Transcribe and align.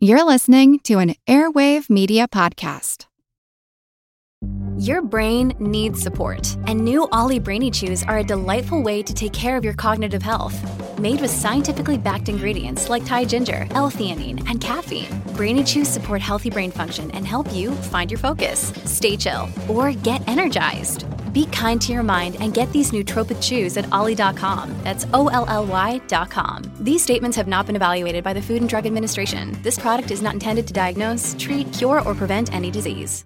You're 0.00 0.22
listening 0.22 0.78
to 0.84 1.00
an 1.00 1.16
Airwave 1.26 1.90
Media 1.90 2.28
Podcast. 2.28 3.06
Your 4.78 5.02
brain 5.02 5.52
needs 5.58 6.00
support, 6.00 6.56
and 6.68 6.78
new 6.78 7.08
OLLY 7.10 7.40
Brainy 7.40 7.68
Chews 7.68 8.04
are 8.04 8.18
a 8.18 8.22
delightful 8.22 8.80
way 8.80 9.02
to 9.02 9.12
take 9.12 9.32
care 9.32 9.56
of 9.56 9.64
your 9.64 9.74
cognitive 9.74 10.22
health. 10.22 10.56
Made 11.00 11.20
with 11.20 11.32
scientifically 11.32 11.98
backed 11.98 12.28
ingredients 12.28 12.88
like 12.88 13.04
Thai 13.04 13.24
ginger, 13.24 13.66
L-theanine, 13.72 14.48
and 14.48 14.60
caffeine, 14.60 15.20
Brainy 15.34 15.64
Chews 15.64 15.88
support 15.88 16.22
healthy 16.22 16.50
brain 16.50 16.70
function 16.70 17.10
and 17.10 17.26
help 17.26 17.52
you 17.52 17.72
find 17.72 18.08
your 18.08 18.20
focus, 18.20 18.72
stay 18.84 19.16
chill, 19.16 19.48
or 19.68 19.90
get 19.90 20.22
energized. 20.28 21.06
Be 21.38 21.46
kind 21.46 21.80
to 21.82 21.92
your 21.92 22.02
mind 22.02 22.36
and 22.40 22.52
get 22.52 22.72
these 22.72 22.90
nootropic 22.90 23.40
chews 23.40 23.76
at 23.76 23.86
ollie.com. 23.92 24.74
That's 24.82 25.06
O 25.14 25.28
L 25.28 25.44
L 25.46 25.64
Y.com. 25.66 26.62
These 26.80 27.00
statements 27.00 27.36
have 27.36 27.46
not 27.46 27.66
been 27.66 27.76
evaluated 27.76 28.24
by 28.24 28.32
the 28.32 28.42
Food 28.42 28.60
and 28.60 28.68
Drug 28.68 28.86
Administration. 28.86 29.56
This 29.62 29.78
product 29.78 30.10
is 30.10 30.20
not 30.20 30.34
intended 30.34 30.66
to 30.66 30.72
diagnose, 30.72 31.36
treat, 31.38 31.72
cure, 31.72 32.02
or 32.02 32.12
prevent 32.16 32.52
any 32.52 32.72
disease. 32.72 33.24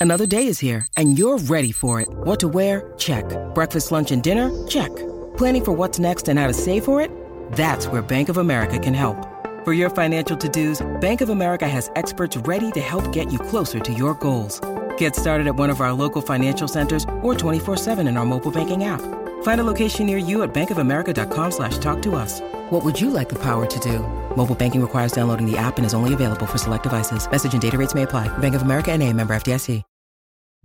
Another 0.00 0.26
day 0.26 0.48
is 0.48 0.58
here, 0.58 0.86
and 0.98 1.18
you're 1.18 1.38
ready 1.38 1.72
for 1.72 1.98
it. 2.02 2.08
What 2.10 2.40
to 2.40 2.48
wear? 2.48 2.92
Check. 2.98 3.24
Breakfast, 3.54 3.90
lunch, 3.90 4.12
and 4.12 4.22
dinner? 4.22 4.50
Check. 4.66 4.94
Planning 5.38 5.64
for 5.64 5.72
what's 5.72 5.98
next 5.98 6.28
and 6.28 6.38
how 6.38 6.46
to 6.46 6.52
save 6.52 6.84
for 6.84 7.00
it? 7.00 7.10
That's 7.52 7.88
where 7.88 8.02
Bank 8.02 8.28
of 8.28 8.36
America 8.36 8.78
can 8.78 8.92
help. 8.92 9.16
For 9.64 9.72
your 9.72 9.88
financial 9.88 10.36
to 10.36 10.48
dos, 10.50 10.86
Bank 11.00 11.22
of 11.22 11.30
America 11.30 11.66
has 11.66 11.90
experts 11.96 12.36
ready 12.36 12.70
to 12.72 12.80
help 12.82 13.14
get 13.14 13.32
you 13.32 13.38
closer 13.38 13.80
to 13.80 13.92
your 13.94 14.12
goals. 14.12 14.60
Get 14.98 15.16
started 15.16 15.46
at 15.46 15.56
one 15.56 15.70
of 15.70 15.80
our 15.80 15.94
local 15.94 16.20
financial 16.20 16.68
centers 16.68 17.04
or 17.22 17.34
24-7 17.34 18.06
in 18.06 18.18
our 18.18 18.26
mobile 18.26 18.50
banking 18.50 18.84
app. 18.84 19.00
Find 19.42 19.60
a 19.60 19.64
location 19.64 20.04
near 20.04 20.18
you 20.18 20.42
at 20.42 20.52
bankofamerica.com 20.52 21.50
slash 21.50 21.78
talk 21.78 22.02
to 22.02 22.14
us. 22.14 22.42
What 22.70 22.84
would 22.84 23.00
you 23.00 23.08
like 23.08 23.30
the 23.30 23.42
power 23.42 23.64
to 23.64 23.78
do? 23.80 24.00
Mobile 24.36 24.54
banking 24.54 24.82
requires 24.82 25.12
downloading 25.12 25.50
the 25.50 25.56
app 25.56 25.78
and 25.78 25.86
is 25.86 25.94
only 25.94 26.12
available 26.12 26.44
for 26.44 26.58
select 26.58 26.82
devices. 26.82 27.26
Message 27.30 27.54
and 27.54 27.62
data 27.62 27.78
rates 27.78 27.94
may 27.94 28.02
apply. 28.02 28.28
Bank 28.38 28.54
of 28.54 28.60
America 28.60 28.92
and 28.92 29.02
a 29.02 29.10
member 29.10 29.34
FDIC. 29.34 29.82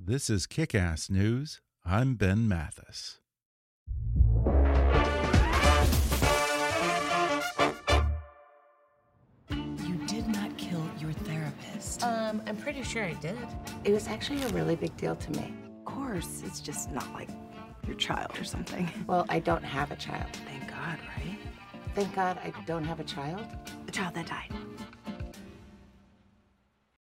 This 0.02 0.30
is 0.30 0.48
Kick-Ass 0.48 1.10
News. 1.10 1.60
I'm 1.86 2.16
Ben 2.16 2.48
Mathis. 2.48 3.19
I'm 12.50 12.58
pretty 12.58 12.82
sure 12.82 13.04
I 13.04 13.14
did. 13.14 13.38
It 13.84 13.94
was 13.94 14.08
actually 14.08 14.42
a 14.42 14.48
really 14.48 14.76
big 14.76 14.98
deal 14.98 15.16
to 15.16 15.32
me. 15.34 15.54
Of 15.78 15.86
course, 15.86 16.42
it's 16.44 16.60
just 16.60 16.92
not 16.92 17.14
like 17.14 17.30
your 17.86 17.96
child 17.96 18.32
or 18.40 18.44
something. 18.44 18.90
Well, 19.08 19.28
I 19.30 19.38
don't 19.38 19.64
have 19.64 19.92
a 19.92 19.96
child. 19.96 20.26
Thank 20.48 20.68
God, 20.68 20.98
right? 21.16 21.38
Thank 21.94 22.16
God 22.16 22.40
I 22.44 22.52
don't 22.66 22.84
have 22.86 23.00
a 23.00 23.04
child. 23.04 23.46
A 23.88 23.92
child 23.92 24.16
that 24.16 24.26
died. 24.26 24.52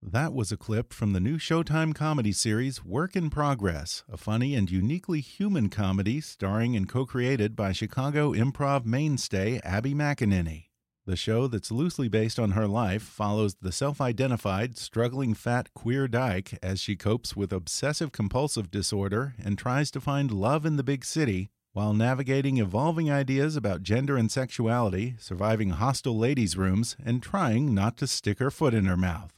That 0.02 0.32
was 0.32 0.50
a 0.50 0.56
clip 0.56 0.92
from 0.92 1.12
the 1.12 1.20
new 1.20 1.38
Showtime 1.38 1.94
comedy 1.94 2.32
series 2.32 2.84
Work 2.84 3.14
in 3.14 3.30
Progress, 3.30 4.02
a 4.12 4.16
funny 4.16 4.56
and 4.56 4.68
uniquely 4.68 5.20
human 5.20 5.68
comedy 5.68 6.20
starring 6.20 6.74
and 6.74 6.88
co 6.88 7.06
created 7.06 7.54
by 7.54 7.70
Chicago 7.70 8.32
improv 8.32 8.84
mainstay 8.84 9.60
Abby 9.62 9.94
McEnany. 9.94 10.69
The 11.06 11.16
show, 11.16 11.46
that's 11.46 11.72
loosely 11.72 12.08
based 12.08 12.38
on 12.38 12.52
her 12.52 12.66
life, 12.66 13.02
follows 13.02 13.56
the 13.60 13.72
self 13.72 14.00
identified, 14.00 14.76
struggling 14.76 15.34
fat 15.34 15.72
queer 15.74 16.06
dyke 16.06 16.58
as 16.62 16.80
she 16.80 16.94
copes 16.94 17.34
with 17.34 17.52
obsessive 17.52 18.12
compulsive 18.12 18.70
disorder 18.70 19.34
and 19.42 19.56
tries 19.56 19.90
to 19.92 20.00
find 20.00 20.30
love 20.30 20.66
in 20.66 20.76
the 20.76 20.84
big 20.84 21.04
city 21.04 21.50
while 21.72 21.94
navigating 21.94 22.58
evolving 22.58 23.10
ideas 23.10 23.56
about 23.56 23.82
gender 23.82 24.16
and 24.16 24.30
sexuality, 24.30 25.14
surviving 25.18 25.70
hostile 25.70 26.18
ladies' 26.18 26.56
rooms, 26.56 26.96
and 27.04 27.22
trying 27.22 27.74
not 27.74 27.96
to 27.96 28.06
stick 28.06 28.38
her 28.40 28.50
foot 28.50 28.74
in 28.74 28.86
her 28.86 28.96
mouth. 28.96 29.32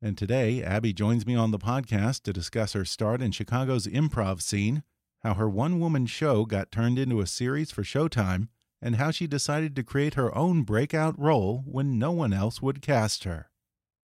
And 0.00 0.16
today, 0.18 0.62
Abby 0.62 0.92
joins 0.92 1.26
me 1.26 1.34
on 1.34 1.50
the 1.50 1.58
podcast 1.58 2.22
to 2.22 2.32
discuss 2.32 2.72
her 2.72 2.84
start 2.84 3.22
in 3.22 3.32
Chicago's 3.32 3.86
improv 3.86 4.42
scene, 4.42 4.82
how 5.22 5.34
her 5.34 5.48
one 5.48 5.78
woman 5.78 6.06
show 6.06 6.44
got 6.44 6.70
turned 6.70 6.98
into 6.98 7.20
a 7.20 7.26
series 7.26 7.70
for 7.70 7.82
Showtime, 7.82 8.48
and 8.84 8.96
how 8.96 9.10
she 9.10 9.26
decided 9.26 9.74
to 9.74 9.82
create 9.82 10.12
her 10.12 10.32
own 10.36 10.62
breakout 10.62 11.18
role 11.18 11.64
when 11.66 11.98
no 11.98 12.12
one 12.12 12.34
else 12.34 12.60
would 12.60 12.82
cast 12.82 13.24
her. 13.24 13.48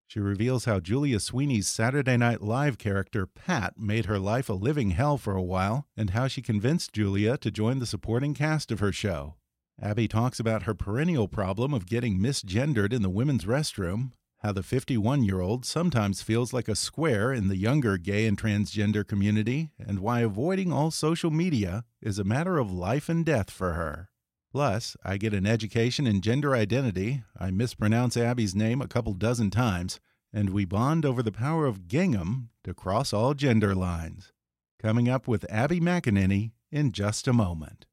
She 0.07 0.19
reveals 0.19 0.65
how 0.65 0.81
Julia 0.81 1.21
Sweeney's 1.21 1.69
Saturday 1.69 2.17
Night 2.17 2.41
Live 2.41 2.79
character 2.79 3.27
Pat 3.27 3.79
made 3.79 4.07
her 4.07 4.19
life 4.19 4.49
a 4.49 4.55
living 4.55 4.93
hell 4.93 5.19
for 5.19 5.37
a 5.37 5.43
while, 5.43 5.87
and 5.97 6.11
how 6.11 6.27
she 6.29 6.41
convinced 6.41 6.95
Julia 6.95 7.37
to 7.37 7.51
join 7.51 7.79
the 7.79 7.87
supporting 7.87 8.33
cast 8.33 8.73
of 8.73 8.81
her 8.81 8.91
show. 8.91 9.37
Abby 9.81 10.09
talks 10.09 10.41
about 10.41 10.65
her 10.65 10.75
perennial 10.75 11.29
problem 11.29 11.75
of 11.75 11.87
getting 11.87 12.19
misgendered 12.19 12.93
in 12.93 13.03
the 13.03 13.11
women's 13.11 13.45
restroom, 13.45 14.13
how 14.39 14.53
the 14.53 14.63
51 14.63 15.23
year 15.23 15.41
old 15.41 15.67
sometimes 15.67 16.23
feels 16.23 16.53
like 16.53 16.69
a 16.69 16.75
square 16.75 17.33
in 17.33 17.49
the 17.49 17.57
younger 17.57 17.99
gay 17.99 18.27
and 18.27 18.41
transgender 18.41 19.07
community, 19.07 19.71
and 19.79 20.01
why 20.01 20.21
avoiding 20.21 20.73
all 20.73 20.91
social 20.91 21.31
media 21.31 21.85
is 22.01 22.19
a 22.19 22.25
matter 22.25 22.59
of 22.59 22.73
life 22.73 23.09
and 23.09 23.25
death 23.25 23.51
for 23.51 23.75
her. 23.75 24.10
Plus, 24.53 24.97
I 25.05 25.17
get 25.17 25.33
an 25.33 25.47
education 25.47 26.07
in 26.07 26.21
gender 26.21 26.55
identity, 26.55 27.23
I 27.39 27.51
mispronounce 27.51 28.17
Abby's 28.17 28.55
name 28.55 28.81
a 28.83 28.89
couple 28.89 29.15
dozen 29.15 29.51
times, 29.51 30.01
and 30.33 30.51
we 30.51 30.65
bond 30.65 31.07
over 31.07 31.23
the 31.23 31.33
power 31.33 31.67
of 31.67 31.87
gingham 31.87 32.51
to 32.65 32.75
cross 32.75 33.13
all 33.13 33.35
gender 33.35 33.75
lines. 33.75 34.33
Coming 34.81 35.09
up 35.09 35.29
with 35.29 35.51
Abby 35.51 35.79
McEnany 35.79 36.53
in 36.73 36.91
just 36.91 37.29
a 37.29 37.33
moment. 37.33 37.87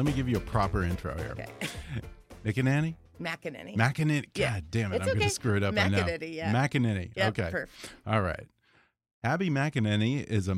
Let 0.00 0.06
me 0.06 0.12
give 0.12 0.30
you 0.30 0.38
a 0.38 0.40
proper 0.40 0.82
intro 0.82 1.14
here. 1.18 1.32
Okay. 1.32 1.46
McEnany? 2.42 2.94
McEnany. 3.20 3.76
McEnany. 3.76 4.22
God 4.32 4.34
Yeah. 4.34 4.60
damn 4.70 4.92
it. 4.94 4.96
It's 4.96 5.02
I'm 5.06 5.14
going 5.14 5.28
to 5.28 5.34
screw 5.34 5.58
it 5.58 5.62
up. 5.62 5.76
I 5.76 5.88
know. 5.88 5.98
McEnany, 5.98 6.34
yeah. 6.34 6.50
McEnany. 6.54 7.10
Yep, 7.14 7.38
okay. 7.38 7.50
perfect. 7.50 7.92
All 8.06 8.22
right. 8.22 8.48
Abby 9.22 9.50
McEnany 9.50 10.24
is 10.24 10.48
a. 10.48 10.56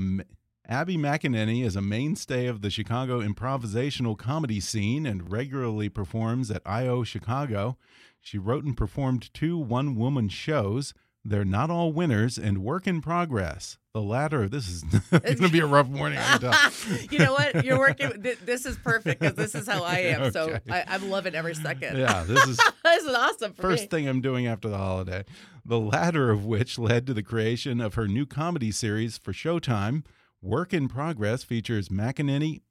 Abby 0.69 0.97
McEnany 0.97 1.65
is 1.65 1.75
a 1.75 1.83
mainstay 1.83 2.47
of 2.47 2.63
the 2.63 2.71
Chicago 2.71 3.21
improvisational 3.21 4.17
comedy 4.17 4.61
scene 4.61 5.07
and 5.07 5.29
regularly 5.33 5.89
performs 5.89 6.53
at 6.53 6.63
IO 6.65 7.03
Chicago. 7.03 7.77
She 8.21 8.39
wrote 8.39 8.63
and 8.63 8.77
performed 8.77 9.35
two 9.35 9.59
one-woman 9.59 10.29
shows. 10.29 10.95
They're 11.25 11.45
not 11.45 11.71
all 11.71 11.93
winners 11.93 12.37
and 12.37 12.59
work 12.59 12.87
in 12.89 13.01
progress. 13.01 13.79
The 13.95 14.01
latter, 14.03 14.49
this 14.49 14.69
is 14.69 14.83
going 15.11 15.37
to 15.37 15.49
be 15.51 15.61
a 15.61 15.67
rough 15.67 15.89
morning. 15.89 16.19
I 16.19 16.39
can 16.39 16.51
tell. 16.51 16.99
you 17.11 17.19
know 17.21 17.33
what? 17.33 17.65
You're 17.65 17.79
working. 17.79 18.11
This 18.45 18.67
is 18.67 18.77
perfect 18.79 19.21
because 19.21 19.37
this 19.37 19.55
is 19.55 19.69
how 19.69 19.85
I 19.85 19.99
am. 19.99 20.23
So 20.33 20.51
Okay. 20.51 20.61
I, 20.69 20.85
I'm 20.89 21.11
loving 21.11 21.35
every 21.37 21.55
second. 21.55 21.97
Yeah, 21.99 22.25
this 22.25 22.45
is 22.47 22.57
this 22.85 23.05
is 23.05 23.15
awesome 23.15 23.53
for 23.53 23.63
First 23.63 23.83
me. 23.85 23.89
thing 23.89 24.09
I'm 24.09 24.21
doing 24.21 24.47
after 24.49 24.69
the 24.69 24.79
holiday. 24.79 25.25
The 25.65 25.79
latter 25.79 26.31
of 26.31 26.45
which 26.45 26.77
led 26.79 27.07
to 27.07 27.15
the 27.15 27.23
creation 27.23 27.81
of 27.81 27.95
her 27.95 28.09
new 28.09 28.27
comedy 28.27 28.73
series 28.73 29.17
for 29.19 29.33
Showtime. 29.33 30.05
Work 30.41 30.75
in 30.75 30.89
Progress 30.89 31.45
features 31.45 31.89
McEnany, 31.89 32.63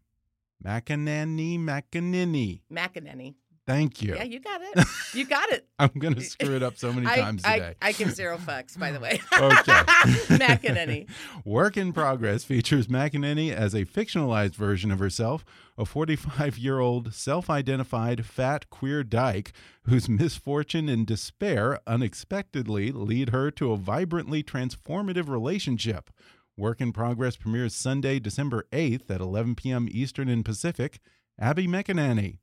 McEnany, 0.61 1.57
McEnany. 1.57 2.61
McEnany. 2.71 3.35
Thank 3.71 4.01
you. 4.01 4.15
Yeah, 4.15 4.23
you 4.23 4.39
got 4.39 4.61
it. 4.61 4.85
You 5.13 5.25
got 5.25 5.49
it. 5.51 5.67
I'm 5.77 5.91
going 5.97 6.13
to 6.13 6.21
screw 6.21 6.55
it 6.55 6.63
up 6.63 6.77
so 6.77 6.93
many 6.93 7.05
I, 7.11 7.17
times 7.17 7.43
I, 7.43 7.59
today. 7.59 7.75
I 7.81 7.91
give 7.91 8.11
zero 8.11 8.37
fucks, 8.37 8.79
by 8.79 8.93
the 8.93 8.99
way. 8.99 9.19
Okay. 9.33 9.73
McEnany. 10.39 11.09
Work 11.43 11.75
in 11.75 11.91
Progress 11.91 12.45
features 12.45 12.87
McEnany 12.87 13.51
as 13.51 13.73
a 13.73 13.83
fictionalized 13.83 14.55
version 14.55 14.89
of 14.89 14.99
herself, 14.99 15.43
a 15.77 15.83
45 15.85 16.57
year 16.57 16.79
old 16.79 17.13
self 17.13 17.49
identified 17.49 18.25
fat 18.25 18.69
queer 18.69 19.03
dyke 19.03 19.51
whose 19.83 20.07
misfortune 20.07 20.87
and 20.87 21.05
despair 21.05 21.79
unexpectedly 21.85 22.93
lead 22.93 23.29
her 23.29 23.51
to 23.51 23.73
a 23.73 23.77
vibrantly 23.77 24.43
transformative 24.43 25.27
relationship. 25.27 26.09
Work 26.55 26.79
in 26.79 26.93
Progress 26.93 27.35
premieres 27.35 27.75
Sunday, 27.75 28.19
December 28.19 28.65
8th 28.71 29.09
at 29.09 29.19
11 29.19 29.55
p.m. 29.55 29.89
Eastern 29.91 30.29
and 30.29 30.45
Pacific. 30.45 30.99
Abby 31.37 31.67
McEnany. 31.67 32.37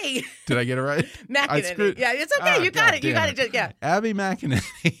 Did 0.46 0.58
I 0.58 0.64
get 0.64 0.78
it 0.78 0.82
right? 0.82 1.04
McEnany. 1.28 1.98
Yeah, 1.98 2.12
it's 2.14 2.32
okay. 2.38 2.54
Ah, 2.56 2.62
you 2.62 2.70
got 2.70 2.94
it. 2.94 3.04
You 3.04 3.12
got 3.12 3.28
it. 3.28 3.36
Just, 3.36 3.54
yeah. 3.54 3.72
Abby 3.82 4.14
McEnany. 4.14 4.62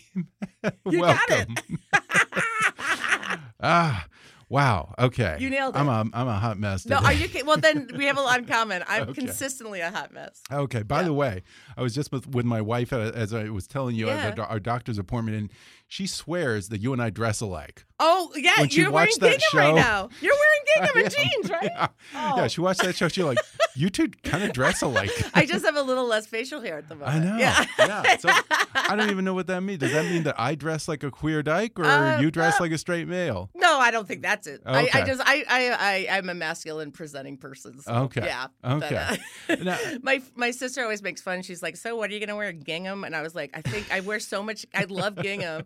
You 0.90 1.00
got 1.00 1.18
it. 1.30 1.48
Welcome. 1.48 1.78
ah, 3.62 4.06
Wow. 4.50 4.94
Okay. 4.98 5.36
You 5.38 5.48
nailed 5.48 5.76
it. 5.76 5.78
I'm 5.78 5.88
a 5.88 6.04
I'm 6.12 6.26
a 6.28 6.34
hot 6.38 6.58
mess. 6.58 6.84
No, 6.84 6.96
today. 6.98 7.06
are 7.08 7.12
you? 7.14 7.44
Well, 7.46 7.56
then 7.56 7.88
we 7.96 8.04
have 8.06 8.18
a 8.18 8.20
lot 8.20 8.40
in 8.40 8.44
common. 8.56 8.82
I'm 8.88 9.04
Okay. 9.04 9.12
consistently 9.24 9.80
a 9.80 9.90
hot 9.90 10.12
mess. 10.12 10.42
Okay. 10.52 10.82
By 10.82 11.04
the 11.04 11.12
way, 11.12 11.42
I 11.76 11.82
was 11.82 11.94
just 11.94 12.10
with, 12.12 12.26
with 12.26 12.44
my 12.44 12.60
wife 12.60 12.92
uh, 12.92 13.12
as 13.14 13.32
I 13.32 13.48
was 13.48 13.66
telling 13.66 13.94
you 13.96 14.08
Yeah. 14.08 14.16
at 14.26 14.38
our 14.40 14.58
doctor's 14.60 14.98
appointment, 14.98 15.36
and 15.38 15.50
she 15.86 16.06
swears 16.06 16.68
that 16.68 16.80
you 16.80 16.92
and 16.92 17.00
I 17.00 17.10
dress 17.10 17.40
alike. 17.40 17.84
Oh 18.00 18.32
yeah, 18.34 18.52
When 18.60 18.68
you're 18.70 18.90
wearing 18.90 19.10
gingham 19.20 19.38
show- 19.52 19.58
right 19.58 19.74
now. 19.74 20.08
You're 20.20 20.34
wearing 20.34 20.94
gingham 20.94 21.04
and 21.04 21.32
jeans, 21.32 21.50
right? 21.50 21.70
Yeah. 21.72 21.86
Oh. 22.14 22.34
yeah. 22.38 22.46
She 22.48 22.60
watched 22.60 22.82
that 22.82 22.96
show. 22.96 23.06
She 23.08 23.22
like, 23.22 23.38
you 23.76 23.88
two 23.90 24.08
kind 24.24 24.42
of 24.42 24.52
dress 24.52 24.82
alike. 24.82 25.10
I 25.34 25.46
just 25.46 25.64
have 25.64 25.76
a 25.76 25.82
little 25.82 26.06
less 26.06 26.26
facial 26.26 26.60
hair 26.60 26.78
at 26.78 26.88
the 26.88 26.94
moment. 26.96 27.14
I 27.16 27.18
know. 27.24 27.36
Yeah. 27.38 27.64
yeah. 27.78 28.16
So 28.16 28.30
I 28.74 28.96
don't 28.96 29.10
even 29.10 29.24
know 29.24 29.34
what 29.34 29.46
that 29.48 29.60
means. 29.62 29.78
Does 29.80 29.92
that 29.92 30.06
mean 30.06 30.22
that 30.24 30.34
I 30.40 30.54
dress 30.56 30.88
like 30.88 31.02
a 31.04 31.10
queer 31.10 31.42
dyke 31.42 31.78
or 31.78 31.84
Uh, 31.84 32.20
you 32.20 32.30
dress 32.32 32.54
uh, 32.60 32.64
like 32.64 32.72
a 32.72 32.78
straight 32.78 33.06
male? 33.06 33.50
No, 33.54 33.78
I 33.78 33.90
don't 33.90 34.08
think 34.08 34.22
that's 34.44 34.46
it. 34.46 34.62
I, 34.66 34.88
I 34.92 35.04
just 35.04 35.22
I, 35.24 35.44
I 35.48 36.06
I 36.10 36.16
I'm 36.18 36.28
a 36.28 36.34
masculine 36.34 36.92
presenting 36.92 37.36
person. 37.36 37.80
So, 37.80 37.92
Okay. 37.92 38.22
Yeah. 38.24 38.46
Okay. 38.64 39.18
But, 39.46 39.60
uh, 39.60 39.64
Now- 39.64 39.78
my 40.02 40.22
my 40.34 40.50
sister 40.50 40.82
always 40.82 41.02
makes 41.02 41.20
fun. 41.22 41.42
She's 41.42 41.62
like, 41.62 41.76
"So 41.76 41.96
what 41.96 42.10
are 42.10 42.12
you 42.14 42.20
gonna 42.20 42.36
wear? 42.36 42.52
Gingham?" 42.52 43.04
And 43.04 43.14
I 43.14 43.22
was 43.22 43.34
like, 43.34 43.50
"I 43.54 43.62
think 43.62 43.92
I 43.92 44.00
wear 44.00 44.20
so 44.20 44.42
much. 44.42 44.66
I 44.74 44.84
love 44.84 45.16
gingham." 45.16 45.64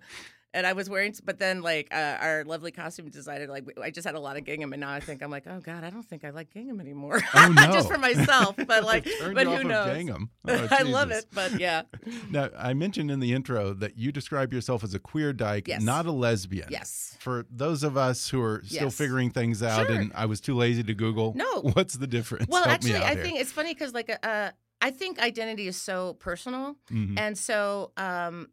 And 0.54 0.66
I 0.66 0.72
was 0.72 0.88
wearing, 0.88 1.12
but 1.24 1.38
then 1.40 1.62
like 1.62 1.88
uh, 1.92 2.16
our 2.20 2.44
lovely 2.44 2.70
costume 2.70 3.10
designer, 3.10 3.48
like 3.48 3.64
I 3.82 3.90
just 3.90 4.06
had 4.06 4.14
a 4.14 4.20
lot 4.20 4.36
of 4.36 4.44
gingham, 4.44 4.72
and 4.72 4.80
now 4.80 4.90
I 4.92 5.00
think 5.00 5.20
I'm 5.22 5.30
like, 5.30 5.46
oh 5.48 5.58
god, 5.60 5.82
I 5.82 5.90
don't 5.90 6.04
think 6.04 6.24
I 6.24 6.30
like 6.30 6.52
gingham 6.52 6.80
anymore. 6.80 7.20
Oh, 7.34 7.48
no. 7.52 7.72
just 7.72 7.88
for 7.88 7.98
myself, 7.98 8.54
but 8.56 8.84
like, 8.92 9.04
but 9.34 9.46
you 9.48 9.56
who 9.56 9.64
knows? 9.64 9.92
gingham. 9.96 10.30
Oh, 10.48 10.68
I 10.70 10.82
love 10.82 11.10
it, 11.10 11.26
but 11.34 11.58
yeah, 11.58 11.82
Now, 12.30 12.50
I 12.56 12.72
mentioned 12.74 13.10
in 13.10 13.18
the 13.20 13.32
intro 13.32 13.74
that 13.74 13.98
you 13.98 14.12
describe 14.12 14.52
yourself 14.52 14.84
as 14.84 14.94
a 14.94 14.98
queer 15.00 15.32
dyke, 15.32 15.66
Yes. 15.68 15.82
not 15.82 16.06
a 16.06 16.12
lesbian. 16.12 16.68
yes. 16.70 17.16
For 17.18 17.44
those 17.50 17.82
of 17.82 17.96
us 17.96 18.28
who 18.28 18.40
are 18.40 18.62
still 18.64 18.84
Yes. 18.84 18.94
figuring 18.96 19.30
things 19.30 19.60
out, 19.62 19.86
Sure. 19.88 19.96
and 19.96 20.12
I 20.14 20.26
was 20.26 20.40
too 20.40 20.54
lazy 20.54 20.84
to 20.84 20.94
Google. 20.94 21.32
No. 21.34 21.62
What's 21.74 21.94
the 21.94 22.06
difference? 22.06 22.46
Well, 22.48 22.62
Help 22.62 22.74
actually, 22.74 22.96
I 22.96 23.14
here. 23.14 23.24
think 23.24 23.40
it's 23.40 23.50
funny 23.52 23.74
because 23.74 23.92
like 23.92 24.16
uh, 24.22 24.50
I 24.80 24.90
think 24.92 25.18
identity 25.18 25.66
is 25.66 25.76
so 25.76 26.14
personal, 26.14 26.76
Mhm. 26.92 27.18
and 27.18 27.36
so 27.36 27.90
um, 27.96 28.48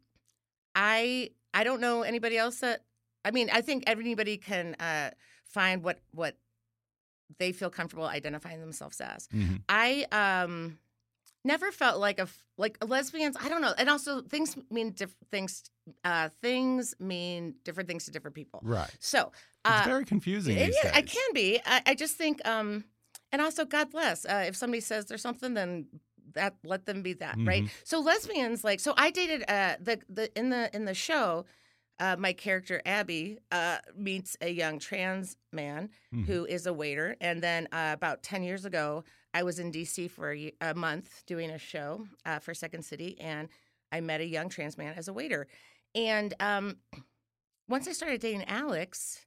I 0.74 1.30
I 1.54 1.64
don't 1.64 1.80
know 1.80 2.02
anybody 2.02 2.36
else 2.38 2.60
that 2.60 2.84
I 3.24 3.30
mean 3.30 3.48
I 3.52 3.60
think 3.60 3.84
anybody 3.86 4.36
can 4.36 4.74
uh, 4.80 5.10
find 5.44 5.82
what 5.82 6.00
what 6.12 6.36
they 7.38 7.52
feel 7.52 7.70
comfortable 7.70 8.06
identifying 8.06 8.60
themselves 8.60 9.00
as. 9.00 9.28
Mhm. 9.28 9.62
I 9.68 10.06
um 10.12 10.78
never 11.44 11.72
felt 11.72 11.98
like 11.98 12.18
a 12.18 12.28
like 12.56 12.78
lesbians. 12.86 13.36
I 13.40 13.48
don't 13.48 13.62
know, 13.62 13.74
and 13.76 13.88
also 13.88 14.22
things 14.22 14.56
mean 14.70 14.90
different 14.90 15.28
things. 15.30 15.64
Uh, 16.04 16.28
things 16.40 16.94
mean 17.00 17.54
different 17.64 17.88
things 17.88 18.04
to 18.04 18.10
different 18.12 18.36
people. 18.36 18.60
Right. 18.62 18.90
So 19.00 19.32
It's 19.64 19.80
uh, 19.80 19.82
very 19.84 20.04
confusing 20.04 20.56
it, 20.56 20.66
days. 20.66 20.76
it 20.84 21.06
can 21.06 21.32
be. 21.34 21.60
I, 21.66 21.82
I 21.86 21.94
just 21.96 22.16
think, 22.16 22.40
um, 22.46 22.84
and 23.32 23.42
also, 23.42 23.64
God 23.64 23.90
bless. 23.90 24.24
Uh, 24.24 24.44
if 24.46 24.54
somebody 24.54 24.80
says 24.80 25.06
there's 25.06 25.22
something, 25.22 25.54
then 25.54 25.86
that 26.34 26.56
let 26.64 26.86
them 26.86 27.02
be 27.02 27.12
that, 27.14 27.36
right? 27.38 27.64
Mm-hmm. 27.64 27.74
So 27.84 28.00
lesbians, 28.00 28.64
like, 28.64 28.80
so 28.80 28.94
I 28.96 29.10
dated 29.10 29.44
uh, 29.48 29.76
the 29.80 30.00
the 30.08 30.36
in 30.38 30.50
the 30.50 30.74
in 30.74 30.84
the 30.84 30.94
show. 30.94 31.44
Uh, 32.00 32.16
my 32.18 32.32
character 32.32 32.82
Abby 32.84 33.38
uh, 33.52 33.76
meets 33.96 34.36
a 34.40 34.48
young 34.50 34.80
trans 34.80 35.36
man 35.52 35.88
Mhm. 36.12 36.24
who 36.26 36.44
is 36.46 36.66
a 36.66 36.72
waiter, 36.72 37.16
and 37.20 37.40
then 37.42 37.68
uh, 37.70 37.90
about 37.92 38.22
ten 38.24 38.42
years 38.42 38.64
ago, 38.64 39.04
I 39.34 39.42
was 39.44 39.58
in 39.60 39.70
DC 39.70 40.10
for 40.10 40.32
a, 40.34 40.52
a 40.60 40.74
month 40.74 41.22
doing 41.26 41.50
a 41.50 41.58
show 41.58 42.06
uh, 42.26 42.40
for 42.40 42.54
Second 42.54 42.82
City, 42.84 43.20
and 43.20 43.48
I 43.92 44.00
met 44.00 44.20
a 44.20 44.26
young 44.26 44.48
trans 44.48 44.76
man 44.76 44.94
as 44.96 45.06
a 45.06 45.12
waiter. 45.12 45.46
And 45.94 46.34
um, 46.40 46.78
once 47.68 47.86
I 47.86 47.92
started 47.92 48.20
dating 48.20 48.44
Alex, 48.44 49.24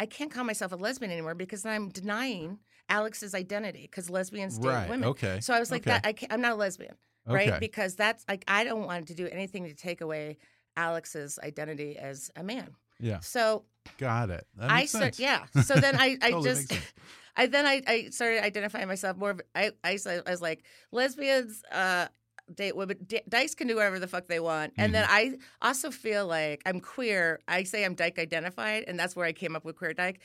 I 0.00 0.06
can't 0.06 0.30
call 0.30 0.44
myself 0.44 0.72
a 0.72 0.76
lesbian 0.76 1.10
anymore 1.12 1.34
because 1.34 1.66
I'm 1.66 1.88
denying 1.88 2.60
Alex's 2.88 3.34
identity 3.34 3.82
because 3.90 4.10
lesbians 4.10 4.58
date 4.58 4.68
Right, 4.68 4.88
women. 4.90 5.08
okay, 5.10 5.40
So 5.40 5.54
I 5.54 5.60
was 5.60 5.70
like, 5.70 5.82
okay. 5.82 5.90
that 5.92 6.06
I 6.06 6.12
can't, 6.12 6.32
I'm 6.32 6.40
not 6.40 6.52
a 6.52 6.56
lesbian, 6.56 6.94
Okay. 7.28 7.50
right? 7.50 7.60
Because 7.60 7.96
that's 7.96 8.24
like 8.28 8.44
I 8.48 8.64
don't 8.64 8.84
want 8.86 9.08
to 9.08 9.14
do 9.14 9.26
anything 9.28 9.64
to 9.64 9.74
take 9.74 10.00
away 10.00 10.38
Alex's 10.76 11.38
identity 11.42 11.96
as 11.96 12.30
a 12.36 12.42
man. 12.42 12.74
Yeah. 13.00 13.20
So 13.20 13.64
Got 13.98 14.30
it. 14.30 14.46
That 14.56 14.70
I 14.70 14.86
start, 14.86 15.18
yeah. 15.18 15.44
So 15.64 15.74
then 15.76 15.96
I, 15.98 16.16
I 16.22 16.30
Totally 16.30 16.44
just. 16.64 16.72
I 17.36 17.46
then 17.46 17.66
I, 17.66 17.82
I 17.86 18.08
started 18.10 18.44
identifying 18.44 18.86
myself 18.86 19.16
more. 19.16 19.30
Of, 19.30 19.40
I, 19.54 19.72
I, 19.82 19.98
I 20.06 20.30
was 20.30 20.40
like 20.40 20.62
lesbians, 20.92 21.62
uh, 21.72 22.06
date 22.54 22.76
women. 22.76 22.96
D- 23.06 23.22
Dice 23.28 23.54
can 23.56 23.66
do 23.66 23.74
whatever 23.76 23.98
the 23.98 24.06
fuck 24.06 24.28
they 24.28 24.38
want, 24.40 24.72
and 24.78 24.94
then 24.94 25.04
Mm-hmm. 25.04 25.34
I 25.62 25.68
also 25.68 25.90
feel 25.90 26.26
like 26.26 26.62
I'm 26.64 26.80
queer. 26.80 27.40
I 27.48 27.64
say 27.64 27.84
I'm 27.84 27.94
dyke 27.94 28.18
identified, 28.20 28.84
and 28.86 28.98
that's 28.98 29.16
where 29.16 29.26
I 29.26 29.32
came 29.32 29.56
up 29.56 29.64
with 29.64 29.76
queer 29.76 29.92
dyke. 29.94 30.20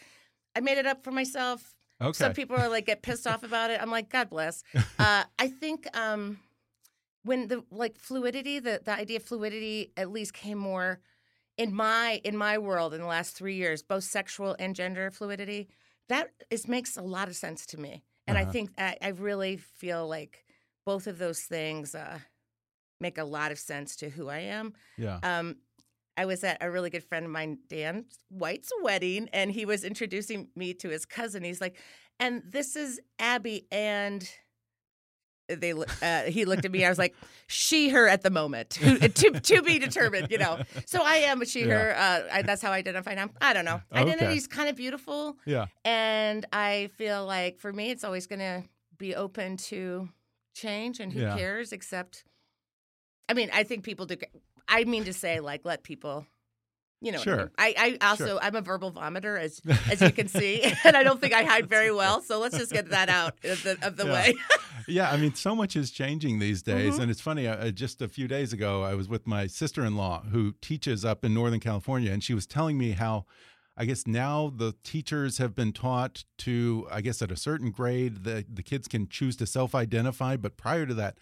I 0.56 0.60
made 0.60 0.78
it 0.78 0.86
up 0.86 1.04
for 1.04 1.12
myself. 1.12 1.74
Okay. 2.02 2.14
Some 2.16 2.34
people 2.34 2.56
are 2.56 2.70
like 2.70 2.86
get 2.86 3.02
pissed 3.02 3.28
off 3.28 3.44
about 3.44 3.72
it. 3.72 3.82
I'm 3.82 3.92
like, 3.92 4.10
God 4.10 4.30
bless. 4.30 4.64
Uh, 4.98 5.24
I 5.38 5.48
think 5.50 5.88
um, 5.98 6.40
when 7.24 7.48
the 7.48 7.64
like 7.72 7.98
fluidity, 7.98 8.60
the 8.60 8.82
the 8.84 8.94
idea 8.94 9.18
of 9.18 9.24
fluidity 9.24 9.92
at 9.98 10.12
least 10.12 10.34
came 10.34 10.58
more 10.58 11.00
in 11.58 11.74
my 11.74 12.22
in 12.24 12.38
my 12.38 12.58
world 12.58 12.94
in 12.94 13.02
the 13.02 13.08
last 13.08 13.36
three 13.36 13.56
years, 13.56 13.84
both 13.84 14.04
sexual 14.04 14.56
and 14.60 14.76
gender 14.76 15.12
fluidity. 15.12 15.70
That 16.10 16.30
is 16.50 16.68
makes 16.68 16.98
a 16.98 17.02
lot 17.02 17.28
of 17.28 17.36
sense 17.36 17.66
to 17.68 17.80
me, 17.80 18.04
and 18.28 18.38
I 18.38 18.42
Uh-huh. 18.42 18.52
think 18.52 18.72
I, 18.78 18.98
I 19.02 19.08
really 19.10 19.58
feel 19.58 20.08
like 20.08 20.46
both 20.86 21.08
of 21.08 21.18
those 21.20 21.42
things 21.44 21.96
uh, 21.96 22.20
make 23.00 23.18
a 23.18 23.24
lot 23.24 23.52
of 23.52 23.60
sense 23.60 23.96
to 23.98 24.10
who 24.10 24.30
I 24.30 24.40
am. 24.40 24.74
yeah. 24.98 25.20
Um, 25.24 25.58
I 26.20 26.26
was 26.26 26.44
at 26.44 26.58
a 26.60 26.70
really 26.70 26.90
good 26.90 27.04
friend 27.06 27.26
of 27.26 27.32
mine, 27.32 27.60
Dan 27.70 28.06
White's 28.30 28.72
wedding, 28.82 29.30
and 29.32 29.50
he 29.52 29.64
was 29.66 29.84
introducing 29.86 30.50
me 30.56 30.74
to 30.76 30.90
his 30.90 31.06
cousin. 31.06 31.44
He's 31.44 31.62
like, 31.62 31.78
"And 32.20 32.44
this 32.46 32.76
is 32.76 33.00
Abby," 33.20 33.68
and 33.72 34.30
they 35.48 35.72
uh, 35.72 36.24
he 36.24 36.44
looked 36.46 36.66
at 36.66 36.72
me. 36.72 36.84
I 36.86 36.90
was 36.90 36.98
like, 37.00 37.16
"She, 37.48 37.90
her 37.90 38.08
at 38.08 38.22
the 38.22 38.30
moment, 38.30 38.72
to, 38.72 39.08
to, 39.10 39.40
to 39.40 39.62
be 39.62 39.80
determined." 39.80 40.28
You 40.30 40.40
know, 40.40 40.60
so 40.86 41.02
I 41.02 41.16
am 41.32 41.42
a 41.42 41.46
she, 41.46 41.62
Yeah. 41.62 41.74
her. 41.74 41.96
Uh, 41.98 42.36
I, 42.38 42.42
that's 42.42 42.62
how 42.62 42.72
I 42.72 42.78
identify 42.78 43.14
now. 43.16 43.30
I 43.42 43.54
don't 43.54 43.66
know. 43.66 43.82
Okay. 43.92 44.02
Identity 44.02 44.36
is 44.38 44.48
kind 44.48 44.68
of 44.70 44.76
beautiful, 44.76 45.38
yeah. 45.46 45.68
and 45.86 46.46
I 46.52 46.90
feel 46.98 47.26
like 47.26 47.60
for 47.60 47.72
me, 47.72 47.92
it's 47.92 48.04
always 48.04 48.28
going 48.28 48.40
to 48.40 48.64
be 48.98 49.16
open 49.16 49.56
to 49.72 50.10
change. 50.54 51.00
And 51.00 51.14
who 51.14 51.22
Yeah. 51.22 51.38
cares? 51.38 51.72
Except, 51.72 52.26
I 53.30 53.34
mean, 53.34 53.50
I 53.54 53.64
think 53.64 53.84
people 53.86 54.06
do. 54.06 54.18
I 54.70 54.84
mean 54.86 55.04
to 55.06 55.14
say, 55.14 55.40
like, 55.40 55.66
let 55.66 55.84
people. 55.84 56.26
You 57.02 57.14
know, 57.14 57.20
what 57.20 57.28
I, 57.30 57.32
mean. 57.32 57.38
Sure. 57.40 57.52
I, 57.58 57.98
I 58.02 58.10
also 58.10 58.28
Sure. 58.28 58.40
I'm 58.42 58.56
a 58.56 58.62
verbal 58.62 58.92
vomiter, 58.92 59.40
as 59.40 59.62
as 59.90 60.02
you 60.02 60.12
can 60.12 60.28
see, 60.28 60.62
and 60.84 60.98
I 60.98 61.04
don't 61.04 61.22
think 61.22 61.34
I 61.34 61.44
hide 61.46 61.70
very 61.70 61.94
well. 61.94 62.22
So 62.22 62.40
let's 62.40 62.58
just 62.58 62.74
get 62.74 62.90
that 62.90 63.08
out 63.08 63.36
of 63.46 63.64
the, 63.64 63.78
of 63.82 63.96
the 63.96 64.06
Yeah. 64.06 64.12
way. 64.14 64.34
yeah, 64.88 65.10
I 65.10 65.16
mean, 65.16 65.34
so 65.34 65.56
much 65.56 65.78
is 65.78 65.92
changing 65.92 66.40
these 66.40 66.62
days, 66.62 66.94
Mm-hmm. 66.96 67.02
and 67.04 67.12
it's 67.12 67.22
funny. 67.22 67.48
Uh, 67.48 67.72
just 67.72 68.02
a 68.02 68.10
few 68.10 68.28
days 68.28 68.52
ago, 68.52 68.84
I 68.84 68.96
was 68.96 69.08
with 69.08 69.26
my 69.26 69.48
sister-in-law 69.48 70.24
who 70.32 70.56
teaches 70.62 71.06
up 71.06 71.24
in 71.24 71.34
Northern 71.34 71.62
California, 71.62 72.12
and 72.12 72.22
she 72.22 72.34
was 72.34 72.46
telling 72.46 72.78
me 72.78 72.92
how, 72.92 73.26
I 73.78 73.86
guess 73.86 74.06
now 74.06 74.52
the 74.54 74.76
teachers 74.84 75.38
have 75.38 75.56
been 75.56 75.72
taught 75.72 76.26
to, 76.40 76.86
I 76.92 77.00
guess 77.00 77.22
at 77.22 77.32
a 77.32 77.38
certain 77.38 77.72
grade, 77.72 78.26
the 78.26 78.44
the 78.54 78.62
kids 78.62 78.90
can 78.90 79.08
choose 79.08 79.38
to 79.38 79.46
self-identify, 79.46 80.36
but 80.36 80.58
prior 80.58 80.86
to 80.86 80.94
that. 80.96 81.18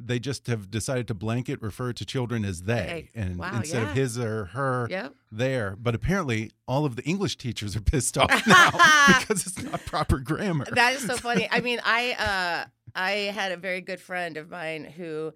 They 0.00 0.18
just 0.20 0.46
have 0.46 0.70
decided 0.70 1.08
to 1.08 1.14
blanket 1.14 1.60
refer 1.60 1.92
to 1.92 2.04
children 2.04 2.44
as 2.44 2.62
they, 2.62 2.74
Hey, 2.74 3.08
and 3.14 3.36
wow, 3.36 3.56
instead 3.56 3.82
of 3.82 3.90
his 3.92 4.16
or 4.18 4.44
her, 4.46 4.86
Yep. 4.88 5.14
there. 5.32 5.76
But 5.76 5.94
apparently, 5.96 6.52
all 6.68 6.84
of 6.84 6.94
the 6.96 7.02
English 7.02 7.36
teachers 7.36 7.74
are 7.74 7.80
pissed 7.80 8.16
off 8.18 8.46
now 8.46 8.70
because 9.18 9.46
it's 9.46 9.62
not 9.62 9.84
proper 9.86 10.18
grammar. 10.18 10.66
That 10.70 10.94
is 10.94 11.04
so 11.04 11.16
funny. 11.28 11.48
I 11.50 11.60
mean, 11.60 11.80
I 11.84 12.12
uh, 12.12 12.68
I 12.94 13.10
had 13.10 13.50
a 13.52 13.56
very 13.56 13.80
good 13.80 14.00
friend 14.00 14.36
of 14.36 14.48
mine 14.48 14.84
who, 14.84 15.32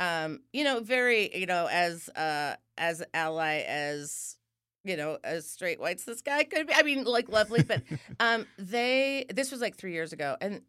um, 0.00 0.40
you 0.52 0.64
know, 0.64 0.80
very 0.80 1.36
you 1.36 1.46
know 1.46 1.68
as 1.70 2.08
uh, 2.10 2.56
as 2.78 3.02
ally 3.12 3.58
as 3.66 4.36
you 4.84 4.96
know 4.96 5.18
as 5.22 5.50
straight 5.50 5.78
whites 5.80 6.04
this 6.04 6.22
guy 6.22 6.44
could 6.44 6.66
be. 6.66 6.72
I 6.74 6.82
mean, 6.82 7.04
like 7.04 7.28
lovely, 7.28 7.62
but 7.62 7.82
um, 8.20 8.46
they 8.58 9.26
this 9.28 9.50
was 9.52 9.60
like 9.60 9.76
three 9.76 9.92
years 9.92 10.12
ago, 10.14 10.36
and 10.40 10.62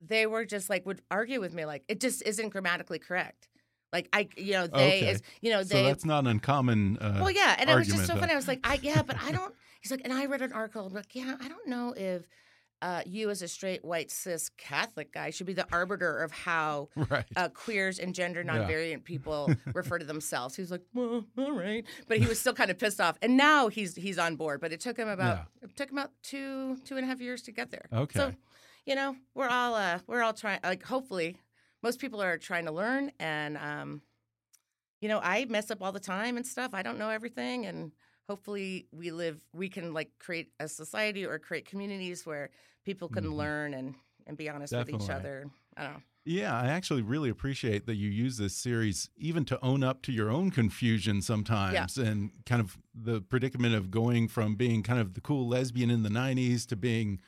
they 0.00 0.26
were 0.26 0.44
just 0.44 0.68
like 0.70 0.86
would 0.86 1.02
argue 1.10 1.40
with 1.40 1.54
me 1.54 1.64
like 1.64 1.84
it 1.88 2.00
just 2.00 2.22
isn't 2.26 2.50
grammatically 2.50 2.98
correct. 2.98 3.48
Like 3.92 4.08
I, 4.12 4.28
you 4.36 4.52
know, 4.52 4.66
they 4.66 4.88
Okay. 4.98 5.06
is 5.12 5.22
you 5.40 5.50
know 5.50 5.62
so 5.62 5.82
that's 5.82 6.04
not 6.04 6.20
an 6.20 6.26
uncommon. 6.26 6.98
Uh, 6.98 7.18
well, 7.20 7.30
yeah, 7.30 7.56
and 7.58 7.70
it 7.70 7.74
was 7.74 7.86
just 7.88 7.98
so 8.06 8.12
argument, 8.14 8.20
funny. 8.20 8.32
I 8.32 8.36
was 8.36 8.48
like, 8.48 8.60
I 8.64 8.78
yeah, 8.82 9.02
but 9.02 9.16
I 9.22 9.32
don't. 9.38 9.54
He's 9.80 9.90
like, 9.90 10.02
and 10.04 10.12
I 10.12 10.26
read 10.26 10.42
an 10.42 10.52
article. 10.52 10.84
I'm 10.86 10.92
like, 10.92 11.14
yeah, 11.14 11.36
I 11.40 11.48
don't 11.48 11.66
know 11.66 11.94
if 11.96 12.28
uh, 12.82 13.00
you, 13.06 13.30
as 13.30 13.40
a 13.42 13.48
straight 13.48 13.84
white 13.84 14.10
cis 14.10 14.50
Catholic 14.58 15.12
guy, 15.12 15.30
should 15.30 15.46
be 15.46 15.52
the 15.54 15.66
arbiter 15.72 16.18
of 16.22 16.30
how 16.32 16.90
Right. 16.96 17.24
uh, 17.34 17.48
queers 17.48 17.98
and 17.98 18.14
gender 18.14 18.40
Yeah. 18.42 18.58
non-variant 18.58 19.04
people 19.04 19.52
refer 19.74 19.98
to 19.98 20.04
themselves. 20.04 20.54
He 20.54 20.62
was 20.62 20.70
like, 20.70 20.82
well, 20.94 21.24
all 21.38 21.52
right, 21.52 21.84
but 22.08 22.18
he 22.18 22.26
was 22.26 22.38
still 22.38 22.52
kind 22.54 22.70
of 22.70 22.78
pissed 22.78 23.00
off. 23.00 23.16
And 23.22 23.36
now 23.38 23.68
he's 23.68 23.96
he's 23.96 24.18
on 24.18 24.36
board. 24.36 24.60
But 24.60 24.72
it 24.72 24.80
took 24.80 24.98
him 24.98 25.08
about 25.08 25.46
it 25.62 25.74
took 25.76 25.90
him 25.90 25.96
about 25.98 26.10
two 26.22 26.76
two 26.84 26.96
and 26.96 27.04
a 27.04 27.08
half 27.08 27.20
years 27.22 27.40
to 27.42 27.52
get 27.52 27.70
there. 27.70 27.86
Okay. 27.92 28.18
So, 28.18 28.32
you 28.88 28.94
know, 28.94 29.14
we're 29.34 29.48
all 29.48 29.74
uh, 29.74 29.98
we're 30.06 30.22
all 30.22 30.32
trying. 30.32 30.60
Like, 30.64 30.82
hopefully, 30.82 31.36
most 31.82 32.00
people 32.00 32.22
are 32.22 32.38
trying 32.38 32.64
to 32.66 32.72
learn 32.72 33.12
and. 33.20 33.56
um 33.58 34.02
you 35.00 35.08
know, 35.08 35.20
I 35.22 35.44
mess 35.44 35.70
up 35.70 35.80
all 35.80 35.92
the 35.92 36.00
time 36.00 36.36
and 36.36 36.44
stuff. 36.44 36.70
I 36.74 36.82
don't 36.82 36.98
know 36.98 37.08
everything, 37.08 37.66
and 37.66 37.92
hopefully 38.28 38.88
we 38.90 39.12
live 39.12 39.40
we 39.54 39.68
can 39.68 39.94
like 39.94 40.10
create 40.18 40.48
a 40.58 40.66
society 40.66 41.24
or 41.24 41.38
create 41.38 41.66
communities 41.66 42.26
where 42.26 42.50
people 42.84 43.08
can 43.08 43.22
Mhm. 43.24 43.36
learn 43.36 43.74
and 43.74 43.94
and 44.26 44.36
be 44.36 44.48
honest 44.48 44.72
with 44.74 44.88
each 44.90 45.08
other. 45.08 45.46
I 45.76 45.84
don't 45.84 45.92
know. 45.94 46.02
Yeah, 46.24 46.52
I 46.60 46.66
actually 46.66 47.02
really 47.02 47.30
appreciate 47.30 47.86
that 47.86 47.94
you 47.94 48.10
use 48.10 48.38
this 48.38 48.54
series 48.56 49.08
even 49.16 49.44
to 49.46 49.64
own 49.64 49.84
up 49.84 50.02
to 50.02 50.12
your 50.12 50.30
own 50.30 50.50
confusion 50.50 51.22
sometimes 51.22 51.96
and 51.96 52.32
kind 52.44 52.60
of 52.60 52.76
the 52.92 53.20
predicament 53.22 53.76
of 53.76 53.92
going 53.92 54.26
from 54.26 54.56
being 54.56 54.82
kind 54.82 54.98
of 55.00 55.14
the 55.14 55.20
cool 55.20 55.46
lesbian 55.46 55.90
in 55.90 56.02
the 56.02 56.10
90s 56.10 56.66
to 56.66 56.76
being, 56.76 57.20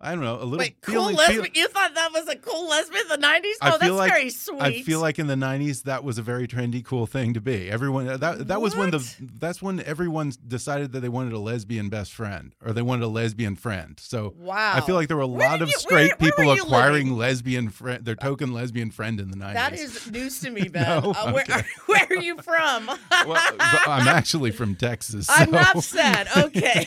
I 0.00 0.14
don't 0.14 0.22
know, 0.22 0.36
a 0.36 0.44
little 0.44 0.58
Wait, 0.58 0.80
cool 0.80 0.94
feeling- 0.94 1.16
feel- 1.16 1.24
lesbian? 1.42 1.54
you 1.54 1.66
thought 1.68 1.92
that 1.96 2.12
was 2.12 2.28
a 2.28 2.36
cool 2.36 2.68
lesbian 2.68 3.02
in 3.02 3.08
the 3.20 3.26
'90s? 3.26 3.54
I 3.60 3.72
Oh, 3.74 3.78
that's 3.78 3.90
like- 3.92 4.12
very 4.12 4.30
sweet. 4.30 4.62
I 4.62 4.82
feel 4.82 5.00
like 5.00 5.18
in 5.18 5.26
the 5.26 5.34
'90s 5.34 5.82
that 5.82 6.04
was 6.04 6.18
a 6.18 6.22
very 6.22 6.46
trendy, 6.46 6.84
cool 6.84 7.06
thing 7.06 7.34
to 7.34 7.40
be. 7.40 7.68
Everyone 7.68 8.06
that 8.06 8.46
that 8.46 8.60
was 8.60 8.76
when 8.76 8.90
the 8.92 9.04
that's 9.40 9.60
when 9.60 9.80
everyone 9.80 10.32
decided 10.46 10.92
that 10.92 11.00
they 11.00 11.08
wanted 11.08 11.32
a 11.32 11.40
lesbian 11.40 11.88
best 11.88 12.12
friend 12.12 12.54
or 12.64 12.72
they 12.72 12.80
wanted 12.82 13.02
a 13.04 13.08
lesbian 13.08 13.56
friend. 13.56 13.98
So 14.00 14.34
wow. 14.38 14.72
I 14.76 14.82
feel 14.82 14.94
like 14.94 15.08
there 15.08 15.16
were 15.16 15.24
a 15.24 15.26
Where 15.26 15.48
lot 15.48 15.62
of 15.62 15.68
you- 15.68 15.78
straight 15.78 16.12
where- 16.20 16.30
where 16.30 16.30
people 16.32 16.54
you 16.54 16.62
acquiring 16.62 17.06
living? 17.08 17.18
lesbian 17.18 17.68
friend, 17.70 18.04
their 18.04 18.14
token 18.14 18.52
lesbian 18.52 18.92
friend 18.92 19.18
in 19.18 19.32
the 19.32 19.36
'90s. 19.36 19.54
that 19.54 19.72
is 19.72 20.10
news 20.12 20.38
to 20.40 20.50
me, 20.50 20.68
Ben. 20.72 20.82
No? 21.02 21.10
Uh, 21.12 21.32
where, 21.32 21.42
Okay. 21.42 21.62
where 21.86 22.06
are 22.10 22.22
you 22.22 22.36
from? 22.40 22.86
well, 23.26 23.54
I'm 23.58 24.06
actually 24.06 24.52
from 24.52 24.76
Texas. 24.76 25.26
I'm 25.28 25.46
so- 25.46 25.50
not 25.52 25.82
sad. 25.82 26.28
Okay. 26.36 26.86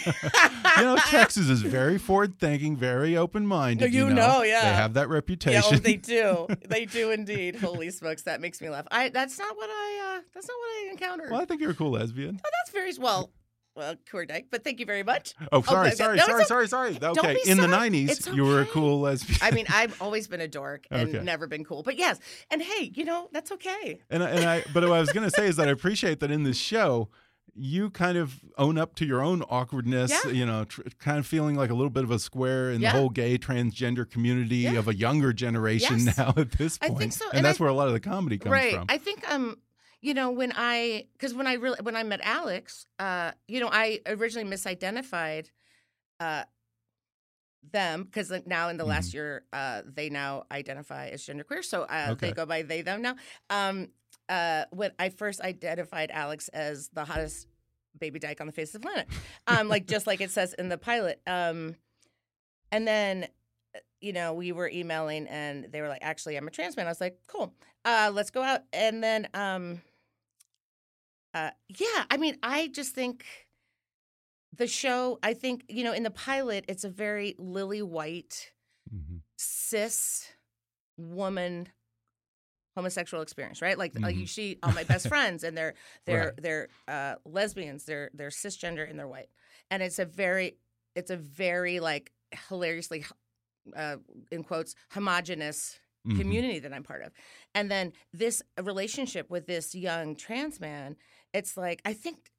you 0.78 0.84
know, 0.84 0.96
Texas 1.10 1.50
is 1.50 1.62
very 1.62 1.98
forward 1.98 2.40
thinking, 2.40 2.78
very 2.78 3.01
open 3.18 3.46
minded. 3.48 3.94
You 3.94 4.10
know, 4.10 4.42
yeah. 4.44 4.62
They 4.70 4.76
have 4.76 4.94
that 4.96 5.08
Yeah, 5.08 5.14
reputation. 5.14 5.64
oh, 5.76 5.78
they 5.78 5.96
do. 5.98 6.48
They 6.68 6.86
do 6.86 7.12
indeed. 7.12 7.56
Holy 7.56 7.90
smokes, 7.92 8.24
that 8.24 8.42
makes 8.42 8.62
me 8.62 8.70
laugh. 8.70 8.88
I 8.92 9.10
that's 9.10 9.38
not 9.38 9.56
what 9.58 9.70
I 9.70 10.18
uh 10.18 10.22
that's 10.34 10.48
not 10.48 10.56
what 10.58 10.68
I 10.68 10.90
encountered. 10.92 11.32
well, 11.32 11.42
I 11.42 11.46
think 11.46 11.62
you're 11.62 11.72
a 11.72 11.76
cool 11.76 11.92
lesbian. 11.92 12.40
Oh, 12.44 12.50
that's 12.60 12.72
very 12.72 12.92
well. 13.00 13.32
Well, 13.74 13.96
dyke, 14.28 14.48
but 14.52 14.66
thank 14.66 14.82
you 14.82 14.86
very 14.86 15.04
much. 15.04 15.34
Oh, 15.52 15.62
sorry, 15.62 15.88
okay. 15.88 15.96
sorry, 15.96 16.18
No, 16.18 16.26
sorry, 16.26 16.44
sorry, 16.46 16.68
sorry. 16.68 16.98
Okay, 17.02 17.38
in 17.46 17.58
the 17.58 17.68
'90s, 17.68 18.10
It's 18.10 18.28
you 18.28 18.44
were 18.44 18.60
a 18.62 18.66
cool 18.66 19.00
lesbian. 19.00 19.40
I 19.42 19.52
mean, 19.52 19.66
I've 19.72 19.96
always 20.02 20.28
been 20.28 20.42
a 20.42 20.48
dork 20.48 20.88
and 20.92 21.08
Okay. 21.08 21.24
never 21.24 21.48
been 21.48 21.64
cool. 21.64 21.82
But 21.82 21.98
yes, 21.98 22.20
and 22.50 22.62
hey, 22.62 22.92
you 22.94 23.06
know 23.06 23.30
that's 23.32 23.52
okay. 23.54 24.02
And 24.10 24.24
I, 24.24 24.30
and 24.30 24.46
I, 24.46 24.64
but 24.74 24.84
what 24.84 24.98
I 24.98 25.00
was 25.00 25.14
going 25.14 25.24
to 25.24 25.32
say 25.32 25.48
is 25.48 25.56
that 25.56 25.70
I 25.70 25.72
appreciate 25.72 26.20
that 26.20 26.32
in 26.32 26.44
this 26.44 26.58
show, 26.58 27.08
you 27.54 27.90
kind 27.90 28.18
of 28.18 28.40
own 28.58 28.78
up 28.78 28.96
to 28.96 29.06
your 29.06 29.22
own 29.22 29.42
awkwardness. 29.50 30.12
Yeah. 30.26 30.32
You 30.32 30.46
know, 30.46 30.64
tr 30.64 30.82
kind 31.00 31.20
of 31.20 31.28
feeling 31.28 31.56
like 31.56 31.70
a 31.70 31.74
little 31.74 31.90
bit 31.90 32.04
of 32.04 32.12
a 32.12 32.18
square 32.20 32.72
in 32.72 32.80
Yeah. 32.82 32.94
the 32.94 32.98
whole 33.00 33.10
gay 33.10 33.38
transgender 33.38 34.10
community 34.10 34.58
Yeah. 34.58 34.74
of 34.80 34.88
a 34.88 34.96
younger 34.96 35.34
generation 35.34 36.00
Yes. 36.00 36.18
now 36.18 36.34
at 36.38 36.52
this 36.54 36.78
point. 36.78 36.94
I 36.94 36.96
think 36.98 37.14
so, 37.14 37.26
And, 37.30 37.38
and 37.38 37.46
that's 37.46 37.60
I- 37.60 37.64
where 37.64 37.70
a 37.70 37.74
lot 37.74 37.88
of 37.88 37.94
the 37.94 38.00
comedy 38.00 38.38
comes 38.38 38.54
right. 38.54 38.74
from. 38.76 38.86
I 38.90 38.98
think 38.98 39.30
um, 39.30 39.58
you 40.02 40.14
know, 40.14 40.32
when 40.32 40.54
I 40.56 41.08
because 41.14 41.34
when 41.34 41.46
I 41.46 41.54
really 41.56 41.78
when 41.82 41.96
I 41.98 42.04
met 42.04 42.22
Alex, 42.24 42.86
uh, 43.00 43.32
you 43.48 43.60
know, 43.60 43.70
I 43.72 44.00
originally 44.06 44.50
misidentified, 44.50 45.48
uh. 46.20 46.44
Them 47.72 48.06
because 48.06 48.34
now 48.48 48.70
in 48.70 48.78
the 48.78 48.86
last 48.86 49.10
Mm-hmm. 49.10 49.18
year, 49.18 49.44
uh, 49.54 49.84
they 49.86 50.10
now 50.10 50.46
identify 50.52 51.10
as 51.10 51.24
genderqueer, 51.24 51.64
so 51.64 51.84
uh, 51.84 52.08
Okay. 52.14 52.30
they 52.30 52.34
go 52.34 52.48
by 52.48 52.64
they 52.64 52.82
them 52.82 53.04
now. 53.04 53.16
Um, 53.52 53.90
uh, 54.32 54.66
when 54.72 54.92
I 54.98 55.10
first 55.10 55.42
identified 55.42 56.10
Alex 56.12 56.48
as 56.50 56.90
the 56.94 57.04
hottest 57.06 57.48
baby 58.00 58.18
dyke 58.20 58.40
on 58.42 58.48
the 58.48 58.54
face 58.54 58.74
of 58.74 58.82
the 58.82 58.88
planet, 58.88 59.08
um, 59.48 59.68
like 59.68 59.86
just 59.86 60.08
like 60.08 60.22
it 60.22 60.32
says 60.32 60.54
in 60.54 60.70
the 60.70 60.78
pilot. 60.78 61.22
Um, 61.28 61.76
and 62.72 62.88
then, 62.88 63.28
uh, 63.76 63.80
you 64.00 64.14
know, 64.14 64.34
we 64.34 64.52
were 64.54 64.70
emailing, 64.70 65.28
and 65.28 65.68
they 65.72 65.82
were 65.82 65.90
like, 65.90 66.02
"Actually, 66.02 66.38
I'm 66.38 66.48
a 66.48 66.52
trans 66.52 66.78
man." 66.78 66.86
I 66.88 66.90
was 66.90 67.02
like, 67.02 67.18
"Cool, 67.28 67.54
uh, 67.84 68.10
let's 68.14 68.32
go 68.32 68.42
out." 68.42 68.62
And 68.72 69.04
then, 69.04 69.28
um, 69.34 69.82
uh, 71.34 71.52
yeah, 71.68 72.06
I 72.10 72.18
mean, 72.18 72.38
I 72.42 72.68
just 72.68 72.96
think 72.96 73.26
the 74.56 74.68
show. 74.68 75.20
I 75.22 75.34
think 75.34 75.64
you 75.68 75.84
know, 75.84 75.94
in 75.94 76.04
the 76.04 76.12
pilot, 76.12 76.66
it's 76.68 76.84
a 76.86 76.90
very 76.90 77.36
lily 77.38 77.82
white 77.82 78.52
Mhm. 78.94 79.22
cis 79.38 80.30
woman 80.98 81.70
homosexual 82.76 83.22
experience, 83.22 83.62
right? 83.62 83.78
Like, 83.78 84.00
like 84.00 84.16
you 84.16 84.28
see 84.28 84.58
all 84.64 84.72
my 84.72 84.84
best 84.84 85.08
friends 85.08 85.44
and 85.44 85.58
they're 85.58 85.74
they're 86.06 86.26
Right. 86.26 86.42
they're 86.42 86.68
uh, 86.88 87.16
lesbians, 87.26 87.86
they're 87.86 88.10
they're 88.14 88.30
cisgender 88.30 88.90
and 88.90 88.98
they're 88.98 89.08
white, 89.08 89.30
and 89.70 89.84
it's 89.84 90.00
a 90.00 90.06
very 90.06 90.58
it's 90.96 91.12
a 91.12 91.18
very 91.18 91.80
like 91.80 92.12
hilariously 92.50 93.04
uh, 93.76 93.98
in 94.32 94.44
quotes 94.44 94.76
homogenous 94.92 95.80
Mhm. 96.08 96.18
community 96.18 96.58
that 96.58 96.74
I'm 96.74 96.82
part 96.82 97.04
of, 97.04 97.12
and 97.54 97.70
then 97.70 97.94
this 98.12 98.42
relationship 98.60 99.30
with 99.30 99.46
this 99.46 99.76
young 99.76 100.16
trans 100.16 100.60
man, 100.60 100.96
it's 101.34 101.56
like 101.58 101.82
I 101.86 101.94
think. 101.94 102.32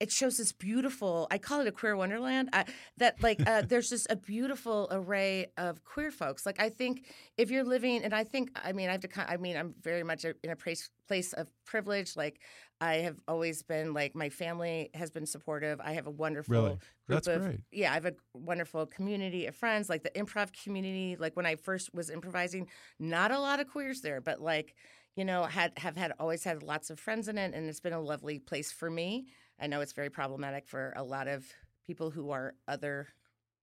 It 0.00 0.12
shows 0.12 0.36
this 0.36 0.52
beautiful. 0.52 1.26
I 1.30 1.38
call 1.38 1.60
it 1.60 1.66
a 1.66 1.72
queer 1.72 1.96
wonderland. 1.96 2.50
I, 2.52 2.66
that 2.98 3.20
like 3.22 3.44
uh, 3.46 3.62
there's 3.68 3.88
just 3.90 4.06
a 4.10 4.16
beautiful 4.16 4.86
array 4.92 5.46
of 5.56 5.82
queer 5.84 6.10
folks. 6.12 6.46
Like 6.46 6.60
I 6.60 6.68
think 6.68 7.04
if 7.36 7.50
you're 7.50 7.64
living, 7.64 8.04
and 8.04 8.14
I 8.14 8.22
think 8.22 8.50
I 8.54 8.72
mean 8.72 8.88
I 8.88 8.92
have 8.92 9.00
to. 9.00 9.08
I 9.30 9.36
mean 9.38 9.56
I'm 9.56 9.74
very 9.82 10.04
much 10.04 10.24
in 10.24 10.50
a 10.50 10.56
place 10.56 10.90
place 11.08 11.32
of 11.32 11.48
privilege. 11.64 12.16
Like 12.16 12.38
I 12.80 12.96
have 12.98 13.16
always 13.26 13.64
been. 13.64 13.92
Like 13.92 14.14
my 14.14 14.28
family 14.28 14.90
has 14.94 15.10
been 15.10 15.26
supportive. 15.26 15.80
I 15.82 15.92
have 15.94 16.06
a 16.06 16.12
wonderful 16.12 16.52
Really? 16.54 16.68
group 16.68 17.24
That's 17.24 17.26
of 17.26 17.42
great. 17.42 17.60
yeah. 17.72 17.90
I 17.90 17.94
have 17.94 18.06
a 18.06 18.14
wonderful 18.34 18.86
community 18.86 19.46
of 19.46 19.56
friends. 19.56 19.88
Like 19.88 20.04
the 20.04 20.10
improv 20.10 20.50
community. 20.62 21.16
Like 21.18 21.34
when 21.36 21.46
I 21.46 21.56
first 21.56 21.92
was 21.92 22.08
improvising, 22.08 22.68
not 23.00 23.32
a 23.32 23.40
lot 23.40 23.58
of 23.58 23.66
queers 23.66 24.00
there, 24.02 24.20
but 24.20 24.40
like 24.40 24.76
you 25.16 25.24
know 25.24 25.42
had 25.42 25.72
have 25.76 25.96
had 25.96 26.12
always 26.20 26.44
had 26.44 26.62
lots 26.62 26.88
of 26.90 27.00
friends 27.00 27.26
in 27.26 27.36
it, 27.36 27.52
and 27.52 27.68
it's 27.68 27.80
been 27.80 27.92
a 27.92 28.00
lovely 28.00 28.38
place 28.38 28.70
for 28.70 28.88
me. 28.88 29.26
I 29.60 29.66
know 29.66 29.80
it's 29.80 29.92
very 29.92 30.10
problematic 30.10 30.66
for 30.66 30.92
a 30.96 31.02
lot 31.02 31.28
of 31.28 31.46
people 31.86 32.10
who 32.10 32.30
are 32.30 32.54
other. 32.66 33.08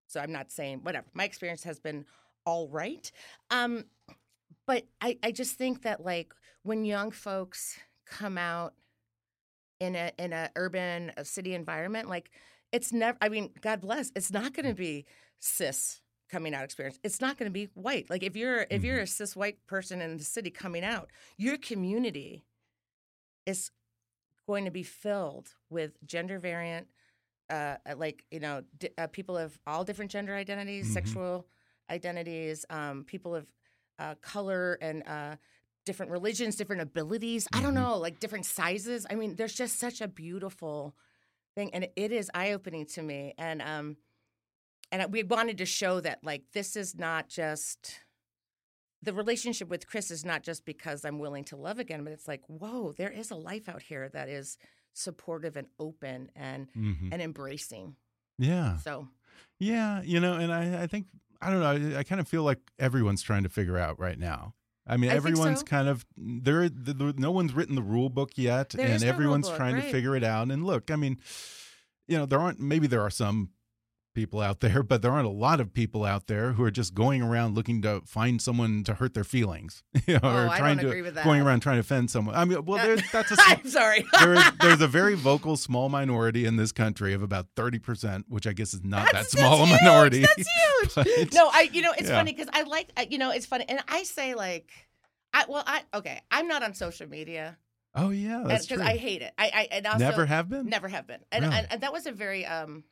So 0.08 0.20
I'm 0.20 0.32
not 0.32 0.52
saying 0.52 0.80
whatever. 0.84 1.08
My 1.14 1.24
experience 1.24 1.64
has 1.64 1.80
been 1.80 2.06
all 2.46 2.68
right. 2.68 3.12
Um, 3.50 3.86
but 4.68 4.86
I, 5.02 5.18
I 5.24 5.32
just 5.32 5.58
think 5.58 5.84
that 5.84 6.04
like 6.04 6.34
when 6.64 6.86
young 6.86 7.12
folks 7.12 7.78
come 8.06 8.38
out 8.38 8.74
in 9.80 9.96
a 9.96 10.12
in 10.18 10.32
a 10.34 10.50
urban 10.56 11.12
a 11.18 11.26
city 11.26 11.54
environment, 11.54 12.10
like 12.10 12.32
it's 12.72 12.92
never 12.92 13.18
I 13.22 13.30
mean, 13.30 13.52
God 13.62 13.82
bless, 13.82 14.12
it's 14.16 14.32
not 14.32 14.54
gonna 14.54 14.74
be 14.74 15.06
cis 15.40 16.02
coming 16.30 16.54
out 16.54 16.64
experience. 16.64 17.00
It's 17.04 17.22
not 17.22 17.38
gonna 17.38 17.52
be 17.52 17.70
white. 17.74 18.10
Like 18.10 18.24
if 18.24 18.36
you're 18.36 18.66
if 18.70 18.84
you're 18.84 19.00
a 19.00 19.08
cis 19.08 19.36
white 19.36 19.66
person 19.68 20.02
in 20.02 20.18
the 20.18 20.24
city 20.24 20.50
coming 20.50 20.84
out, 20.84 21.10
your 21.38 21.58
community 21.58 22.44
is 23.46 23.72
going 24.48 24.66
to 24.66 24.72
be 24.72 24.84
filled 24.84 25.54
with 25.70 25.92
gender 26.06 26.40
variant 26.40 26.88
uh, 27.50 27.76
uh, 27.90 27.96
like 27.98 28.26
you 28.32 28.40
know 28.40 28.64
di- 28.80 28.90
uh, 28.98 29.08
people 29.08 29.38
of 29.38 29.58
all 29.68 29.84
different 29.84 30.12
gender 30.12 30.36
identities 30.36 30.88
Mhm. 30.90 30.94
sexual 30.94 31.48
identities 31.90 32.66
um, 32.70 33.04
people 33.04 33.36
of 33.36 33.46
uh, 34.00 34.16
color 34.22 34.78
and 34.82 35.04
uh, 35.08 35.36
different 35.86 36.12
religions 36.12 36.56
different 36.56 36.82
abilities 36.82 37.48
i 37.54 37.62
don't 37.62 37.72
Mhm. 37.74 37.82
know 37.82 37.98
like 37.98 38.20
different 38.20 38.46
sizes 38.46 39.06
i 39.10 39.16
mean 39.16 39.36
there's 39.36 39.54
just 39.54 39.78
such 39.80 40.02
a 40.02 40.08
beautiful 40.08 40.96
thing 41.56 41.74
and 41.74 41.88
it 41.96 42.12
is 42.12 42.30
eye-opening 42.34 42.86
to 42.86 43.02
me 43.04 43.34
and 43.38 43.62
um 43.62 43.98
and 44.92 45.12
we 45.12 45.24
wanted 45.24 45.58
to 45.60 45.66
show 45.66 46.00
that 46.00 46.24
like 46.24 46.44
this 46.54 46.76
is 46.76 46.96
not 46.96 47.28
just 47.30 48.00
the 49.06 49.14
relationship 49.14 49.70
with 49.70 49.88
Chris 49.88 50.12
is 50.12 50.26
not 50.26 50.44
just 50.44 50.66
because 50.66 51.06
I'm 51.06 51.20
willing 51.20 51.44
to 51.46 51.56
love 51.56 51.80
again, 51.80 52.04
but 52.04 52.12
it's 52.12 52.28
like, 52.28 52.42
whoa, 52.48 52.94
there 52.98 53.12
is 53.12 53.32
a 53.32 53.36
life 53.36 53.70
out 53.70 53.84
here 53.84 54.10
that 54.10 54.28
is 54.28 54.58
supportive 54.94 55.56
and 55.56 55.68
open 55.80 56.30
and 56.36 56.68
Mhm. 56.76 57.10
and 57.12 57.22
embracing. 57.22 57.96
Yeah. 58.38 58.78
So 58.78 59.08
Yeah, 59.60 60.02
you 60.02 60.20
know, 60.20 60.34
and 60.34 60.52
I, 60.52 60.84
I 60.84 60.88
think 60.88 61.08
I 61.42 61.50
don't 61.52 61.60
know. 61.60 61.96
I, 61.96 62.00
I 62.00 62.04
kind 62.04 62.20
of 62.20 62.28
feel 62.28 62.44
like 62.44 62.60
everyone's 62.80 63.22
trying 63.22 63.44
to 63.44 63.50
figure 63.50 63.78
out 63.78 64.00
right 64.00 64.18
now. 64.18 64.56
I 64.88 64.98
mean, 64.98 65.10
I 65.12 65.16
everyone's 65.16 65.60
so. 65.60 65.66
kind 65.66 65.88
of 65.88 66.06
there. 66.16 66.70
The, 66.70 66.94
the, 66.94 67.14
no 67.18 67.32
one's 67.32 67.54
written 67.54 67.76
the 67.76 67.82
rule 67.84 68.10
book 68.10 68.32
yet, 68.38 68.70
There 68.70 68.86
and 68.86 68.96
is 68.96 69.04
no 69.04 69.10
everyone's 69.10 69.48
book, 69.50 69.58
trying 69.58 69.76
to 69.76 69.82
figure 69.82 70.16
it 70.16 70.24
out. 70.24 70.50
And 70.52 70.64
look, 70.66 70.92
I 70.92 70.96
mean, 70.96 71.18
you 72.08 72.18
know, 72.18 72.26
there 72.26 72.40
aren't. 72.40 72.60
Maybe 72.60 72.88
there 72.88 73.02
are 73.02 73.10
some 73.10 73.50
people 74.16 74.42
out 74.42 74.62
there, 74.62 74.82
but 74.82 75.04
there 75.04 75.12
aren't 75.12 75.28
a 75.28 75.30
lot 75.32 75.60
of 75.60 75.72
people 75.74 76.04
out 76.04 76.26
there 76.26 76.54
who 76.54 76.64
are 76.64 76.72
just 76.72 76.96
going 76.96 77.22
around 77.22 77.54
looking 77.54 77.82
to 77.84 78.02
find 78.08 78.42
someone 78.42 78.84
to 78.86 78.96
hurt 78.96 79.14
their 79.14 79.24
feelings, 79.24 79.84
you 80.08 80.16
know, 80.16 80.20
Oh, 80.24 80.30
or 80.30 80.50
I 80.50 80.58
trying 80.58 80.78
don't 80.78 80.86
to 80.86 80.90
agree 80.90 81.02
with 81.04 81.22
going 81.24 81.42
around 81.42 81.60
trying 81.60 81.76
to 81.76 81.82
offend 81.82 82.10
someone. 82.10 82.34
I 82.36 82.46
mean, 82.46 82.66
well, 82.66 82.84
there's, 82.84 83.02
that's 83.12 83.32
a 83.34 83.36
I'm 83.40 83.68
sorry. 83.70 84.04
there 84.20 84.34
is, 84.34 84.44
there's 84.62 84.82
a 84.82 84.88
very 84.88 85.14
vocal 85.14 85.58
small 85.58 85.90
minority 85.90 86.46
in 86.46 86.56
this 86.56 86.72
country 86.72 87.14
of 87.14 87.22
about 87.22 87.54
30%, 87.56 88.24
which 88.30 88.48
I 88.48 88.54
guess 88.54 88.74
is 88.74 88.84
not 88.84 89.06
That's- 89.06 89.32
that 89.32 89.38
small 89.40 89.64
a 89.64 89.68
minority. 89.68 90.22
That's 90.22 90.36
huge. 90.38 90.96
But- 90.96 91.34
no, 91.36 91.50
I 91.54 91.70
you 91.72 91.82
know 91.84 91.92
it's 91.92 92.10
Yeah. 92.10 92.16
funny 92.18 92.32
because 92.34 92.48
I 92.54 92.64
like 92.64 92.90
uh, 92.98 93.06
you 93.10 93.18
know 93.20 93.30
it's 93.32 93.46
funny 93.46 93.66
and 93.68 93.80
I 93.88 94.04
say 94.04 94.34
like 94.34 94.72
I 95.34 95.46
well 95.48 95.64
I 95.68 95.82
okay 95.94 96.22
I'm 96.32 96.48
not 96.48 96.64
on 96.64 96.74
social 96.74 97.08
media 97.08 97.58
Oh, 97.98 98.10
yeah, 98.10 98.44
that's 98.46 98.66
because 98.68 98.82
true. 98.84 98.92
I 98.94 98.98
hate 98.98 99.22
it. 99.22 99.34
I 99.38 99.46
I 99.54 99.68
and 99.72 99.88
also, 99.88 100.00
Never 100.00 100.26
have 100.26 100.50
been? 100.50 100.68
Never 100.68 100.90
have 100.90 101.08
been. 101.08 101.22
And, 101.32 101.46
Really? 101.46 101.56
and 101.58 101.68
and 101.72 101.82
that 101.82 101.94
was 101.94 102.06
a 102.06 102.12
very 102.12 102.46
um 102.46 102.84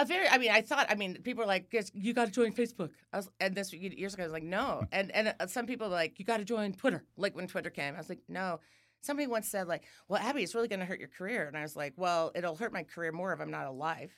a 0.00 0.04
very 0.04 0.28
I 0.28 0.38
mean 0.38 0.50
I 0.50 0.60
thought 0.62 0.86
I 0.90 0.94
mean 0.94 1.22
people 1.22 1.42
are 1.44 1.46
like 1.46 1.70
"Guess 1.70 1.90
you 1.94 2.12
got 2.12 2.26
to 2.26 2.32
join 2.32 2.52
Facebook. 2.52 2.90
I 3.12 3.18
was 3.18 3.30
and 3.40 3.54
this 3.54 3.72
years 3.72 4.14
ago 4.14 4.22
I 4.22 4.26
was 4.26 4.32
like 4.32 4.42
no. 4.42 4.84
And 4.92 5.10
and 5.14 5.34
uh, 5.38 5.46
some 5.46 5.66
people 5.66 5.88
were 5.88 5.94
like 5.94 6.18
you 6.18 6.24
got 6.24 6.38
to 6.38 6.44
join 6.44 6.72
Twitter. 6.72 7.04
Like 7.16 7.34
when 7.36 7.46
Twitter 7.46 7.70
came 7.70 7.94
I 7.94 7.98
was 7.98 8.08
like 8.08 8.22
no. 8.28 8.60
somebody 9.02 9.26
once 9.26 9.48
said 9.48 9.66
like, 9.66 9.84
"Well, 10.08 10.20
Abby, 10.20 10.42
it's 10.42 10.54
really 10.54 10.68
going 10.68 10.80
to 10.80 10.86
hurt 10.86 11.00
your 11.00 11.08
career," 11.08 11.46
and 11.48 11.56
I 11.56 11.62
was 11.62 11.74
like, 11.74 11.94
"Well, 11.96 12.32
it'll 12.34 12.56
hurt 12.56 12.72
my 12.72 12.82
career 12.82 13.12
more 13.12 13.32
if 13.32 13.40
I'm 13.40 13.50
not 13.50 13.66
alive." 13.66 14.12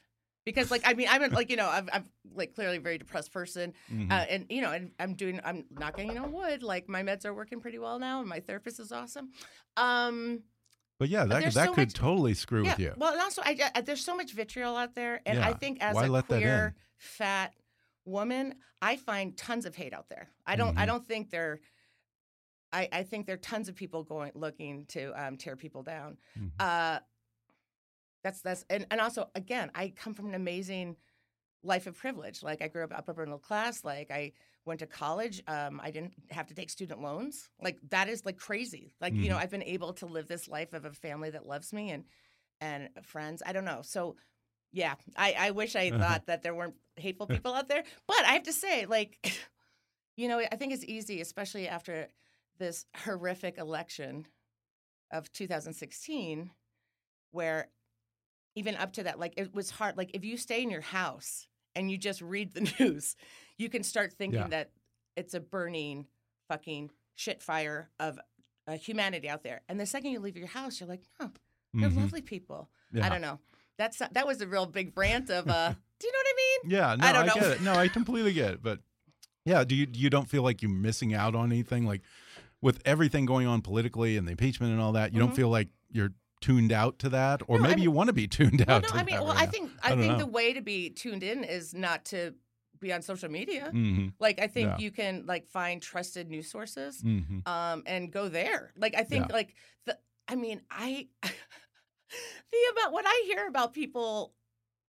Because 0.45 0.73
like 0.73 0.83
I 0.85 0.95
mean 0.95 1.07
I'm 1.09 1.31
like 1.31 1.51
you 1.51 1.57
know 1.57 1.69
I'm, 1.69 1.89
I'm 1.93 2.07
like 2.35 2.53
clearly 2.57 2.79
a 2.79 2.81
very 2.81 2.99
depressed 2.99 3.33
person 3.33 3.75
Mhm. 3.93 4.11
uh, 4.11 4.27
and 4.29 4.47
you 4.51 4.61
know 4.61 4.73
and 4.73 4.91
I'm 4.99 5.15
doing 5.15 5.41
I'm 5.45 5.67
knocking 5.71 6.19
on 6.19 6.33
wood 6.33 6.65
like 6.65 6.89
my 6.89 7.05
meds 7.05 7.25
are 7.25 7.33
working 7.33 7.61
pretty 7.61 7.79
well 7.79 8.01
now 8.01 8.19
and 8.19 8.29
my 8.29 8.41
therapist 8.41 8.81
is 8.81 8.91
awesome 8.91 9.31
um 9.77 10.43
but 11.03 11.09
yeah, 11.09 11.25
that 11.25 11.43
that 11.55 11.67
so 11.67 11.75
could 11.75 11.89
much- 11.89 11.95
totally 11.95 12.33
screw 12.35 12.63
yeah 12.65 12.71
with 12.71 12.79
you. 12.79 12.95
well 12.97 13.13
and 13.13 13.21
also 13.21 13.43
I, 13.45 13.59
I 13.75 13.81
there's 13.81 14.05
so 14.05 14.15
much 14.17 14.33
vitriol 14.33 14.77
out 14.77 14.95
there 14.95 15.21
and 15.27 15.41
I 15.41 15.53
think 15.53 15.83
as 15.83 15.97
why 15.97 16.07
a 16.07 16.23
queer 16.23 16.77
fat 16.97 17.55
woman 18.05 18.55
I 18.81 18.97
find 18.97 19.37
tons 19.37 19.67
of 19.67 19.75
hate 19.75 19.93
out 19.93 20.09
there 20.09 20.29
I 20.47 20.55
don't 20.55 20.79
I 20.79 20.85
Mhm. 20.85 20.87
don't 20.87 21.05
think 21.07 21.31
there 21.31 21.59
I, 22.73 22.89
I 22.93 23.03
think 23.03 23.27
there 23.27 23.35
are 23.35 23.39
tons 23.39 23.69
of 23.69 23.75
people 23.75 24.05
going 24.05 24.31
looking 24.37 24.87
to 24.91 25.13
um, 25.21 25.37
tear 25.37 25.57
people 25.57 25.83
down 25.83 26.19
Mhm. 26.39 26.51
uh, 26.61 27.01
that's 28.23 28.41
that's 28.43 28.65
and, 28.71 28.87
and 28.93 29.01
also 29.01 29.29
again 29.35 29.71
i 29.75 29.89
come 29.89 30.15
from 30.15 30.27
an 30.27 30.35
amazing 30.37 30.95
life 31.65 31.89
of 31.89 31.97
privilege 31.99 32.43
like 32.45 32.63
i 32.63 32.69
grew 32.69 32.85
up 32.85 32.93
upper 32.97 33.15
middle 33.15 33.39
class 33.39 33.83
like 33.85 34.11
i 34.13 34.33
went 34.65 34.81
to 34.81 34.87
college 34.87 35.43
um, 35.49 35.81
i 35.83 35.91
didn't 35.91 36.15
have 36.31 36.47
to 36.47 36.55
take 36.55 36.71
student 36.71 37.03
loans. 37.03 37.49
Like 37.61 37.79
that 37.91 38.09
is 38.09 38.25
like 38.25 38.37
crazy. 38.39 38.93
Like 39.01 39.15
you 39.21 39.29
know 39.29 39.37
Mhm. 39.37 39.41
i've 39.43 39.51
been 39.51 39.63
able 39.63 39.93
to 39.95 40.07
live 40.07 40.29
this 40.29 40.49
life 40.49 40.73
of 40.73 40.85
a 40.85 40.93
family 40.93 41.31
that 41.31 41.47
loves 41.47 41.73
me 41.73 41.91
and 41.91 42.05
and 42.61 42.89
friends. 43.03 43.43
I 43.45 43.53
don't 43.53 43.65
know. 43.65 43.81
So 43.83 44.17
yeah 44.73 44.95
i, 45.17 45.35
I 45.39 45.51
wish 45.51 45.77
i 45.77 45.91
Uh-huh. 45.91 45.99
thought 46.01 46.27
that 46.27 46.43
there 46.43 46.55
weren't 46.55 46.77
hateful 46.97 47.27
people 47.35 47.55
out 47.55 47.69
there. 47.69 47.85
But 48.07 48.25
i 48.25 48.33
have 48.33 48.45
to 48.45 48.53
say 48.53 48.87
like 48.87 49.19
you 50.17 50.29
know 50.29 50.39
i 50.41 50.57
think 50.57 50.73
it's 50.73 50.85
easy 50.85 51.21
especially 51.21 51.69
after 51.69 52.09
this 52.59 52.87
horrific 53.05 53.59
election 53.59 54.27
of 55.13 55.31
2016 55.33 56.51
where 57.33 57.69
even 58.55 58.77
up 58.77 58.93
to 58.95 59.03
that 59.05 59.19
like 59.19 59.35
it 59.37 59.55
was 59.55 59.71
hard. 59.71 59.97
Like 59.97 60.11
if 60.15 60.25
you 60.25 60.37
stay 60.37 60.63
in 60.63 60.71
your 60.71 60.81
house 60.83 61.47
and 61.77 61.91
you 61.91 61.99
just 61.99 62.21
read 62.21 62.53
the 62.55 62.61
news 62.81 63.17
you 63.59 63.69
can 63.69 63.83
start 63.83 64.13
thinking 64.13 64.41
Yeah. 64.41 64.49
that 64.49 64.71
it's 65.17 65.35
a 65.35 65.41
burning 65.41 66.07
fucking 66.49 66.91
shit 67.15 67.43
fire 67.43 67.91
of 68.01 68.19
uh, 68.67 68.73
humanity 68.77 69.29
out 69.29 69.43
there 69.43 69.63
and 69.69 69.79
the 69.81 69.87
second 69.87 70.13
you 70.13 70.21
leave 70.21 70.37
your 70.37 70.47
house 70.49 70.81
you're 70.81 70.89
like 70.89 71.03
no 71.21 71.31
they're 71.75 71.91
Mhm. 71.91 71.97
lovely 71.97 72.21
people 72.23 72.69
Yeah. 72.93 73.07
i 73.07 73.09
don't 73.09 73.21
know 73.23 73.39
that's 73.79 73.99
that 73.99 74.27
was 74.27 74.41
a 74.41 74.47
real 74.47 74.67
big 74.67 74.93
rant 74.97 75.31
of 75.31 75.49
uh 75.49 75.71
do 75.99 76.07
you 76.07 76.13
know 76.13 76.19
what 76.19 76.27
i 76.27 76.37
mean 76.37 76.71
Yeah, 76.71 76.95
no, 76.97 77.07
I 77.07 77.11
I, 77.11 77.13
don't 77.13 77.27
know. 77.27 77.35
get 77.35 77.51
it. 77.53 77.63
No, 77.63 77.75
I 77.75 77.89
completely 77.89 78.33
get 78.33 78.55
it. 78.55 78.63
But 78.63 78.81
yeah, 79.45 79.65
do 79.65 79.75
you 79.75 79.87
you 79.93 80.11
don't 80.11 80.29
feel 80.29 80.43
like 80.45 80.63
you're 80.63 80.71
missing 80.71 81.13
out 81.15 81.35
on 81.35 81.51
anything? 81.51 81.85
Like 81.87 82.03
with 82.61 82.81
everything 82.85 83.27
going 83.27 83.47
on 83.49 83.61
politically 83.63 84.17
and 84.17 84.27
the 84.29 84.33
impeachment 84.33 84.73
and 84.73 84.81
all 84.81 84.93
that, 84.93 85.13
you 85.13 85.17
Mhm. 85.19 85.27
don't 85.27 85.35
feel 85.35 85.49
like 85.49 85.69
you're 85.91 86.13
tuned 86.43 86.73
out 86.73 86.99
to 86.99 87.09
that, 87.09 87.41
or 87.49 87.59
No, 87.59 87.65
I 87.65 87.69
maybe 87.69 87.77
mean- 87.77 87.85
you 87.85 87.91
want 87.93 88.09
to 88.09 88.13
be 88.13 88.27
tuned 88.29 88.65
well 88.67 88.77
out. 88.77 88.83
no 88.83 88.89
to 88.89 88.95
i 88.97 89.03
mean 89.05 89.15
that 89.17 89.25
well 89.25 89.35
right 89.35 89.43
i 89.43 89.47
think 89.47 89.71
I 89.83 89.93
i, 89.93 89.97
think 89.97 90.13
know. 90.13 90.19
the 90.19 90.27
way 90.27 90.53
to 90.53 90.61
be 90.61 90.91
tuned 90.91 91.23
in 91.23 91.45
is 91.45 91.73
not 91.73 92.05
to 92.07 92.35
be 92.81 92.93
on 92.93 93.01
social 93.01 93.31
media 93.31 93.69
hmm 93.71 94.09
like 94.19 94.41
i 94.41 94.49
think 94.49 94.69
Yeah. 94.71 94.79
you 94.79 94.91
can 94.91 95.25
like 95.27 95.47
find 95.47 95.81
trusted 95.81 96.29
news 96.29 96.51
sources 96.51 97.01
hmm 97.01 97.39
um 97.47 97.83
and 97.87 98.11
go 98.13 98.29
there 98.29 98.73
like 98.77 98.95
i 98.97 99.05
think 99.05 99.27
Yeah. 99.29 99.35
like 99.35 99.55
the 99.87 99.97
i 100.29 100.35
mean 100.35 100.61
i 100.71 101.07
the 101.23 102.59
about 102.73 102.93
what 102.93 103.05
i 103.07 103.23
hear 103.27 103.47
about 103.47 103.73
people 103.73 104.35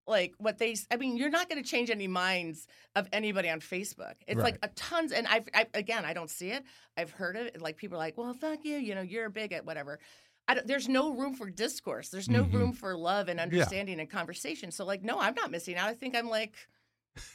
like 0.05 0.33
what 0.37 0.57
they 0.57 0.75
I 0.91 0.97
mean 0.97 1.15
you're 1.15 1.29
not 1.29 1.47
going 1.49 1.63
to 1.63 1.69
change 1.69 1.89
any 1.89 2.07
minds 2.07 2.67
of 2.95 3.07
anybody 3.13 3.49
on 3.49 3.59
facebook 3.61 4.15
it's 4.27 4.41
like 4.41 4.57
a 4.61 4.67
tons 4.69 5.11
and 5.13 5.25
i've 5.27 5.47
I, 5.53 5.67
again 5.73 6.03
i 6.03 6.13
don't 6.13 6.29
see 6.29 6.49
it 6.49 6.63
i've 6.97 7.11
heard 7.11 7.35
it 7.37 7.61
like 7.61 7.77
people 7.77 7.95
are 7.97 7.99
like 7.99 8.17
well 8.17 8.33
fuck 8.33 8.65
you 8.65 8.75
you 8.77 8.95
know 8.95 9.01
you're 9.01 9.27
a 9.27 9.29
bigot 9.31 9.65
whatever 9.65 9.99
I 10.01 10.32
there's 10.65 10.87
no 10.89 11.13
room 11.15 11.33
for 11.33 11.49
discourse 11.49 12.09
there's 12.09 12.29
no 12.29 12.43
Mhm. 12.43 12.53
room 12.53 12.73
for 12.73 12.95
love 12.97 13.27
and 13.29 13.39
understanding 13.39 13.99
and 13.99 14.09
conversation 14.09 14.71
so 14.71 14.85
like 14.85 15.01
no 15.03 15.19
i'm 15.19 15.33
not 15.35 15.51
missing 15.51 15.75
out 15.77 15.89
i 15.89 15.93
think 15.93 16.15
i'm 16.15 16.29
like 16.29 16.53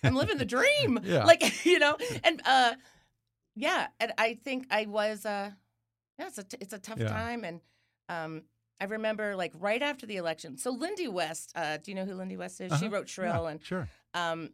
i'm 0.05 0.15
living 0.15 0.39
the 0.39 0.45
dream 0.57 1.01
Yeah. 1.03 1.25
like 1.25 1.65
you 1.67 1.79
know 1.79 1.97
and 2.25 2.41
uh 2.45 2.75
yeah 3.55 3.89
and 4.01 4.13
i 4.19 4.35
think 4.45 4.67
i 4.71 4.87
was 4.87 5.25
uh 5.27 5.51
yeah 6.19 6.27
it's 6.27 6.39
a, 6.39 6.45
t- 6.45 6.59
it's 6.61 6.73
a 6.73 6.79
tough 6.79 6.99
Yeah. 7.01 7.09
time 7.09 7.45
and 7.45 7.61
um 8.09 8.43
i 8.81 8.85
remember 8.85 9.35
like 9.37 9.53
right 9.59 9.83
after 9.83 10.07
the 10.07 10.17
election 10.17 10.57
so 10.59 10.71
lindy 10.71 11.09
west 11.09 11.53
uh 11.57 11.79
do 11.79 11.91
you 11.91 11.95
know 11.95 12.05
who 12.05 12.15
lindy 12.15 12.37
west 12.37 12.61
is 12.61 12.77
she 12.79 12.87
Uh-huh. 12.87 12.95
wrote 12.95 13.09
shrill 13.09 13.45
Yeah, 13.45 13.51
and 13.51 13.63
sure. 13.65 13.89
um 14.15 14.51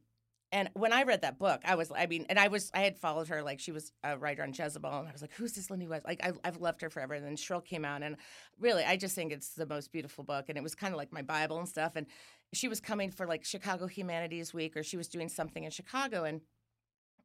and 0.55 0.71
when 0.75 0.93
I 0.93 1.03
read 1.03 1.23
that 1.23 1.37
book, 1.37 1.63
I 1.65 1.75
was, 1.75 1.91
I 1.91 2.07
mean, 2.07 2.27
and 2.29 2.39
I 2.39 2.47
was, 2.47 2.71
I 2.73 2.83
had 2.83 2.97
followed 2.97 3.27
her, 3.27 3.43
like 3.43 3.59
she 3.59 3.73
was 3.73 3.91
a 4.05 4.17
writer 4.17 4.45
on 4.45 4.55
Jezebel, 4.55 4.99
and 5.01 5.09
I 5.09 5.11
was 5.11 5.21
like, 5.21 5.33
who's 5.33 5.53
this 5.53 5.69
Lindy 5.69 5.89
West? 5.89 6.07
Like, 6.07 6.25
I, 6.25 6.31
I've 6.45 6.59
loved 6.59 6.81
her 6.83 6.91
forever. 6.91 7.15
And 7.15 7.27
then 7.27 7.35
Shrill 7.35 7.61
came 7.61 7.85
out, 7.85 8.05
and 8.05 8.17
really, 8.61 8.85
I 8.85 8.97
just 8.97 9.17
think 9.17 9.33
it's 9.33 9.49
the 9.51 9.67
most 9.67 9.91
beautiful 9.91 10.23
book. 10.23 10.45
And 10.49 10.57
it 10.57 10.63
was 10.63 10.77
kind 10.77 10.95
of 10.95 10.99
like 10.99 11.13
my 11.13 11.23
Bible 11.23 11.59
and 11.59 11.69
stuff. 11.69 11.97
And 11.97 12.07
she 12.53 12.69
was 12.69 12.81
coming 12.81 13.11
for 13.11 13.27
like 13.27 13.45
Chicago 13.45 13.89
Humanities 13.89 14.55
Week, 14.55 14.77
or 14.77 14.85
she 14.85 14.97
was 14.97 15.09
doing 15.09 15.29
something 15.29 15.65
in 15.65 15.73
Chicago. 15.73 16.23
And, 16.23 16.41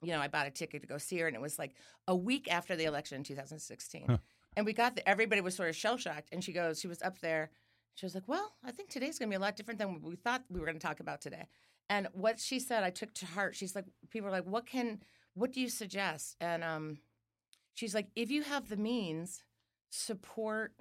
you 0.02 0.12
know, 0.12 0.20
I 0.20 0.28
bought 0.28 0.48
a 0.48 0.52
ticket 0.52 0.82
to 0.82 0.88
go 0.88 0.98
see 0.98 1.20
her, 1.20 1.28
and 1.28 1.36
it 1.36 1.42
was 1.42 1.60
like 1.60 1.76
a 2.08 2.16
week 2.16 2.52
after 2.52 2.76
the 2.76 2.86
election 2.86 3.18
in 3.18 3.24
2016. 3.24 4.06
Huh. 4.10 4.18
And 4.58 4.66
we 4.66 4.74
got 4.74 4.96
there, 4.96 5.04
everybody 5.06 5.42
was 5.42 5.56
sort 5.56 5.70
of 5.70 5.76
shell 5.76 5.98
shocked. 5.98 6.30
And 6.32 6.44
she 6.44 6.52
goes, 6.52 6.80
she 6.80 6.88
was 6.88 7.04
up 7.04 7.20
there. 7.20 7.52
She 7.94 8.08
was 8.08 8.16
like, 8.16 8.28
well, 8.28 8.56
I 8.66 8.72
think 8.72 8.90
today's 8.90 9.20
going 9.20 9.30
to 9.30 9.34
be 9.34 9.38
a 9.38 9.42
lot 9.42 9.56
different 9.56 9.78
than 9.78 9.94
what 9.94 10.02
we 10.02 10.16
thought 10.16 10.46
we 10.50 10.60
were 10.60 10.66
going 10.66 10.80
to 10.80 10.88
talk 10.88 11.00
about 11.00 11.22
today. 11.22 11.46
And 11.90 12.08
what 12.14 12.40
she 12.40 12.60
said, 12.60 12.84
I 12.84 12.92
took 12.92 13.14
to 13.16 13.26
heart. 13.26 13.56
She's 13.56 13.76
like, 13.76 13.86
people 14.10 14.28
are 14.30 14.32
like, 14.32 14.46
what 14.46 14.66
can, 14.68 15.00
what 15.34 15.52
do 15.52 15.60
you 15.60 15.70
suggest? 15.70 16.36
And 16.40 16.64
um, 16.64 17.00
she's 17.74 17.96
like, 17.96 18.08
if 18.16 18.30
you 18.30 18.44
have 18.44 18.70
the 18.70 18.78
means, 18.78 19.44
support 19.90 20.74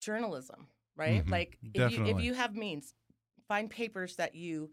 journalism, 0.00 0.68
right? 0.96 1.24
Mhm. 1.24 1.30
Like, 1.30 1.58
if 1.74 1.92
you, 1.92 2.04
if 2.06 2.20
you 2.20 2.34
have 2.34 2.56
means, 2.56 2.94
find 3.48 3.70
papers 3.70 4.16
that 4.16 4.34
you 4.34 4.70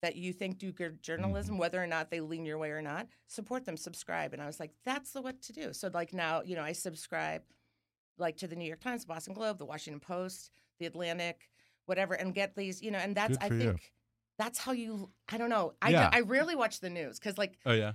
that 0.00 0.14
you 0.14 0.32
think 0.32 0.58
do 0.58 0.70
good 0.70 1.02
journalism, 1.02 1.54
Mm-hmm. 1.54 1.60
whether 1.60 1.82
or 1.82 1.86
not 1.88 2.08
they 2.08 2.20
lean 2.20 2.46
your 2.46 2.56
way 2.56 2.70
or 2.70 2.80
not, 2.80 3.08
support 3.26 3.64
them, 3.64 3.76
subscribe. 3.76 4.32
And 4.32 4.40
I 4.40 4.46
was 4.46 4.60
like, 4.60 4.70
that's 4.84 5.10
the 5.10 5.20
what 5.20 5.42
to 5.42 5.52
do. 5.52 5.72
So 5.72 5.90
like 5.92 6.12
now, 6.12 6.40
you 6.42 6.54
know, 6.54 6.62
I 6.62 6.70
subscribe 6.70 7.42
like 8.16 8.36
to 8.36 8.46
the 8.46 8.54
New 8.54 8.64
York 8.64 8.78
Times, 8.80 9.04
Boston 9.04 9.34
Globe, 9.34 9.58
the 9.58 9.64
Washington 9.66 9.98
Post, 9.98 10.52
the 10.78 10.86
Atlantic, 10.86 11.50
whatever, 11.86 12.14
and 12.14 12.32
get 12.32 12.54
these, 12.54 12.80
you 12.80 12.92
know, 12.92 12.98
and 12.98 13.16
that's 13.16 13.36
I 13.40 13.48
think. 13.48 13.62
you. 13.64 13.76
That's 14.38 14.58
how 14.58 14.72
you. 14.72 15.10
I 15.28 15.36
don't 15.38 15.50
know. 15.50 15.74
I 15.82 15.90
Yeah. 15.90 16.08
I 16.12 16.20
rarely 16.20 16.54
watch 16.54 16.80
the 16.80 16.90
news 16.90 17.18
because 17.18 17.36
like 17.38 17.58
Oh 17.66 17.72
yeah. 17.72 17.92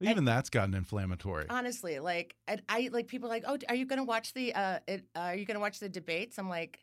Even 0.00 0.24
that's 0.24 0.50
gotten 0.50 0.74
inflammatory. 0.74 1.46
honestly, 1.48 2.00
like 2.00 2.34
and 2.48 2.60
I 2.68 2.90
like 2.92 3.06
people 3.06 3.28
are 3.28 3.32
like, 3.32 3.44
oh, 3.46 3.56
are 3.68 3.74
you 3.74 3.86
gonna 3.86 4.02
watch 4.04 4.34
the 4.34 4.52
uh, 4.54 4.78
it, 4.88 5.04
uh 5.14 5.18
are 5.20 5.34
you 5.36 5.44
gonna 5.44 5.60
watch 5.60 5.78
the 5.80 5.88
debates? 5.88 6.38
I'm 6.38 6.48
like. 6.48 6.78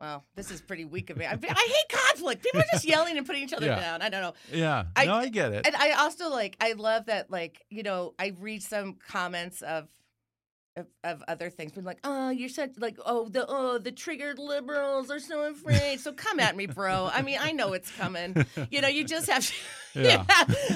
Well, 0.00 0.24
this 0.34 0.50
is 0.50 0.62
pretty 0.62 0.86
weak 0.86 1.10
of 1.10 1.18
me. 1.18 1.26
I, 1.26 1.32
I 1.32 1.36
hate 1.36 1.98
conflict. 1.98 2.42
People 2.42 2.60
are 2.62 2.64
just 2.72 2.86
yelling 2.86 3.18
and 3.18 3.26
putting 3.26 3.42
each 3.42 3.52
other 3.52 3.66
Yeah. 3.66 3.78
down. 3.78 4.00
I 4.00 4.08
don't 4.08 4.22
know. 4.22 4.32
yeah. 4.50 4.84
I- 4.96 5.04
no, 5.04 5.12
I 5.16 5.28
get 5.28 5.52
it. 5.52 5.66
And 5.66 5.76
I 5.76 5.90
also 5.92 6.30
like 6.30 6.56
I 6.58 6.72
love 6.72 7.04
that 7.06 7.30
like 7.30 7.60
you 7.68 7.82
know 7.82 8.14
I 8.18 8.32
read 8.40 8.62
some 8.62 8.94
comments 8.94 9.60
of 9.60 9.90
of, 10.80 10.86
of 11.04 11.22
other 11.28 11.50
things, 11.50 11.72
being 11.72 11.84
like, 11.84 12.00
oh, 12.04 12.30
you're 12.30 12.48
such 12.48 12.70
like 12.78 12.98
oh 13.06 13.28
the 13.28 13.44
oh 13.48 13.78
the 13.78 13.92
triggered 13.92 14.38
liberals 14.38 15.10
are 15.10 15.20
so 15.20 15.42
afraid. 15.50 16.00
so 16.00 16.12
come 16.12 16.40
at 16.40 16.56
me, 16.56 16.66
bro. 16.66 17.08
I 17.12 17.22
mean 17.22 17.38
I 17.40 17.52
know 17.52 17.72
it's 17.72 17.90
coming. 17.96 18.44
You 18.70 18.80
know 18.80 18.88
you 18.88 19.04
just 19.04 19.28
have 19.30 19.46
to. 19.46 19.52
Yeah. 19.92 20.22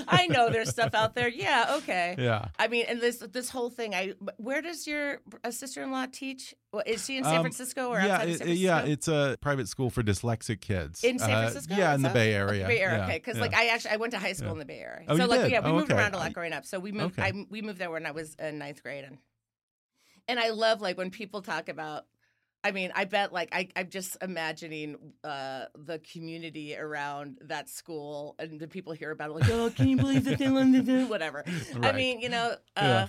I 0.08 0.26
know 0.28 0.50
there's 0.50 0.70
stuff 0.70 0.92
out 0.92 1.14
there. 1.14 1.28
Yeah, 1.28 1.76
okay. 1.78 2.16
yeah. 2.18 2.46
I 2.58 2.66
mean, 2.66 2.86
and 2.88 3.00
this 3.00 3.18
this 3.18 3.48
whole 3.48 3.70
thing. 3.70 3.94
I 3.94 4.14
where 4.38 4.60
does 4.60 4.88
your 4.88 5.20
uh, 5.44 5.52
sister-in-law 5.52 6.06
teach? 6.10 6.52
Is 6.84 7.04
she 7.06 7.18
in 7.18 7.22
San 7.22 7.36
Um, 7.36 7.42
Francisco 7.42 7.90
or 7.90 8.00
yeah, 8.00 8.14
outside 8.14 8.28
of 8.30 8.36
San 8.38 8.48
it- 8.48 8.56
yeah, 8.56 8.80
it's 8.82 9.06
a 9.06 9.36
private 9.40 9.68
school 9.68 9.88
for 9.90 10.02
dyslexic 10.02 10.60
kids 10.60 11.04
in 11.04 11.20
San 11.20 11.30
Uh, 11.30 11.40
Francisco. 11.42 11.76
yeah, 11.76 11.94
in 11.94 12.02
the 12.02 12.08
Bay 12.08 12.34
Area. 12.34 12.66
Bay 12.66 12.80
Area, 12.80 12.98
yeah, 12.98 13.04
okay. 13.04 13.18
Because 13.18 13.36
yeah. 13.36 13.42
like 13.42 13.54
I 13.54 13.66
actually 13.68 13.92
I 13.92 13.96
went 13.98 14.10
to 14.14 14.18
high 14.18 14.32
school 14.32 14.48
Yeah. 14.48 14.52
in 14.54 14.58
the 14.58 14.64
Bay 14.64 14.80
Area. 14.80 15.06
Oh, 15.08 15.16
so 15.16 15.22
you 15.22 15.28
like 15.28 15.40
did? 15.42 15.50
yeah, 15.52 15.60
we 15.60 15.70
Oh, 15.70 15.74
moved 15.74 15.92
okay. 15.92 16.00
around 16.00 16.14
a 16.14 16.18
lot 16.18 16.32
growing 16.32 16.52
up. 16.52 16.66
So 16.66 16.80
we 16.80 16.90
moved. 16.90 17.16
Okay. 17.16 17.28
I 17.28 17.46
we 17.48 17.62
moved 17.62 17.78
there 17.78 17.92
when 17.92 18.06
I 18.06 18.10
was 18.10 18.34
in 18.34 18.58
ninth 18.58 18.82
grade, 18.82 19.04
and 19.04 19.18
and 20.28 20.38
I 20.40 20.50
love 20.50 20.80
like 20.80 20.96
when 20.98 21.10
people 21.10 21.42
talk 21.42 21.68
about. 21.68 22.06
I 22.66 22.70
mean, 22.70 22.92
I 22.94 23.04
bet 23.04 23.30
like 23.30 23.50
I, 23.54 23.68
I'm 23.76 23.90
just 23.90 24.16
imagining 24.22 24.96
uh, 25.22 25.66
the 25.74 25.98
community 25.98 26.74
around 26.74 27.36
that 27.42 27.68
school 27.68 28.36
and 28.38 28.58
the 28.58 28.66
people 28.68 28.94
hear 28.94 29.10
about 29.10 29.28
it 29.28 29.34
like, 29.34 29.50
oh, 29.50 29.68
can 29.68 29.88
you 29.88 29.98
believe 29.98 30.24
that 30.24 30.38
they 30.38 30.48
learned 30.48 30.72
to 30.72 30.80
do 30.82 31.06
whatever. 31.06 31.44
I 31.82 31.92
mean, 31.92 32.20
you 32.20 32.30
know, 32.30 32.54
uh, 32.74 32.82
Yeah. 32.82 33.06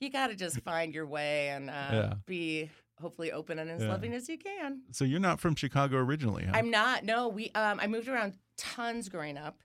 you 0.00 0.08
got 0.10 0.28
to 0.28 0.34
just 0.34 0.58
find 0.62 0.94
your 0.94 1.06
way 1.06 1.48
and 1.50 1.68
uh, 1.68 1.72
Yeah. 1.92 2.14
be 2.24 2.70
hopefully 2.98 3.30
open 3.30 3.58
and 3.58 3.70
as 3.70 3.82
Yeah. 3.82 3.88
loving 3.90 4.14
as 4.14 4.26
you 4.26 4.38
can. 4.38 4.84
So 4.90 5.04
you're 5.04 5.20
not 5.20 5.38
from 5.38 5.54
Chicago 5.54 5.98
originally, 5.98 6.44
huh? 6.46 6.52
I'm 6.54 6.70
not. 6.70 7.04
No, 7.04 7.28
we. 7.28 7.50
Um, 7.54 7.80
I 7.80 7.86
moved 7.88 8.08
around 8.08 8.38
tons 8.56 9.10
growing 9.10 9.36
up, 9.36 9.60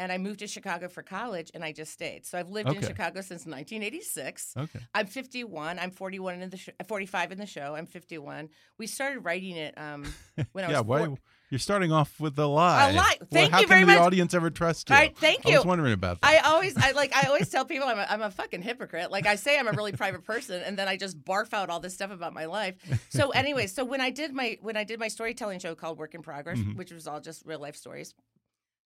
and 0.00 0.10
I 0.10 0.18
moved 0.18 0.38
to 0.38 0.46
Chicago 0.46 0.88
for 0.88 1.02
college, 1.02 1.50
and 1.54 1.62
I 1.62 1.72
just 1.72 1.92
stayed. 1.92 2.24
So 2.24 2.38
I've 2.38 2.48
lived 2.48 2.70
in 2.70 2.80
Chicago 2.82 3.20
since 3.20 3.44
1986. 3.44 4.54
Okay. 4.56 4.78
I'm 4.94 5.06
51. 5.06 5.78
I'm 5.78 5.90
41 5.90 6.40
in 6.42 6.50
the 6.50 6.56
sh- 6.56 6.70
45 6.88 7.32
in 7.32 7.38
the 7.38 7.46
show. 7.46 7.74
I'm 7.76 7.86
51. 7.86 8.48
We 8.78 8.86
started 8.86 9.20
writing 9.20 9.56
it 9.56 9.74
um, 9.76 10.04
when 10.52 10.64
I 10.64 10.68
was 10.68 10.74
yeah, 10.74 10.80
why 10.80 11.06
four- 11.06 11.18
you're 11.50 11.58
starting 11.58 11.90
off 11.92 12.18
with 12.20 12.38
a 12.38 12.46
lie. 12.46 12.90
A 12.90 12.92
lie. 12.94 13.16
Well, 13.20 13.28
Thank 13.30 13.52
how 13.52 13.60
you 13.60 13.66
can 13.66 13.84
very 13.86 13.96
the 13.96 14.00
audience 14.02 14.34
ever 14.34 14.50
trust 14.50 14.88
you? 14.88 14.94
Right, 14.94 15.16
thank 15.18 15.44
you. 15.46 15.54
I 15.54 15.58
was 15.58 15.66
wondering 15.66 15.92
about 15.92 16.20
that. 16.20 16.26
I 16.28 16.38
always, 16.50 16.76
I 16.76 16.92
like, 16.92 17.12
I 17.14 17.26
always 17.26 17.48
tell 17.54 17.64
people 17.64 17.88
I'm 17.88 17.98
a, 17.98 18.06
I'm 18.08 18.22
a 18.22 18.30
fucking 18.30 18.62
hypocrite. 18.62 19.10
Like 19.10 19.26
I 19.26 19.34
say 19.34 19.58
I'm 19.58 19.66
a 19.68 19.72
really 19.72 19.92
private 19.92 20.24
person, 20.24 20.62
and 20.64 20.78
then 20.78 20.86
I 20.88 20.96
just 20.96 21.22
barf 21.24 21.52
out 21.52 21.68
all 21.68 21.80
this 21.80 21.92
stuff 21.94 22.10
about 22.10 22.32
my 22.32 22.44
life. 22.46 22.76
So, 23.10 23.30
anyway, 23.42 23.66
so 23.66 23.84
when 23.84 24.00
I 24.00 24.10
did 24.10 24.32
my 24.32 24.58
when 24.62 24.76
I 24.76 24.84
did 24.84 24.98
my 25.00 25.08
storytelling 25.08 25.58
show 25.58 25.74
called 25.74 25.98
Work 25.98 26.14
in 26.14 26.22
Progress, 26.22 26.58
Mhm. 26.58 26.76
which 26.76 26.92
was 26.92 27.06
all 27.06 27.20
just 27.20 27.44
real 27.44 27.58
life 27.60 27.74
stories, 27.76 28.14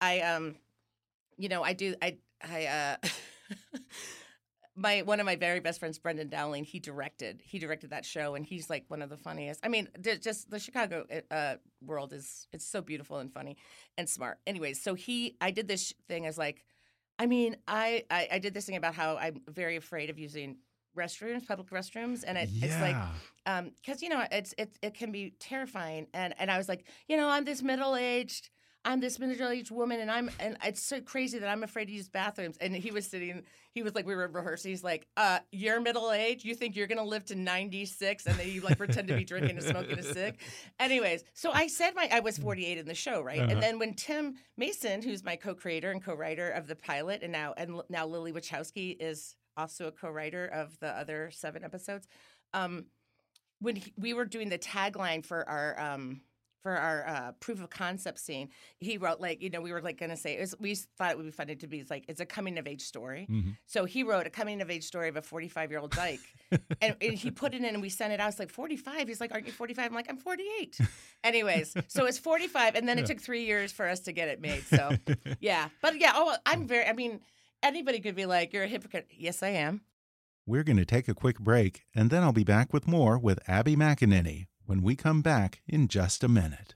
I 0.02 0.19
um, 0.19 0.56
you 1.39 1.49
know, 1.49 1.63
I 1.63 1.73
do, 1.73 1.95
I, 2.02 2.17
I, 2.43 2.65
uh. 2.67 3.08
My 4.75 5.02
one 5.02 5.19
of 5.19 5.25
my 5.25 5.36
very 5.36 5.60
best 5.60 5.78
friends, 5.82 5.99
Brendan 5.99 6.30
Dowling, 6.30 6.63
he 6.63 6.80
directed. 6.80 7.41
He 7.43 7.60
directed 7.60 7.89
that 7.89 8.06
show, 8.06 8.36
and 8.36 8.45
he's 8.45 8.69
like 8.69 8.86
one 8.88 9.02
of 9.02 9.10
the 9.10 9.17
funniest. 9.17 9.60
I 9.62 9.67
mean, 9.67 9.89
just 10.21 10.49
the 10.49 10.58
Chicago 10.60 11.06
uh, 11.30 11.56
world 11.82 12.13
is 12.13 12.47
it's 12.54 12.65
so 12.65 12.80
beautiful 12.82 13.17
and 13.17 13.34
funny 13.34 13.58
and 13.97 14.08
smart. 14.08 14.39
Anyways, 14.47 14.82
so 14.82 14.93
he, 14.93 15.36
I 15.41 15.52
did 15.52 15.67
this 15.67 15.93
thing 16.08 16.25
as 16.25 16.38
like, 16.38 16.63
I 17.17 17.25
mean, 17.25 17.58
I, 17.67 18.06
I, 18.10 18.30
I 18.34 18.39
did 18.39 18.54
this 18.54 18.67
thing 18.67 18.78
about 18.78 18.93
how 18.95 19.17
I'm 19.17 19.41
very 19.49 19.75
afraid 19.75 20.10
of 20.10 20.17
using 20.17 20.60
restrooms, 20.97 21.45
public 21.45 21.71
restrooms, 21.71 22.23
and 22.25 22.38
it, 22.38 22.49
it's 22.62 22.80
like, 22.80 22.95
Yeah. 22.95 23.10
um, 23.47 23.71
because 23.84 24.02
you 24.02 24.08
know, 24.08 24.23
it's 24.32 24.54
it 24.58 24.78
it 24.82 24.93
can 24.93 25.12
be 25.12 25.34
terrifying, 25.41 26.08
and 26.13 26.34
and 26.39 26.49
I 26.49 26.58
was 26.58 26.69
like, 26.69 26.86
you 27.10 27.17
know, 27.17 27.28
I'm 27.28 27.43
this 27.43 27.62
middle 27.62 27.97
aged. 27.97 28.49
I'm 28.85 29.01
this 29.01 29.19
middle-aged 29.19 29.71
woman, 29.71 29.99
and 29.99 30.09
I'm 30.09 30.31
and 30.39 30.57
it's 30.63 30.81
so 30.81 31.01
crazy 31.01 31.37
that 31.39 31.49
I'm 31.49 31.63
afraid 31.63 31.85
to 31.85 31.91
use 31.91 32.07
bathrooms. 32.07 32.57
And 32.61 32.73
he 32.73 32.91
was 32.91 33.05
sitting, 33.05 33.43
he 33.73 33.83
was 33.83 33.93
like, 33.93 34.05
we 34.05 34.15
were 34.15 34.27
rehearsing. 34.27 34.71
He's 34.71 34.83
like, 34.83 35.05
uh, 35.17 35.39
"You're 35.51 35.81
middle 35.81 36.11
aged. 36.11 36.45
You 36.45 36.55
think 36.55 36.75
you're 36.75 36.87
gonna 36.87 37.03
live 37.03 37.25
to 37.25 37.35
96, 37.35 38.25
and 38.25 38.35
then 38.37 38.49
you 38.49 38.61
like 38.61 38.77
pretend 38.77 39.09
to 39.09 39.15
be 39.15 39.25
drinking 39.25 39.57
and 39.57 39.63
smoking 39.63 39.99
a 39.99 40.03
cig." 40.03 40.39
Anyways, 40.79 41.25
so 41.33 41.51
I 41.51 41.67
said 41.67 41.93
my 41.93 42.07
I 42.11 42.21
was 42.21 42.37
48 42.37 42.77
in 42.77 42.85
the 42.85 42.95
show, 42.95 43.21
right? 43.21 43.41
Uh-huh. 43.41 43.51
And 43.51 43.61
then 43.61 43.79
when 43.79 43.95
Tim 43.95 44.35
Mason, 44.55 45.01
who's 45.01 45.23
my 45.23 45.35
co-creator 45.35 45.91
and 45.91 46.03
co-writer 46.03 46.49
of 46.49 46.67
the 46.67 46.75
pilot, 46.75 47.21
and 47.21 47.33
now 47.33 47.53
and 47.57 47.81
now 47.89 48.07
Lily 48.07 48.31
Wachowski 48.31 48.95
is 48.99 49.35
also 49.57 49.87
a 49.87 49.91
co-writer 49.91 50.45
of 50.47 50.79
the 50.79 50.87
other 50.87 51.31
seven 51.33 51.65
episodes. 51.65 52.07
Um, 52.53 52.85
when 53.59 53.75
he, 53.75 53.93
we 53.97 54.13
were 54.13 54.25
doing 54.25 54.47
the 54.47 54.57
tagline 54.57 55.25
for 55.25 55.47
our 55.47 55.79
um, 55.79 56.21
for 56.62 56.76
our 56.76 57.08
uh, 57.08 57.32
proof 57.39 57.62
of 57.62 57.69
concept 57.69 58.19
scene, 58.19 58.50
he 58.80 58.98
wrote 58.98 59.19
like 59.19 59.41
you 59.41 59.50
know 59.50 59.62
we 59.62 59.72
were 59.72 59.82
like 59.82 60.00
gonna 60.00 60.17
say 60.17 60.38
it 60.38 60.41
was, 60.41 60.56
we 60.60 60.76
thought 60.76 61.12
it 61.12 61.17
would 61.17 61.26
be 61.26 61.32
funny 61.32 61.56
to 61.56 61.67
be 61.67 61.86
like 61.89 62.06
it's 62.08 62.19
a 62.19 62.26
coming 62.26 62.58
of 62.58 62.67
age 62.67 62.82
story. 62.82 63.28
Mhm. 63.30 63.58
So 63.65 63.86
he 63.86 64.04
wrote 64.04 64.28
a 64.28 64.30
coming 64.30 64.62
of 64.62 64.69
age 64.69 64.84
story 64.84 65.10
of 65.10 65.15
a 65.15 65.22
45 65.22 65.72
year 65.72 65.80
old 65.80 65.91
dyke, 65.91 66.19
and, 66.82 66.95
and 67.02 67.13
he 67.13 67.32
put 67.32 67.54
it 67.54 67.58
in, 67.58 67.65
and 67.65 67.82
we 67.82 67.89
sent 67.89 68.13
it 68.13 68.19
out. 68.19 68.30
It's 68.30 68.39
like 68.39 68.52
45. 68.52 69.08
He's 69.08 69.22
like, 69.22 69.32
"Aren't 69.34 69.45
you 69.48 69.54
45?" 69.54 69.86
I'm 69.86 69.95
like, 69.95 70.10
"I'm 70.10 70.17
48." 70.17 70.80
Anyways, 71.24 71.76
so 71.88 72.06
it's 72.06 72.17
45, 72.17 72.76
and 72.76 72.88
then 72.88 73.00
it 73.00 73.06
took 73.06 73.19
three 73.22 73.45
years 73.45 73.72
for 73.72 73.88
us 73.88 74.00
to 74.02 74.12
get 74.12 74.28
it 74.28 74.41
made. 74.41 74.63
So 74.63 74.91
yeah, 75.39 75.69
but 75.82 76.00
yeah, 76.00 76.12
oh, 76.15 76.36
I'm 76.45 76.67
very. 76.67 76.86
I 76.86 76.93
mean, 76.93 77.22
anybody 77.63 78.00
could 78.00 78.15
be 78.15 78.26
like, 78.26 78.54
"You're 78.54 78.63
a 78.63 78.67
hypocrite." 78.67 79.08
Yes, 79.17 79.43
I 79.43 79.50
am. 79.50 79.82
We're 80.45 80.63
going 80.63 80.78
to 80.78 80.86
take 80.86 81.08
a 81.08 81.13
quick 81.13 81.39
break, 81.39 81.84
and 81.93 82.10
then 82.10 82.24
I'll 82.24 82.32
be 82.34 82.43
back 82.43 82.74
with 82.74 82.88
more 82.88 83.19
with 83.19 83.38
Abby 83.48 83.76
McEnany 83.76 84.48
when 84.69 84.84
we 84.84 84.95
come 84.95 85.23
back 85.23 85.63
in 85.67 85.88
just 85.88 86.23
a 86.23 86.27
minute. 86.27 86.75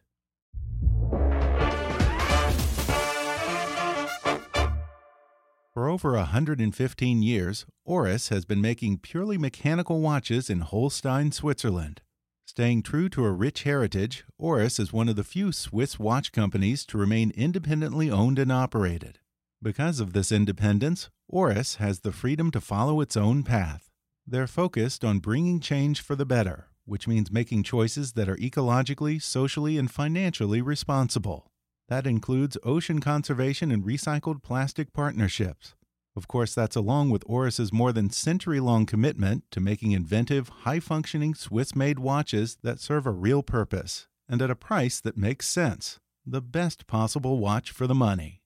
For 5.72 5.88
over 5.88 6.14
115 6.14 7.22
years, 7.22 7.68
Oris 7.86 8.30
has 8.30 8.46
been 8.46 8.62
making 8.62 8.98
purely 8.98 9.38
mechanical 9.38 10.02
watches 10.02 10.50
in 10.50 10.62
Hölstein, 10.62 11.32
Switzerland. 11.32 12.02
Staying 12.48 12.82
true 12.82 13.10
to 13.10 13.26
a 13.26 13.32
rich 13.32 13.62
heritage, 13.62 14.24
Oris 14.40 14.80
is 14.80 14.92
one 14.92 15.08
of 15.08 15.16
the 15.16 15.24
few 15.24 15.52
Swiss 15.52 16.00
watch 16.00 16.32
companies 16.32 16.88
to 16.88 16.98
remain 16.98 17.32
independently 17.36 18.10
owned 18.10 18.40
and 18.40 18.52
operated. 18.52 19.20
Because 19.62 20.00
of 20.00 20.14
this 20.14 20.32
independence, 20.32 21.12
Oris 21.28 21.76
has 21.76 22.00
the 22.00 22.12
freedom 22.12 22.50
to 22.52 22.60
follow 22.60 23.02
its 23.02 23.16
own 23.16 23.44
path. 23.44 23.92
They're 24.26 24.48
focused 24.48 25.06
on 25.06 25.20
bringing 25.20 25.60
change 25.60 26.02
for 26.02 26.16
the 26.16 26.26
better, 26.26 26.70
which 26.86 27.08
means 27.08 27.32
making 27.32 27.64
choices 27.64 28.14
that 28.14 28.30
are 28.30 28.36
ecologically, 28.38 29.22
socially, 29.22 29.78
and 29.78 29.90
financially 29.90 30.62
responsible. 30.62 31.52
That 31.90 32.08
includes 32.08 32.58
ocean 32.64 33.00
conservation 33.02 33.72
and 33.72 33.84
recycled 33.84 34.42
plastic 34.44 34.94
partnerships. 34.94 35.76
Of 36.16 36.28
course, 36.28 36.54
that's 36.54 36.76
along 36.76 37.10
with 37.10 37.24
Oris's 37.26 37.74
more 37.74 37.92
than 37.92 38.12
century 38.12 38.60
long 38.60 38.86
commitment 38.86 39.44
to 39.52 39.60
making 39.60 39.94
inventive, 39.94 40.50
high 40.50 40.80
functioning 40.80 41.34
Swiss 41.34 41.76
made 41.76 42.00
watches 42.00 42.58
that 42.62 42.80
serve 42.80 43.06
a 43.06 43.12
real 43.12 43.42
purpose 43.42 44.08
and 44.30 44.42
at 44.42 44.52
a 44.52 44.56
price 44.56 45.02
that 45.02 45.18
makes 45.18 45.48
sense. 45.48 46.00
The 46.26 46.42
best 46.42 46.88
possible 46.88 47.40
watch 47.40 47.72
for 47.72 47.88
the 47.88 47.96
money. 47.96 48.42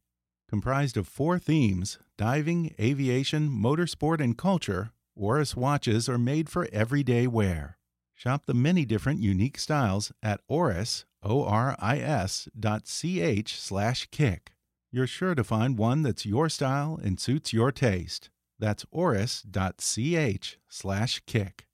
Comprised 0.49 0.97
of 0.97 1.07
four 1.07 1.37
themes 1.37 1.99
diving, 2.17 2.73
aviation, 2.79 3.49
motorsport, 3.49 4.19
and 4.19 4.37
culture, 4.37 4.91
Oris 5.15 5.55
watches 5.55 6.09
are 6.09 6.17
made 6.17 6.49
for 6.49 6.67
everyday 6.71 7.27
wear. 7.27 7.76
Shop 8.17 8.47
the 8.47 8.55
many 8.55 8.83
different 8.83 9.21
unique 9.21 9.59
styles 9.59 10.11
at 10.23 10.41
Oris, 10.47 11.05
O-R-I-S 11.21 12.49
dot 12.59 12.87
C-H 12.87 13.61
slash 13.61 14.07
kick. 14.09 14.53
You're 14.91 15.05
sure 15.05 15.35
to 15.35 15.43
find 15.43 15.77
one 15.77 16.01
that's 16.01 16.25
your 16.25 16.49
style 16.49 16.99
and 17.03 17.19
suits 17.19 17.53
your 17.53 17.71
taste. 17.71 18.31
That's 18.57 18.87
oris 18.89 19.43
dot 19.43 19.77
ch 19.77 20.57
slash 20.67 21.21
kick. 21.27 21.67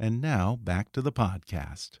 And 0.00 0.22
now 0.22 0.56
back 0.56 0.92
to 0.92 1.02
the 1.02 1.12
podcast. 1.12 1.98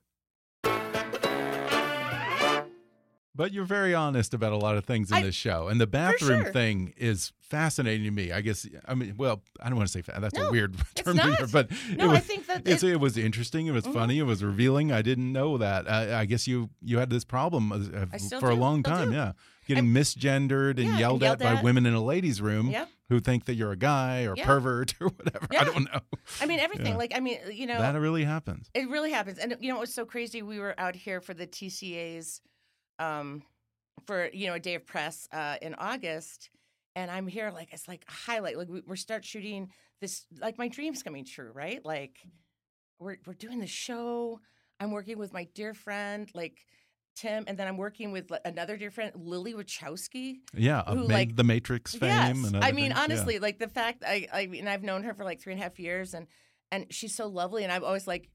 But 3.36 3.52
you're 3.52 3.64
very 3.64 3.94
honest 3.94 4.32
about 4.32 4.52
a 4.52 4.56
lot 4.56 4.76
of 4.76 4.84
things 4.84 5.10
in 5.10 5.16
I- 5.16 5.22
this 5.24 5.34
show, 5.34 5.66
and 5.68 5.80
the 5.80 5.88
bathroom 5.88 6.44
sure. 6.44 6.52
thing 6.52 6.94
is 6.96 7.32
fascinating 7.40 8.04
to 8.04 8.10
me. 8.12 8.30
I 8.32 8.40
guess 8.40 8.66
I 8.86 8.94
mean, 8.94 9.14
well, 9.16 9.42
I 9.60 9.68
don't 9.68 9.76
want 9.76 9.88
to 9.88 9.92
say 9.92 10.02
fa- 10.02 10.16
that's 10.20 10.38
a 10.38 10.50
weird 10.52 10.76
term, 10.94 11.18
hear, 11.18 11.46
but 11.52 11.70
No, 11.96 12.04
it 12.04 12.08
was, 12.08 12.16
I 12.18 12.20
think 12.20 12.46
that 12.46 12.66
it- 12.68 12.82
it 12.84 13.00
was 13.00 13.18
interesting. 13.18 13.66
It 13.66 13.72
was 13.72 13.84
Mhm. 13.86 13.92
funny. 13.92 14.18
It 14.20 14.22
was 14.24 14.44
revealing. 14.44 14.92
I 14.92 15.02
didn't 15.02 15.32
know 15.32 15.58
that. 15.58 15.90
I, 15.90 16.20
I 16.20 16.24
guess 16.26 16.46
you 16.46 16.70
you 16.80 16.98
had 16.98 17.10
this 17.10 17.24
problem 17.24 17.72
uh, 17.72 17.76
uh, 17.76 18.38
for 18.40 18.50
a 18.50 18.54
long 18.54 18.82
time. 18.84 19.10
do. 19.10 19.16
Yeah, 19.16 19.32
getting 19.66 19.86
misgendered 19.86 20.76
and 20.78 20.78
Yeah, 20.78 20.90
and 20.90 20.98
yelled, 21.00 21.22
yelled 21.22 21.42
at, 21.42 21.56
by 21.56 21.62
women 21.62 21.86
in 21.86 21.94
a 21.94 22.02
ladies' 22.04 22.40
room 22.40 22.70
Yep. 22.70 22.88
who 23.08 23.18
think 23.20 23.46
that 23.46 23.54
you're 23.54 23.72
a 23.72 23.76
guy 23.76 24.24
or 24.26 24.34
Yeah. 24.36 24.46
pervert 24.46 24.94
or 25.00 25.08
whatever. 25.08 25.46
I 25.58 25.64
don't 25.64 25.92
know. 25.92 26.00
I 26.40 26.46
mean, 26.46 26.60
everything. 26.60 26.92
Yeah. 26.92 26.96
Like, 26.98 27.12
I 27.16 27.20
mean, 27.20 27.38
you 27.52 27.66
know, 27.66 27.78
that 27.78 27.98
really 27.98 28.24
happens. 28.24 28.70
It 28.74 28.88
really 28.88 29.10
happens. 29.10 29.38
And 29.38 29.56
you 29.60 29.70
know, 29.70 29.78
it 29.78 29.80
was 29.80 29.92
so 29.94 30.04
crazy. 30.06 30.40
We 30.42 30.60
were 30.60 30.78
out 30.78 30.94
here 30.94 31.20
for 31.20 31.34
the 31.34 31.46
TCA's 31.48 32.40
um 32.98 33.42
for, 34.06 34.28
you 34.32 34.46
know, 34.48 34.54
a 34.54 34.60
day 34.60 34.74
of 34.74 34.86
press 34.86 35.28
uh 35.32 35.56
in 35.62 35.74
August. 35.74 36.50
And 36.96 37.10
I'm 37.10 37.26
here 37.26 37.50
like 37.50 37.72
it's 37.72 37.88
like 37.88 38.04
a 38.08 38.12
highlight. 38.12 38.56
Like 38.56 38.68
we, 38.68 38.82
we're 38.86 38.96
start 38.96 39.24
shooting 39.24 39.70
this 40.00 40.26
like 40.40 40.58
my 40.58 40.68
dreams 40.68 41.02
coming 41.02 41.24
true, 41.24 41.50
right? 41.52 41.84
Like 41.84 42.18
we're 42.98 43.16
we're 43.26 43.34
doing 43.34 43.58
the 43.60 43.66
show. 43.66 44.40
I'm 44.80 44.90
working 44.90 45.18
with 45.18 45.32
my 45.32 45.48
dear 45.54 45.74
friend, 45.74 46.28
like 46.34 46.58
Tim, 47.16 47.44
and 47.46 47.56
then 47.56 47.68
I'm 47.68 47.76
working 47.76 48.10
with 48.12 48.30
another 48.44 48.76
dear 48.76 48.90
friend, 48.90 49.12
Lily 49.14 49.54
Wachowski. 49.54 50.38
Yeah, 50.52 50.82
who, 50.88 51.06
Ma- 51.08 51.14
like- 51.14 51.36
the 51.36 51.44
Matrix 51.44 51.94
fame. 51.94 52.10
Yes, 52.10 52.52
and 52.52 52.64
I 52.64 52.72
mean 52.72 52.86
things. 52.86 52.96
Yeah. 52.96 53.02
honestly, 53.02 53.38
like 53.38 53.58
the 53.58 53.68
fact 53.68 54.02
I 54.06 54.26
I 54.32 54.46
mean 54.46 54.68
I've 54.68 54.82
known 54.82 55.04
her 55.04 55.14
for 55.14 55.24
like 55.24 55.40
three 55.40 55.52
and 55.52 55.60
a 55.60 55.64
half 55.64 55.78
years, 55.78 56.14
and 56.14 56.26
and 56.70 56.86
she's 56.90 57.14
so 57.16 57.26
lovely, 57.28 57.64
and 57.64 57.72
I'm 57.72 57.84
always 57.84 58.06
like. 58.06 58.30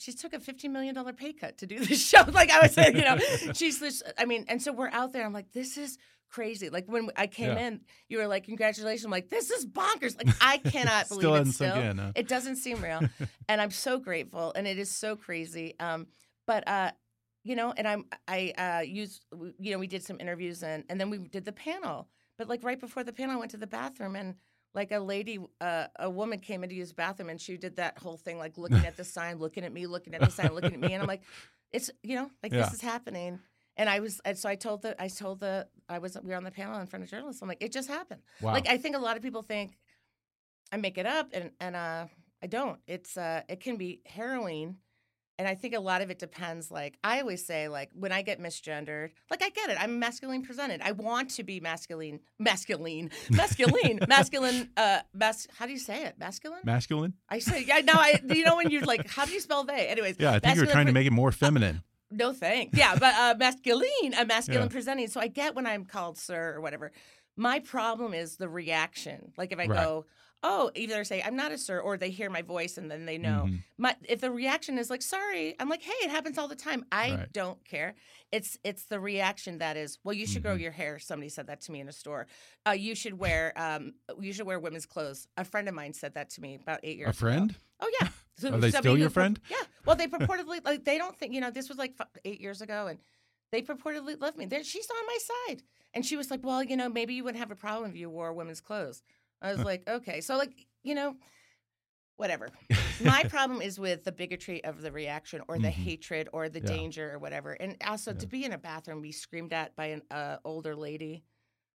She 0.00 0.12
took 0.12 0.32
a 0.32 0.40
fifteen 0.40 0.72
million 0.72 0.94
dollar 0.94 1.12
pay 1.12 1.32
cut 1.32 1.58
to 1.58 1.66
do 1.66 1.78
this 1.78 2.02
show. 2.10 2.22
Like 2.32 2.50
I 2.50 2.60
was 2.62 2.72
saying, 2.72 2.96
you 2.96 3.02
know, 3.04 3.18
she's 3.54 3.78
this. 3.78 4.02
I 4.18 4.24
mean, 4.24 4.46
and 4.48 4.62
so 4.62 4.72
we're 4.72 4.88
out 4.90 5.12
there. 5.12 5.24
I'm 5.26 5.32
like, 5.34 5.52
this 5.52 5.76
is 5.76 5.98
crazy. 6.30 6.70
Like 6.70 6.86
when 6.86 7.10
I 7.16 7.26
came 7.26 7.48
Yeah. 7.56 7.66
in, 7.68 7.80
you 8.08 8.18
were 8.18 8.26
like, 8.26 8.44
congratulations. 8.44 9.04
I'm 9.04 9.10
like, 9.10 9.28
this 9.28 9.50
is 9.50 9.66
bonkers. 9.66 10.16
Like 10.16 10.34
I 10.40 10.56
cannot 10.64 11.08
believe 11.08 11.46
it. 11.48 11.52
Still, 11.52 11.74
in, 11.74 11.98
huh? 11.98 12.12
it 12.14 12.28
doesn't 12.28 12.56
seem 12.56 12.80
real, 12.82 13.00
and 13.48 13.60
I'm 13.60 13.70
so 13.70 13.98
grateful, 13.98 14.52
and 14.56 14.66
it 14.66 14.78
is 14.78 14.90
so 14.90 15.16
crazy. 15.16 15.74
Um, 15.78 16.06
but 16.46 16.66
uh, 16.66 16.92
you 17.44 17.54
know, 17.56 17.74
and 17.76 17.86
I'm 17.86 18.04
I 18.26 18.52
uh 18.56 18.82
used 18.82 19.24
you 19.58 19.72
know 19.72 19.78
we 19.78 19.86
did 19.86 20.02
some 20.02 20.18
interviews 20.18 20.62
and 20.62 20.84
and 20.88 20.98
then 21.00 21.10
we 21.10 21.18
did 21.18 21.44
the 21.44 21.52
panel. 21.52 22.08
But 22.38 22.48
like 22.48 22.64
right 22.64 22.80
before 22.80 23.04
the 23.04 23.12
panel, 23.12 23.36
I 23.36 23.38
went 23.38 23.50
to 23.50 23.58
the 23.58 23.66
bathroom 23.66 24.16
and 24.16 24.34
like 24.74 24.92
a 24.92 24.98
lady, 25.00 25.38
uh, 25.60 25.86
a 25.98 26.08
woman 26.08 26.38
came 26.38 26.62
in 26.62 26.70
to 26.70 26.74
use 26.76 26.90
the 26.90 26.94
bathroom 26.94 27.28
and 27.30 27.40
she 27.40 27.56
did 27.56 27.76
that 27.76 27.98
whole 27.98 28.16
thing, 28.16 28.38
like 28.38 28.56
looking 28.56 28.86
at 28.86 28.96
the 28.96 29.04
sign, 29.16 29.38
looking 29.38 29.64
at 29.64 29.72
me, 29.72 29.86
looking 29.86 30.14
at 30.14 30.20
the 30.20 30.30
sign, 30.30 30.52
looking 30.54 30.74
at 30.74 30.80
me, 30.80 30.92
and 30.92 31.02
I'm 31.02 31.08
like, 31.08 31.22
it's 31.72 31.90
you 32.02 32.16
know, 32.16 32.30
like 32.42 32.52
Yeah. 32.52 32.62
this 32.64 32.74
is 32.74 32.80
happening. 32.80 33.40
And 33.76 33.88
I 33.88 34.00
was, 34.00 34.20
and 34.24 34.36
so 34.36 34.48
I 34.48 34.56
told 34.56 34.82
the, 34.82 35.00
I 35.02 35.08
told 35.08 35.40
the, 35.40 35.66
I 35.88 35.98
was, 36.00 36.16
we 36.22 36.30
were 36.30 36.36
on 36.36 36.44
the 36.44 36.50
panel 36.50 36.78
in 36.80 36.86
front 36.86 37.02
of 37.04 37.10
journalists. 37.10 37.40
I'm 37.40 37.48
like, 37.48 37.62
it 37.62 37.72
just 37.72 37.88
happened. 37.88 38.20
Wow. 38.42 38.52
Like 38.52 38.68
I 38.68 38.76
think 38.76 38.94
a 38.94 38.98
lot 38.98 39.16
of 39.16 39.22
people 39.22 39.42
think 39.42 39.78
I 40.72 40.76
make 40.76 40.98
it 40.98 41.06
up, 41.06 41.30
and 41.32 41.50
and 41.60 41.74
uh, 41.74 42.06
I 42.42 42.46
don't. 42.46 42.78
It's 42.86 43.16
uh, 43.16 43.42
it 43.48 43.60
can 43.60 43.76
be 43.76 44.02
harrowing, 44.06 44.76
and 45.40 45.48
I 45.48 45.54
think 45.54 45.74
a 45.74 45.80
lot 45.80 46.02
of 46.02 46.10
it 46.10 46.18
depends. 46.18 46.70
Like 46.70 46.98
I 47.02 47.20
always 47.22 47.46
say, 47.46 47.68
like 47.68 47.88
when 47.94 48.12
I 48.12 48.20
get 48.20 48.38
misgendered, 48.40 49.10
like 49.30 49.42
I 49.42 49.48
get 49.48 49.70
it. 49.70 49.78
I'm 49.80 49.98
masculine 49.98 50.42
presented. 50.42 50.82
I 50.82 50.92
want 50.92 51.30
to 51.36 51.42
be 51.42 51.60
masculine, 51.60 52.20
masculine, 52.38 53.10
masculine, 53.30 54.00
masculine. 54.06 54.68
Uh, 54.76 55.00
mas- 55.14 55.48
How 55.58 55.64
do 55.64 55.72
you 55.72 55.78
say 55.78 56.04
it? 56.04 56.16
Masculine. 56.18 56.60
Masculine? 56.64 57.14
I 57.28 57.38
say, 57.38 57.64
yeah. 57.66 57.78
No, 57.80 57.94
I. 57.94 58.20
You 58.28 58.44
know 58.44 58.56
when 58.56 58.70
you're 58.70 58.82
like, 58.84 59.08
how 59.08 59.24
do 59.24 59.32
you 59.32 59.40
spell 59.40 59.64
they? 59.64 59.86
Anyways. 59.88 60.16
Yeah, 60.18 60.32
I 60.34 60.38
think 60.40 60.56
you're 60.56 60.66
trying 60.66 60.86
to 60.86 60.92
make 60.92 61.06
it 61.06 61.12
more 61.12 61.32
feminine. 61.32 61.82
no 62.10 62.32
thanks. 62.34 62.76
Yeah, 62.76 62.96
but 62.98 63.14
uh, 63.14 63.34
masculine, 63.38 64.12
a 64.18 64.24
masculine 64.26 64.64
Yeah. 64.64 64.68
presenting. 64.68 65.08
So 65.08 65.20
I 65.20 65.28
get 65.28 65.54
when 65.54 65.66
I'm 65.66 65.84
called 65.86 66.18
sir 66.18 66.54
or 66.54 66.60
whatever. 66.60 66.92
My 67.36 67.60
problem 67.60 68.12
is 68.12 68.36
the 68.36 68.48
reaction. 68.48 69.32
Like 69.38 69.52
if 69.52 69.58
I 69.58 69.66
Right. 69.66 69.84
go, 69.84 70.04
oh, 70.42 70.70
either 70.74 71.04
say 71.04 71.22
I'm 71.22 71.36
not 71.36 71.52
a 71.52 71.58
sir, 71.58 71.78
or 71.80 71.96
they 71.96 72.10
hear 72.10 72.30
my 72.30 72.42
voice 72.42 72.78
and 72.78 72.90
then 72.90 73.04
they 73.06 73.18
know. 73.18 73.46
Mhm. 73.48 73.62
My 73.78 73.96
if 74.08 74.20
the 74.20 74.30
reaction 74.30 74.78
is 74.78 74.90
like 74.90 75.02
sorry, 75.02 75.54
I'm 75.60 75.68
like, 75.68 75.82
hey, 75.82 75.92
it 76.02 76.10
happens 76.10 76.38
all 76.38 76.48
the 76.48 76.56
time. 76.56 76.84
I 76.90 77.10
Right. 77.14 77.32
don't 77.32 77.62
care. 77.64 77.94
It's 78.32 78.58
it's 78.64 78.84
the 78.84 79.00
reaction 79.00 79.58
that 79.58 79.76
is. 79.76 79.98
Well, 80.04 80.14
you 80.14 80.26
should 80.26 80.42
grow 80.42 80.56
Mhm. 80.56 80.60
your 80.62 80.72
hair. 80.72 80.98
Somebody 80.98 81.28
said 81.28 81.46
that 81.48 81.60
to 81.62 81.72
me 81.72 81.80
in 81.80 81.88
a 81.88 81.92
store. 81.92 82.26
Uh, 82.66 82.70
you 82.72 82.94
should 82.94 83.18
wear 83.18 83.52
um, 83.56 83.94
you 84.18 84.32
should 84.32 84.46
wear 84.46 84.58
women's 84.58 84.86
clothes. 84.86 85.28
A 85.36 85.44
friend 85.44 85.68
of 85.68 85.74
mine 85.74 85.92
said 85.92 86.14
that 86.14 86.30
to 86.30 86.40
me 86.40 86.54
about 86.54 86.80
eight 86.82 86.96
years. 86.98 87.08
Ago. 87.18 87.26
A 87.26 87.30
ago. 87.30 87.38
friend? 87.38 87.56
Oh 87.80 87.90
yeah. 88.00 88.08
So 88.40 88.54
Are 88.54 88.56
they 88.58 88.70
still 88.70 88.96
your 88.96 89.10
pur- 89.10 89.14
friend? 89.20 89.38
Yeah. 89.50 89.58
Well, 89.84 89.96
they 89.96 90.06
purportedly 90.16 90.64
like 90.64 90.84
they 90.86 90.96
don't 90.96 91.14
think 91.18 91.34
you 91.34 91.42
know 91.42 91.50
this 91.50 91.68
was 91.68 91.76
like 91.76 91.92
f- 92.00 92.08
eight 92.24 92.40
years 92.40 92.62
ago, 92.62 92.86
and 92.86 92.98
they 93.52 93.60
purportedly 93.60 94.18
left 94.18 94.38
me. 94.38 94.46
They're, 94.46 94.64
she's 94.64 94.88
on 94.90 95.06
my 95.06 95.18
side, 95.48 95.62
and 95.92 96.06
she 96.06 96.16
was 96.16 96.30
like, 96.30 96.40
"Well, 96.42 96.62
you 96.62 96.74
know, 96.74 96.88
maybe 96.88 97.12
you 97.12 97.22
wouldn't 97.22 97.38
have 97.38 97.50
a 97.50 97.56
problem 97.56 97.90
if 97.90 97.96
you 97.98 98.08
wore 98.08 98.32
women's 98.32 98.62
clothes." 98.62 99.02
I 99.42 99.52
was 99.52 99.60
like, 99.64 99.88
"Okay." 99.88 100.20
So 100.20 100.36
like 100.36 100.52
you 100.82 100.94
know, 100.94 101.16
whatever. 102.16 102.50
my 103.02 103.24
problem 103.28 103.62
is 103.62 103.78
with 103.78 104.04
the 104.04 104.12
bigotry 104.12 104.62
of 104.64 104.82
the 104.82 104.92
reaction 104.92 105.42
or 105.48 105.58
the 105.58 105.68
Mhm. 105.68 105.72
hatred 105.72 106.28
or 106.32 106.48
the 106.48 106.60
Yeah. 106.60 106.66
danger 106.66 107.12
or 107.12 107.18
whatever, 107.18 107.52
and 107.52 107.76
also 107.86 108.12
Yeah. 108.12 108.18
to 108.18 108.26
be 108.26 108.44
in 108.44 108.52
a 108.52 108.58
bathroom, 108.58 109.02
be 109.02 109.12
screamed 109.12 109.52
at 109.52 109.74
by 109.76 109.86
an 109.86 110.02
uh, 110.10 110.36
older 110.44 110.76
lady. 110.76 111.24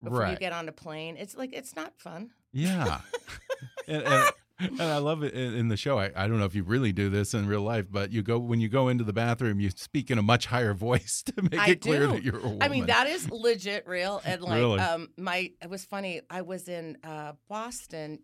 Before 0.03 0.27
you 0.27 0.35
get 0.35 0.51
on 0.51 0.67
a 0.67 0.73
plane, 0.73 1.15
it's 1.15 1.33
like 1.35 1.53
it's 1.53 1.75
not 1.77 1.97
fun. 1.97 2.31
Yeah. 2.51 2.99
and, 3.87 4.03
and, 4.03 4.31
and 4.59 4.81
I 4.81 4.97
love 4.97 5.23
it 5.23 5.33
in, 5.33 5.67
the 5.67 5.77
show. 5.77 5.97
I, 5.97 6.11
I 6.15 6.27
don't 6.27 6.39
know 6.39 6.45
if 6.45 6.55
you 6.55 6.63
really 6.63 6.91
do 6.91 7.09
this 7.09 7.33
in 7.33 7.47
real 7.47 7.61
life, 7.61 7.87
but 7.89 8.11
you 8.11 8.21
go 8.21 8.37
when 8.39 8.61
you 8.61 8.69
go 8.69 8.87
into 8.87 9.03
the 9.03 9.13
bathroom, 9.13 9.59
you 9.59 9.69
speak 9.71 10.11
in 10.11 10.17
a 10.17 10.21
much 10.21 10.45
higher 10.45 10.73
voice 10.75 11.23
to 11.23 11.41
make 11.41 11.59
I 11.59 11.69
it 11.71 11.81
clear 11.81 12.07
that 12.07 12.23
you're 12.23 12.39
a 12.39 12.43
woman. 12.43 12.61
I 12.61 12.67
mean, 12.67 12.85
that 12.87 13.07
is 13.07 13.29
legit 13.31 13.87
real. 13.87 14.21
And 14.25 14.41
like, 14.41 14.59
Really? 14.59 14.79
um, 14.79 15.09
my 15.17 15.51
it 15.61 15.69
was 15.69 15.85
funny. 15.85 16.21
I 16.29 16.41
was 16.41 16.67
in 16.67 16.97
uh, 17.03 17.33
Boston, 17.49 18.19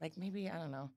like 0.00 0.16
maybe 0.16 0.48
I 0.48 0.56
don't 0.56 0.70
know, 0.70 0.90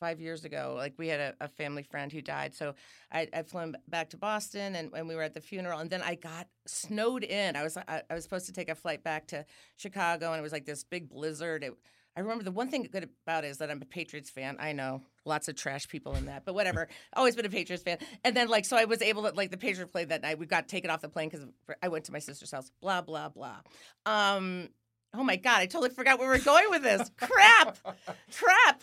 five 0.00 0.20
years 0.20 0.44
ago. 0.44 0.74
Like 0.76 0.94
we 0.96 1.08
had 1.08 1.20
a, 1.20 1.34
a 1.42 1.48
family 1.48 1.82
friend 1.82 2.10
who 2.10 2.22
died, 2.22 2.54
so 2.54 2.74
I 3.12 3.28
I 3.32 3.42
flew 3.42 3.74
back 3.88 4.10
to 4.10 4.16
Boston, 4.16 4.74
and, 4.74 4.90
and 4.94 5.06
we 5.06 5.14
were 5.14 5.22
at 5.22 5.34
the 5.34 5.40
funeral. 5.40 5.78
And 5.78 5.90
then 5.90 6.02
I 6.02 6.14
got 6.14 6.48
snowed 6.66 7.24
in. 7.24 7.56
I 7.56 7.62
was 7.62 7.76
I, 7.76 8.02
I 8.08 8.14
was 8.14 8.24
supposed 8.24 8.46
to 8.46 8.52
take 8.52 8.70
a 8.70 8.74
flight 8.74 9.04
back 9.04 9.26
to 9.28 9.44
Chicago, 9.76 10.32
and 10.32 10.40
it 10.40 10.42
was 10.42 10.52
like 10.52 10.64
this 10.64 10.82
big 10.82 11.10
blizzard. 11.10 11.62
It, 11.62 11.74
I 12.20 12.22
remember 12.22 12.44
the 12.44 12.50
one 12.52 12.68
thing 12.68 12.86
good 12.92 13.08
about 13.24 13.44
it 13.44 13.48
is 13.48 13.58
that 13.58 13.70
I'm 13.70 13.80
a 13.80 13.86
Patriots 13.86 14.28
fan. 14.28 14.58
I 14.60 14.72
know 14.72 15.00
lots 15.24 15.48
of 15.48 15.54
trash 15.56 15.88
people 15.88 16.16
in 16.16 16.26
that, 16.26 16.44
but 16.44 16.54
whatever. 16.54 16.86
Always 17.16 17.34
been 17.34 17.46
a 17.46 17.48
Patriots 17.48 17.82
fan. 17.82 17.96
And 18.22 18.36
then 18.36 18.48
like 18.48 18.66
so 18.66 18.76
I 18.76 18.84
was 18.84 19.00
able 19.00 19.22
to 19.22 19.30
like 19.30 19.50
the 19.50 19.56
Patriots 19.56 19.90
played 19.90 20.10
that 20.10 20.20
night. 20.20 20.38
We 20.38 20.44
got 20.44 20.68
taken 20.68 20.90
off 20.90 21.00
the 21.00 21.08
plane 21.08 21.30
because 21.30 21.46
I 21.82 21.88
went 21.88 22.04
to 22.04 22.12
my 22.12 22.18
sister's 22.18 22.50
house. 22.50 22.70
Blah 22.82 23.00
blah 23.00 23.30
blah. 23.30 23.60
Um. 24.04 24.68
Oh 25.14 25.24
my 25.24 25.36
god, 25.36 25.60
I 25.60 25.66
totally 25.66 25.88
forgot 25.88 26.18
where 26.18 26.28
we're 26.28 26.40
going 26.40 26.68
with 26.68 26.82
this. 26.82 27.10
Crap. 27.16 27.78
Crap. 28.36 28.82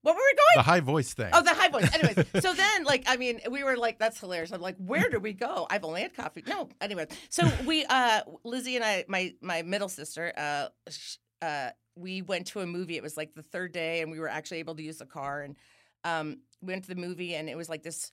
What 0.00 0.14
were 0.14 0.22
we 0.22 0.34
going? 0.34 0.56
the 0.56 0.62
high 0.62 0.80
voice 0.80 1.12
thing. 1.12 1.28
Oh, 1.34 1.42
the 1.42 1.52
high 1.52 1.68
voice. 1.68 1.94
Anyways, 1.94 2.26
so 2.40 2.54
then, 2.54 2.84
like, 2.84 3.04
I 3.06 3.18
mean, 3.18 3.40
we 3.50 3.64
were 3.64 3.76
like, 3.76 3.98
"That's 3.98 4.18
hilarious." 4.18 4.50
I'm 4.50 4.62
like, 4.62 4.76
"Where 4.78 5.10
do 5.10 5.20
we 5.20 5.34
go?" 5.34 5.66
I've 5.68 5.84
only 5.84 6.00
had 6.00 6.14
coffee. 6.14 6.42
No, 6.46 6.70
anyway. 6.80 7.06
So 7.28 7.46
we, 7.66 7.84
uh, 7.84 8.22
Lizzie 8.44 8.76
and 8.76 8.84
I, 8.84 9.04
my 9.08 9.34
my 9.42 9.60
middle 9.60 9.90
sister, 9.90 10.32
uh, 10.34 10.68
sh- 10.88 11.16
uh, 11.42 11.70
we 11.96 12.22
went 12.22 12.46
to 12.48 12.60
a 12.60 12.66
movie. 12.66 12.96
It 12.96 13.02
was 13.02 13.16
like 13.16 13.34
the 13.34 13.42
third 13.42 13.72
day, 13.72 14.00
and 14.02 14.10
we 14.10 14.20
were 14.20 14.28
actually 14.28 14.58
able 14.58 14.74
to 14.76 14.82
use 14.82 14.98
the 14.98 15.06
car, 15.06 15.42
and 15.42 15.56
um, 16.04 16.38
we 16.62 16.72
went 16.72 16.84
to 16.84 16.94
the 16.94 17.00
movie, 17.00 17.34
and 17.34 17.48
it 17.48 17.56
was 17.56 17.68
like 17.68 17.82
this, 17.82 18.12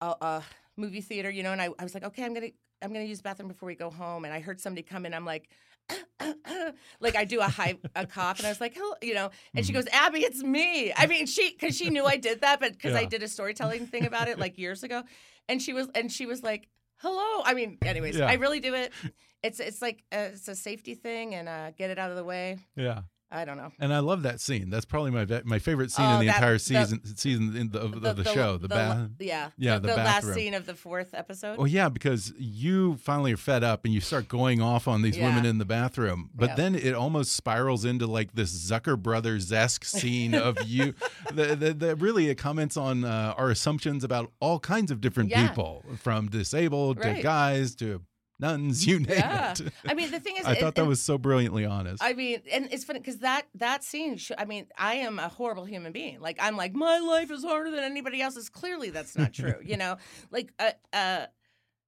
uh, 0.00 0.14
uh 0.20 0.42
movie 0.76 1.00
theater, 1.00 1.30
you 1.30 1.42
know. 1.42 1.52
And 1.52 1.60
I, 1.60 1.68
I 1.78 1.82
was 1.82 1.94
like, 1.94 2.04
"Okay, 2.04 2.24
I'm 2.24 2.34
gonna." 2.34 2.50
I'm 2.82 2.94
gonna 2.94 3.04
use 3.04 3.18
the 3.18 3.24
bathroom 3.24 3.48
before 3.48 3.66
we 3.66 3.74
go 3.74 3.90
home, 3.90 4.24
and 4.24 4.32
I 4.32 4.40
heard 4.40 4.58
somebody 4.58 4.82
come 4.82 5.04
in. 5.04 5.12
I'm 5.12 5.26
like, 5.26 5.50
like 7.00 7.14
I 7.14 7.26
do 7.26 7.40
a 7.40 7.44
high 7.48 7.76
a 7.94 8.06
cough, 8.06 8.38
and 8.38 8.46
I 8.46 8.48
was 8.50 8.58
like, 8.58 8.74
"Hello," 8.74 8.94
you 9.02 9.12
know, 9.12 9.30
and 9.54 9.66
she 9.66 9.72
Mhm. 9.72 9.74
goes, 9.74 9.86
"Abby, 9.92 10.20
it's 10.20 10.42
me." 10.42 10.90
I 10.96 11.06
mean, 11.06 11.26
she 11.26 11.50
because 11.50 11.76
she 11.76 11.90
knew 11.90 12.06
I 12.06 12.16
did 12.16 12.40
that, 12.40 12.58
but 12.58 12.72
because 12.72 12.94
I 12.94 13.04
did 13.04 13.22
a 13.22 13.28
storytelling 13.28 13.86
thing 13.86 14.06
about 14.06 14.28
it 14.28 14.38
like 14.38 14.56
years 14.56 14.82
ago, 14.82 15.02
and 15.46 15.60
she 15.60 15.74
was 15.74 15.88
and 15.94 16.10
she 16.10 16.24
was 16.24 16.42
like, 16.42 16.68
"Hello." 16.96 17.42
I 17.44 17.52
mean, 17.52 17.78
anyways, 17.82 18.16
Yeah. 18.16 18.28
I 18.28 18.34
really 18.34 18.60
do 18.60 18.74
it. 18.74 18.92
It's 19.42 19.60
it's 19.60 19.80
like 19.82 20.04
uh, 20.12 20.28
it's 20.34 20.48
a 20.48 20.54
safety 20.54 20.94
thing, 20.94 21.34
and 21.34 21.48
uh, 21.48 21.70
get 21.72 21.90
it 21.90 21.98
out 21.98 22.10
of 22.10 22.16
the 22.16 22.24
way. 22.24 22.58
yeah. 22.76 23.02
I 23.32 23.44
don't 23.44 23.56
know. 23.58 23.70
And 23.78 23.94
I 23.94 24.00
love 24.00 24.24
that 24.24 24.40
scene. 24.40 24.70
That's 24.70 24.84
probably 24.84 25.12
my 25.12 25.24
my 25.44 25.60
favorite 25.60 25.92
scene 25.92 26.04
Oh, 26.04 26.14
in 26.14 26.18
the 26.22 26.26
that- 26.26 26.38
entire 26.38 26.54
the- 26.54 26.58
season 26.58 27.16
season 27.16 27.56
in 27.56 27.70
the, 27.70 27.78
of 27.78 28.00
the, 28.00 28.12
the, 28.12 28.24
show. 28.24 28.56
The, 28.56 28.66
bath. 28.66 29.08
yeah, 29.20 29.50
yeah, 29.56 29.74
the, 29.78 29.86
the 29.86 29.94
last 29.94 30.04
bathroom. 30.22 30.34
scene 30.34 30.54
of 30.54 30.66
the 30.66 30.74
fourth 30.74 31.14
episode. 31.14 31.56
Well, 31.56 31.68
yeah, 31.68 31.88
because 31.88 32.32
you 32.36 32.96
finally 32.96 33.32
are 33.32 33.36
fed 33.36 33.62
up 33.62 33.84
and 33.84 33.94
you 33.94 34.00
start 34.00 34.26
going 34.26 34.60
off 34.60 34.88
on 34.88 35.02
these 35.02 35.16
Yeah. 35.16 35.28
women 35.28 35.46
in 35.46 35.58
the 35.58 35.64
bathroom. 35.64 36.30
But 36.34 36.48
Yeah. 36.48 36.54
then 36.56 36.74
it 36.74 36.92
almost 36.92 37.30
spirals 37.36 37.84
into 37.84 38.08
like 38.08 38.32
this 38.32 38.52
Zucker 38.68 39.00
Brothers 39.00 39.52
esque 39.52 39.84
scene 39.84 40.34
of 40.34 40.58
you 40.66 40.94
that 41.32 41.96
really 42.00 42.30
it 42.30 42.34
comments 42.36 42.76
on 42.76 43.04
uh, 43.04 43.34
our 43.36 43.50
assumptions 43.50 44.02
about 44.02 44.32
all 44.40 44.58
kinds 44.58 44.90
of 44.90 45.00
different 45.00 45.30
Yeah. 45.30 45.46
people, 45.46 45.84
from 45.98 46.28
disabled 46.30 47.00
to 47.02 47.22
guys 47.22 47.76
to 47.76 48.02
nuns, 48.40 48.86
you 48.86 49.00
name 49.00 49.18
Yeah. 49.18 49.52
it. 49.52 49.60
I 49.86 49.94
mean, 49.94 50.10
the 50.10 50.20
thing 50.20 50.36
is, 50.36 50.44
I 50.46 50.52
it- 50.52 50.58
thought 50.60 50.74
that 50.76 50.84
it- 50.84 50.88
was 50.88 51.02
so 51.02 51.18
brilliantly 51.18 51.64
honest. 51.64 52.02
I 52.02 52.12
mean, 52.14 52.40
and 52.52 52.68
it's 52.72 52.84
funny 52.84 52.98
because 53.00 53.18
that 53.18 53.46
that 53.56 53.84
scene. 53.84 54.18
I 54.38 54.44
mean, 54.44 54.66
I 54.78 54.94
am 54.96 55.18
a 55.18 55.28
horrible 55.28 55.64
human 55.64 55.92
being. 55.92 56.20
Like 56.20 56.38
I'm 56.40 56.56
like 56.56 56.74
my 56.74 56.98
life 56.98 57.30
is 57.30 57.44
harder 57.44 57.70
than 57.70 57.80
anybody 57.84 58.20
else's. 58.22 58.48
Clearly, 58.48 58.90
that's 58.90 59.16
not 59.16 59.32
true. 59.32 59.54
you 59.64 59.76
know, 59.76 59.96
like 60.30 60.52
uh, 60.58 60.70
uh, 60.92 61.26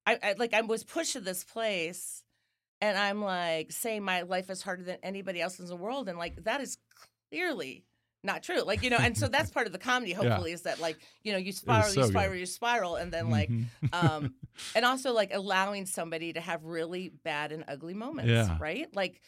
I, 0.07 0.19
I 0.23 0.35
like 0.39 0.55
I 0.55 0.61
was 0.63 0.85
pushed 0.85 1.13
to 1.15 1.21
this 1.21 1.45
place, 1.45 2.23
and 2.81 2.99
I'm 2.99 3.23
like 3.23 3.73
saying 3.73 4.03
my 4.05 4.23
life 4.23 4.51
is 4.51 4.63
harder 4.63 4.83
than 4.83 4.99
anybody 5.03 5.41
else's 5.41 5.61
in 5.61 5.67
the 5.67 5.77
world, 5.77 6.09
and 6.09 6.19
like 6.19 6.45
that 6.45 6.61
is 6.61 6.79
clearly 7.31 7.85
not 8.23 8.43
true. 8.43 8.63
Like 8.63 8.83
you 8.83 8.91
know, 8.91 8.99
and 8.99 9.17
so 9.17 9.29
that's 9.29 9.51
part 9.51 9.67
of 9.67 9.73
the 9.73 9.79
comedy. 9.79 10.13
Hopefully, 10.23 10.53
is 10.53 10.63
that 10.63 10.79
like 10.81 10.99
you 11.23 11.33
know 11.33 11.39
you 11.39 11.53
spiral, 11.53 11.85
so 11.91 12.01
you 12.01 12.07
good. 12.07 12.13
spiral, 12.13 12.37
you 12.37 12.47
spiral, 12.47 12.97
and 12.97 13.13
then 13.13 13.31
like 13.31 13.49
Mhm. 13.51 13.67
um 13.93 14.35
and 14.75 14.85
also 14.85 15.13
like 15.13 15.31
allowing 15.35 15.87
somebody 15.87 16.33
to 16.33 16.41
have 16.41 16.65
really 16.65 17.09
bad 17.25 17.53
and 17.53 17.65
ugly 17.69 17.95
moments 17.95 18.31
Yeah. 18.31 18.57
right 18.61 18.89
like 18.95 19.21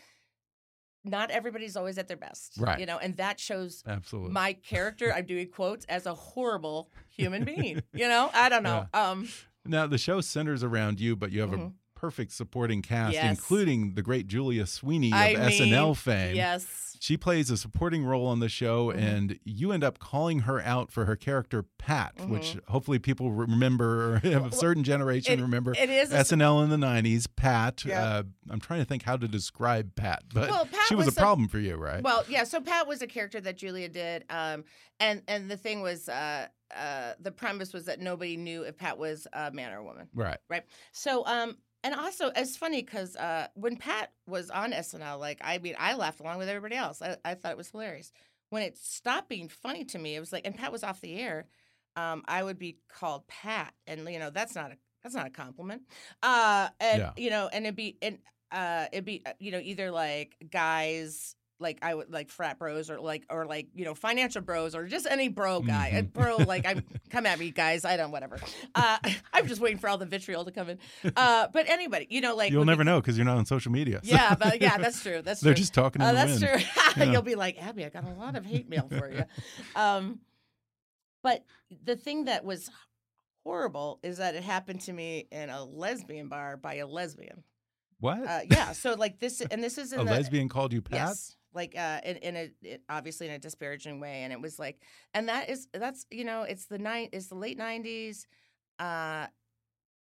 not 1.04 1.30
everybody's 1.30 1.76
always 1.76 1.98
at 1.98 2.09
their 2.09 2.16
best 2.16 2.54
Right. 2.59 2.78
you 2.80 2.87
know 2.87 2.96
and 2.98 3.14
that 3.18 3.38
shows 3.38 3.83
Absolutely. 3.87 4.33
my 4.33 4.54
character 4.54 5.12
i'm 5.12 5.26
doing 5.26 5.48
quotes 5.48 5.85
as 5.87 6.07
a 6.07 6.14
horrible 6.14 6.90
human 7.11 7.44
being 7.44 7.83
you 7.92 8.09
know 8.09 8.30
i 8.33 8.48
don't 8.48 8.62
know 8.62 8.87
um 8.94 9.28
Now 9.66 9.87
the 9.87 9.98
show 9.98 10.20
centers 10.20 10.62
around 10.62 11.00
you, 11.00 11.16
but 11.16 11.30
you 11.33 11.40
have 11.40 11.52
a 11.52 11.59
Mhm. 11.59 11.72
Perfect 12.05 12.33
supporting 12.33 12.83
cast, 12.83 13.14
Yes. 13.14 13.31
including 13.31 13.95
the 13.95 14.03
great 14.03 14.27
Julia 14.27 14.67
Sweeney 14.67 15.11
of 15.11 15.19
I 15.19 15.35
SNL 15.35 15.87
mean, 15.87 15.95
fame. 15.95 16.37
yes 16.37 16.81
She 17.01 17.17
plays 17.19 17.51
a 17.51 17.59
supporting 17.59 18.03
role 18.05 18.27
on 18.27 18.40
the 18.40 18.49
show, 18.49 18.87
Mhm. 18.90 18.97
and 18.97 19.38
you 19.45 19.73
end 19.73 19.85
up 19.85 19.99
calling 19.99 20.40
her 20.40 20.59
out 20.62 20.90
for 20.90 21.05
her 21.05 21.17
character 21.17 21.64
Pat, 21.77 22.14
which 22.29 22.55
Mhm. 22.55 22.64
hopefully 22.69 22.99
people 22.99 23.31
remember, 23.33 24.14
or 24.14 24.19
have 24.25 24.47
a 24.47 24.53
certain 24.57 24.85
generation 24.85 25.38
it- 25.38 25.43
remember. 25.43 25.73
it 25.77 25.90
is 25.90 26.11
SNL 26.12 26.62
in 26.62 26.71
the 26.71 26.79
'90s. 26.79 27.27
Pat. 27.27 27.85
Yeah. 27.85 28.03
Uh, 28.03 28.23
I'm 28.49 28.61
trying 28.61 28.81
to 28.81 28.87
think 28.87 29.03
how 29.03 29.19
to 29.19 29.29
describe 29.29 29.95
Pat, 29.97 30.23
but 30.33 30.49
Well, 30.49 30.64
Pat 30.67 30.81
she 30.88 30.95
was, 30.95 31.07
was 31.07 31.17
a 31.17 31.21
problem 31.21 31.49
for 31.49 31.59
you, 31.59 31.77
right? 31.77 32.03
Well, 32.03 32.25
yeah. 32.29 32.45
So 32.45 32.61
Pat 32.62 32.87
was 32.87 33.03
a 33.03 33.07
character 33.07 33.38
that 33.43 33.59
Julia 33.59 33.88
did, 33.90 34.25
um, 34.31 34.64
and 34.99 35.23
and 35.29 35.51
the 35.51 35.59
thing 35.59 35.83
was, 35.83 36.09
uh, 36.09 36.47
uh, 36.75 37.12
the 37.21 37.33
premise 37.33 37.75
was 37.75 37.85
that 37.85 38.01
nobody 38.01 38.38
knew 38.38 38.62
if 38.62 38.79
Pat 38.79 38.97
was 38.97 39.27
a 39.35 39.51
man 39.51 39.73
or 39.75 39.79
a 39.79 39.85
woman. 39.85 40.09
right. 40.14 40.38
right? 40.49 40.62
So, 40.93 41.27
um, 41.27 41.59
and 41.85 41.94
also 41.94 42.33
it's 42.35 42.57
funny 42.57 42.83
because 42.83 43.14
uh, 43.14 43.47
when 43.55 43.77
Pat 43.77 44.11
was 44.27 44.51
on 44.51 44.73
SNL, 44.73 45.20
like 45.20 45.38
I 45.42 45.59
mean, 45.59 45.77
I 45.79 45.94
laughed 45.94 46.18
along 46.18 46.38
with 46.38 46.49
everybody 46.49 46.75
else. 46.75 47.01
I, 47.03 47.16
I 47.25 47.35
thought 47.35 47.53
it 47.53 47.57
was 47.59 47.70
hilarious. 47.70 48.11
When 48.51 48.62
it 48.62 48.77
stopped 48.77 49.29
being 49.29 49.49
funny 49.49 49.85
to 49.87 49.99
me, 49.99 50.16
it 50.16 50.20
was 50.20 50.33
like, 50.33 50.47
and 50.47 50.57
Pat 50.57 50.73
was 50.73 50.83
off 50.83 51.01
the 51.01 51.14
air. 51.20 51.47
Um, 51.97 52.25
I 52.27 52.42
would 52.42 52.59
be 52.59 52.79
called 52.88 53.29
Pat, 53.29 53.75
and 53.87 54.09
you 54.09 54.18
know 54.18 54.31
that's 54.31 54.55
not 54.57 54.73
a 54.73 54.77
that's 55.03 55.14
not 55.14 55.27
a 55.27 55.31
compliment. 55.31 55.83
Uh, 56.23 56.68
and 56.81 57.01
Yeah. 57.01 57.11
you 57.16 57.31
know, 57.31 57.49
and 57.53 57.66
it'd 57.66 57.77
be 57.77 57.99
and 58.03 58.18
uh, 58.51 58.87
it'd 58.92 59.05
be 59.05 59.23
uh, 59.27 59.33
you 59.38 59.53
know 59.53 59.61
either 59.62 59.90
like 59.90 60.37
guys. 60.51 61.37
Like 61.61 61.79
I 61.83 61.95
would 61.95 62.12
like 62.12 62.31
frat 62.31 62.59
bros 62.59 62.90
or 62.90 63.01
like 63.01 63.25
or 63.31 63.47
like 63.47 63.69
you 63.75 63.85
know 63.85 63.95
financial 63.95 64.43
bros 64.43 64.75
or 64.75 64.87
just 64.87 65.07
any 65.09 65.29
bro 65.29 65.61
guy 65.61 65.88
A 65.95 66.03
Mhm. 66.03 66.12
bro 66.12 66.37
like 66.38 66.67
I'm 66.67 66.83
come 67.11 67.27
at 67.27 67.38
me 67.38 67.53
guys 67.53 67.85
I 67.85 67.97
don't 67.97 68.11
whatever 68.11 68.38
uh, 68.75 68.99
I'm 69.33 69.47
just 69.47 69.61
waiting 69.61 69.79
for 69.79 69.88
all 69.88 69.97
the 69.97 70.05
vitriol 70.05 70.45
to 70.45 70.51
come 70.51 70.69
in 70.71 70.79
uh, 71.17 71.47
but 71.53 71.69
anybody 71.69 72.09
you 72.11 72.21
know 72.21 72.35
like 72.35 72.51
You'll 72.51 72.64
never 72.64 72.83
be- 72.83 72.90
know 72.90 73.01
because 73.01 73.17
you're 73.17 73.25
not 73.25 73.37
on 73.38 73.47
social 73.47 73.71
media. 73.71 74.01
so 74.03 74.11
yeah 74.12 74.35
but 74.35 74.61
yeah 74.61 74.79
that's 74.79 75.01
true 75.03 75.23
that's 75.23 75.40
They're 75.40 75.53
true 75.55 75.59
just 75.62 75.75
talking 75.75 76.03
in 76.03 76.09
uh, 76.09 76.12
that's 76.12 76.40
wind. 76.40 76.61
true 76.61 77.05
Yeah. 77.05 77.12
you'll 77.12 77.23
be 77.23 77.37
like 77.37 77.62
Abby 77.62 77.85
I 77.85 77.88
got 77.88 78.05
a 78.05 78.12
lot 78.14 78.35
of 78.37 78.45
hate 78.45 78.69
mail 78.69 78.88
for 78.88 79.09
you 79.11 79.25
um, 79.77 80.19
but 81.23 81.45
the 81.85 81.95
thing 81.97 82.25
that 82.25 82.45
was 82.45 82.69
horrible 83.45 84.01
is 84.03 84.19
that 84.19 84.35
it 84.35 84.43
happened 84.43 84.81
to 84.83 84.93
me 84.93 85.29
in 85.31 85.51
a 85.51 85.64
lesbian 85.64 86.29
bar 86.29 86.57
by 86.57 86.75
a 86.77 86.87
lesbian. 86.87 87.45
What? 88.01 88.27
Uh, 88.27 88.40
yeah, 88.51 88.73
so 88.73 88.95
like 88.95 89.19
this, 89.21 89.40
and 89.40 89.62
this 89.62 89.79
is 89.79 89.93
in 89.93 90.01
a 90.01 90.05
the, 90.05 90.11
lesbian 90.11 90.49
called 90.49 90.73
you 90.73 90.83
Pat? 90.83 90.99
Yes, 91.09 91.37
like 91.55 91.77
uh, 91.77 92.01
in, 92.05 92.17
in 92.17 92.37
a 92.37 92.51
it, 92.62 92.83
obviously 92.88 93.27
in 93.29 93.33
a 93.33 93.38
disparaging 93.38 94.01
way, 94.01 94.23
and 94.23 94.33
it 94.33 94.40
was 94.40 94.59
like, 94.59 94.81
and 95.14 95.29
that 95.29 95.49
is 95.49 95.69
that's 95.73 96.07
you 96.11 96.25
know 96.25 96.43
it's 96.43 96.67
the 96.67 96.79
night 96.79 97.11
it's 97.12 97.29
the 97.29 97.35
late 97.35 97.59
nineties, 97.59 98.27
uh, 98.79 99.27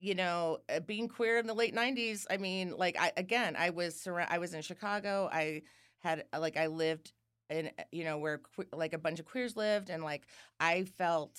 you 0.01 0.15
know, 0.15 0.59
uh, 0.69 0.81
being 0.81 1.09
queer 1.09 1.39
in 1.39 1.47
the 1.47 1.55
late 1.55 1.75
nineties. 1.75 2.27
I 2.31 2.37
mean, 2.37 2.75
like 2.77 2.97
I 3.01 3.13
again, 3.17 3.57
I 3.57 3.71
was 3.71 4.01
surround, 4.01 4.31
I 4.31 4.39
was 4.39 4.55
in 4.55 4.63
Chicago. 4.63 5.29
I 5.33 5.63
had 6.01 6.25
uh, 6.33 6.41
like 6.41 6.57
I 6.57 6.67
lived 6.67 7.13
in 7.51 7.71
uh, 7.79 7.83
you 7.93 8.05
know 8.05 8.19
where 8.19 8.39
que- 8.39 8.67
like 8.73 8.93
a 8.93 8.99
bunch 8.99 9.21
of 9.21 9.27
queers 9.27 9.57
lived, 9.57 9.91
and 9.91 10.03
like 10.03 10.27
I 10.61 10.85
felt 10.85 11.39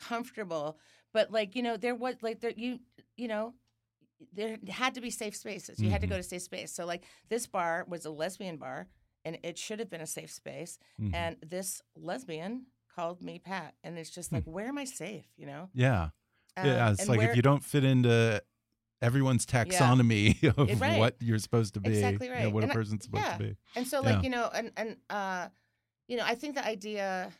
comfortable, 0.00 0.78
but 1.12 1.30
like 1.30 1.56
you 1.56 1.62
know 1.62 1.76
there 1.76 1.94
was 1.94 2.16
like 2.22 2.40
there 2.40 2.52
you 2.56 2.80
you 3.16 3.28
know 3.28 3.54
there 4.32 4.58
had 4.68 4.94
to 4.94 5.00
be 5.00 5.10
safe 5.10 5.34
spaces. 5.34 5.82
You 5.82 5.90
had 5.90 6.02
to 6.02 6.06
go 6.06 6.16
to 6.16 6.22
safe 6.22 6.42
space. 6.42 6.72
So 6.72 6.84
like 6.84 7.04
this 7.28 7.46
bar 7.46 7.86
was 7.88 8.04
a 8.04 8.10
lesbian 8.10 8.56
bar 8.58 8.86
and 9.24 9.38
it 9.42 9.58
should 9.58 9.78
have 9.78 9.90
been 9.90 10.00
a 10.00 10.06
safe 10.06 10.30
space. 10.30 10.78
Mhm. 11.00 11.14
And 11.14 11.36
this 11.46 11.82
lesbian 11.96 12.66
called 12.94 13.22
me 13.22 13.38
Pat. 13.38 13.74
And 13.84 13.98
it's 13.98 14.10
just 14.10 14.30
Hmm. 14.30 14.36
like, 14.36 14.44
where 14.44 14.66
am 14.68 14.78
I 14.78 14.84
safe? 14.84 15.26
You 15.36 15.46
know? 15.46 15.70
yeah. 15.74 16.10
Um, 16.56 16.66
yeah. 16.66 16.90
It's 16.90 17.08
like 17.08 17.18
where- 17.18 17.30
if 17.30 17.36
you 17.36 17.42
don't 17.42 17.64
fit 17.64 17.84
into 17.84 18.42
everyone's 19.00 19.46
taxonomy 19.46 20.42
of 20.58 20.68
Eh, 20.68 20.74
right. 20.78 20.98
what 20.98 21.16
you're 21.20 21.38
supposed 21.38 21.74
to 21.74 21.80
be, 21.80 21.90
Exactly 21.90 22.26
you 22.26 22.32
know, 22.34 22.38
right. 22.40 22.52
what 22.52 22.62
And 22.64 22.70
a 22.72 22.74
I- 22.74 22.76
person's 22.76 23.04
supposed 23.04 23.24
yeah. 23.24 23.36
to 23.36 23.44
be. 23.44 23.56
And 23.76 23.86
so 23.86 24.00
like, 24.00 24.16
Yeah. 24.16 24.22
you 24.22 24.30
know, 24.30 24.50
and, 24.52 24.72
and, 24.76 24.96
uh, 25.08 25.48
you 26.08 26.16
know, 26.16 26.24
I 26.24 26.34
think 26.34 26.56
the 26.56 26.66
idea, 26.66 27.32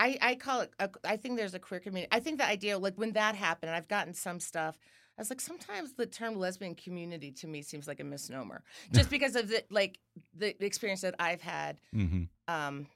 I, 0.00 0.18
I 0.20 0.34
call 0.34 0.62
it, 0.62 0.72
a, 0.80 0.90
I 1.04 1.16
think 1.16 1.36
there's 1.38 1.54
a 1.54 1.60
queer 1.60 1.78
community. 1.80 2.08
I 2.10 2.18
think 2.20 2.38
the 2.38 2.46
idea, 2.46 2.76
like 2.78 2.98
when 2.98 3.12
that 3.12 3.36
happened, 3.36 3.68
and 3.70 3.76
I've 3.76 3.88
gotten 3.88 4.12
some 4.12 4.40
stuff, 4.40 4.76
I 5.16 5.20
was 5.20 5.30
like, 5.30 5.40
sometimes 5.40 5.92
the 5.94 6.06
term 6.06 6.36
lesbian 6.38 6.74
community 6.74 7.30
to 7.32 7.46
me 7.46 7.62
seems 7.62 7.86
like 7.86 8.00
a 8.00 8.04
misnomer, 8.04 8.62
just 8.92 9.10
because 9.16 9.36
of 9.36 9.48
the 9.48 9.62
like 9.70 9.98
the 10.36 10.54
experience 10.64 11.02
that 11.02 11.14
I've 11.18 11.40
had, 11.42 11.78
hmm 11.92 12.24
um, 12.48 12.86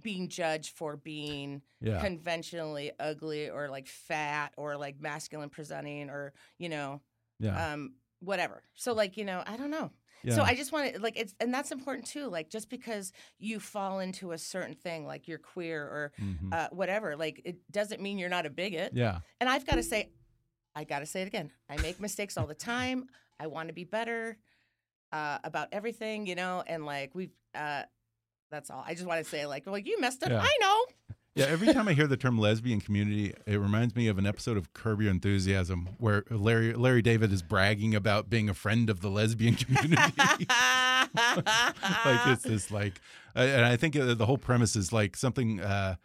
being 0.00 0.28
judged 0.28 0.76
for 0.76 0.96
being 0.96 1.62
Yeah. 1.80 2.00
conventionally 2.00 2.90
ugly 2.98 3.48
or 3.48 3.68
like 3.68 3.86
fat 3.86 4.52
or 4.56 4.76
like 4.76 5.00
masculine 5.00 5.48
presenting 5.50 6.10
or 6.10 6.32
you 6.58 6.68
know, 6.68 7.00
yeah. 7.38 7.72
um, 7.72 7.94
whatever. 8.20 8.62
So 8.74 8.92
like 8.92 9.16
you 9.16 9.24
know, 9.24 9.42
I 9.46 9.56
don't 9.56 9.70
know. 9.70 9.90
yeah. 10.24 10.34
So 10.34 10.42
I 10.42 10.54
just 10.56 10.72
want 10.72 10.94
to 10.94 11.00
like 11.00 11.16
it's 11.16 11.34
and 11.38 11.54
that's 11.54 11.70
important 11.70 12.06
too. 12.08 12.26
Like 12.28 12.50
just 12.50 12.68
because 12.68 13.12
you 13.38 13.60
fall 13.60 14.00
into 14.00 14.32
a 14.32 14.38
certain 14.38 14.74
thing, 14.74 15.06
like 15.06 15.28
you're 15.28 15.38
queer 15.38 15.82
or 15.84 16.12
Mhm. 16.20 16.52
uh, 16.52 16.68
whatever, 16.72 17.16
like 17.16 17.40
it 17.44 17.58
doesn't 17.70 18.00
mean 18.02 18.18
you're 18.18 18.28
not 18.28 18.46
a 18.46 18.50
bigot. 18.50 18.92
yeah. 18.94 19.20
And 19.40 19.48
I've 19.48 19.64
got 19.64 19.76
to 19.76 19.82
say, 19.84 20.10
I 20.74 20.84
got 20.84 21.00
to 21.00 21.06
say 21.06 21.22
it 21.22 21.26
again. 21.26 21.50
I 21.68 21.76
make 21.80 22.00
mistakes 22.00 22.36
all 22.36 22.46
the 22.46 22.54
time. 22.54 23.06
I 23.38 23.46
want 23.46 23.68
to 23.68 23.74
be 23.74 23.84
better 23.84 24.36
uh, 25.12 25.38
about 25.44 25.68
everything, 25.72 26.26
you 26.26 26.34
know. 26.34 26.62
And 26.66 26.84
like 26.84 27.14
we've, 27.14 27.32
uh, 27.54 27.82
that's 28.50 28.70
all. 28.70 28.84
I 28.86 28.94
just 28.94 29.06
want 29.06 29.22
to 29.22 29.28
say 29.28 29.46
like, 29.46 29.64
well, 29.66 29.78
you 29.78 30.00
messed 30.00 30.22
up. 30.22 30.30
Yeah. 30.30 30.40
I 30.42 30.56
know. 30.60 30.84
Yeah, 31.36 31.46
every 31.46 31.72
time 31.72 31.88
I 31.88 31.94
hear 31.94 32.06
the 32.06 32.16
term 32.16 32.38
lesbian 32.38 32.80
community, 32.80 33.34
it 33.44 33.56
reminds 33.56 33.96
me 33.96 34.06
of 34.06 34.18
an 34.18 34.26
episode 34.26 34.56
of 34.56 34.72
Curb 34.72 35.02
Your 35.02 35.10
Enthusiasm 35.10 35.88
where 35.98 36.22
Larry 36.30 36.74
Larry 36.74 37.02
David 37.02 37.32
is 37.32 37.42
bragging 37.42 37.92
about 37.92 38.30
being 38.30 38.48
a 38.48 38.54
friend 38.54 38.88
of 38.88 39.00
the 39.00 39.10
lesbian 39.10 39.54
community. 39.56 39.96
like 40.16 40.46
it's 42.28 42.44
this 42.44 42.70
like, 42.70 43.00
and 43.34 43.64
I 43.64 43.76
think 43.76 43.96
uh, 43.96 44.14
the 44.14 44.26
whole 44.26 44.38
premise 44.38 44.76
is 44.76 44.92
like 44.92 45.16
something. 45.16 45.58
Uh, 45.58 45.96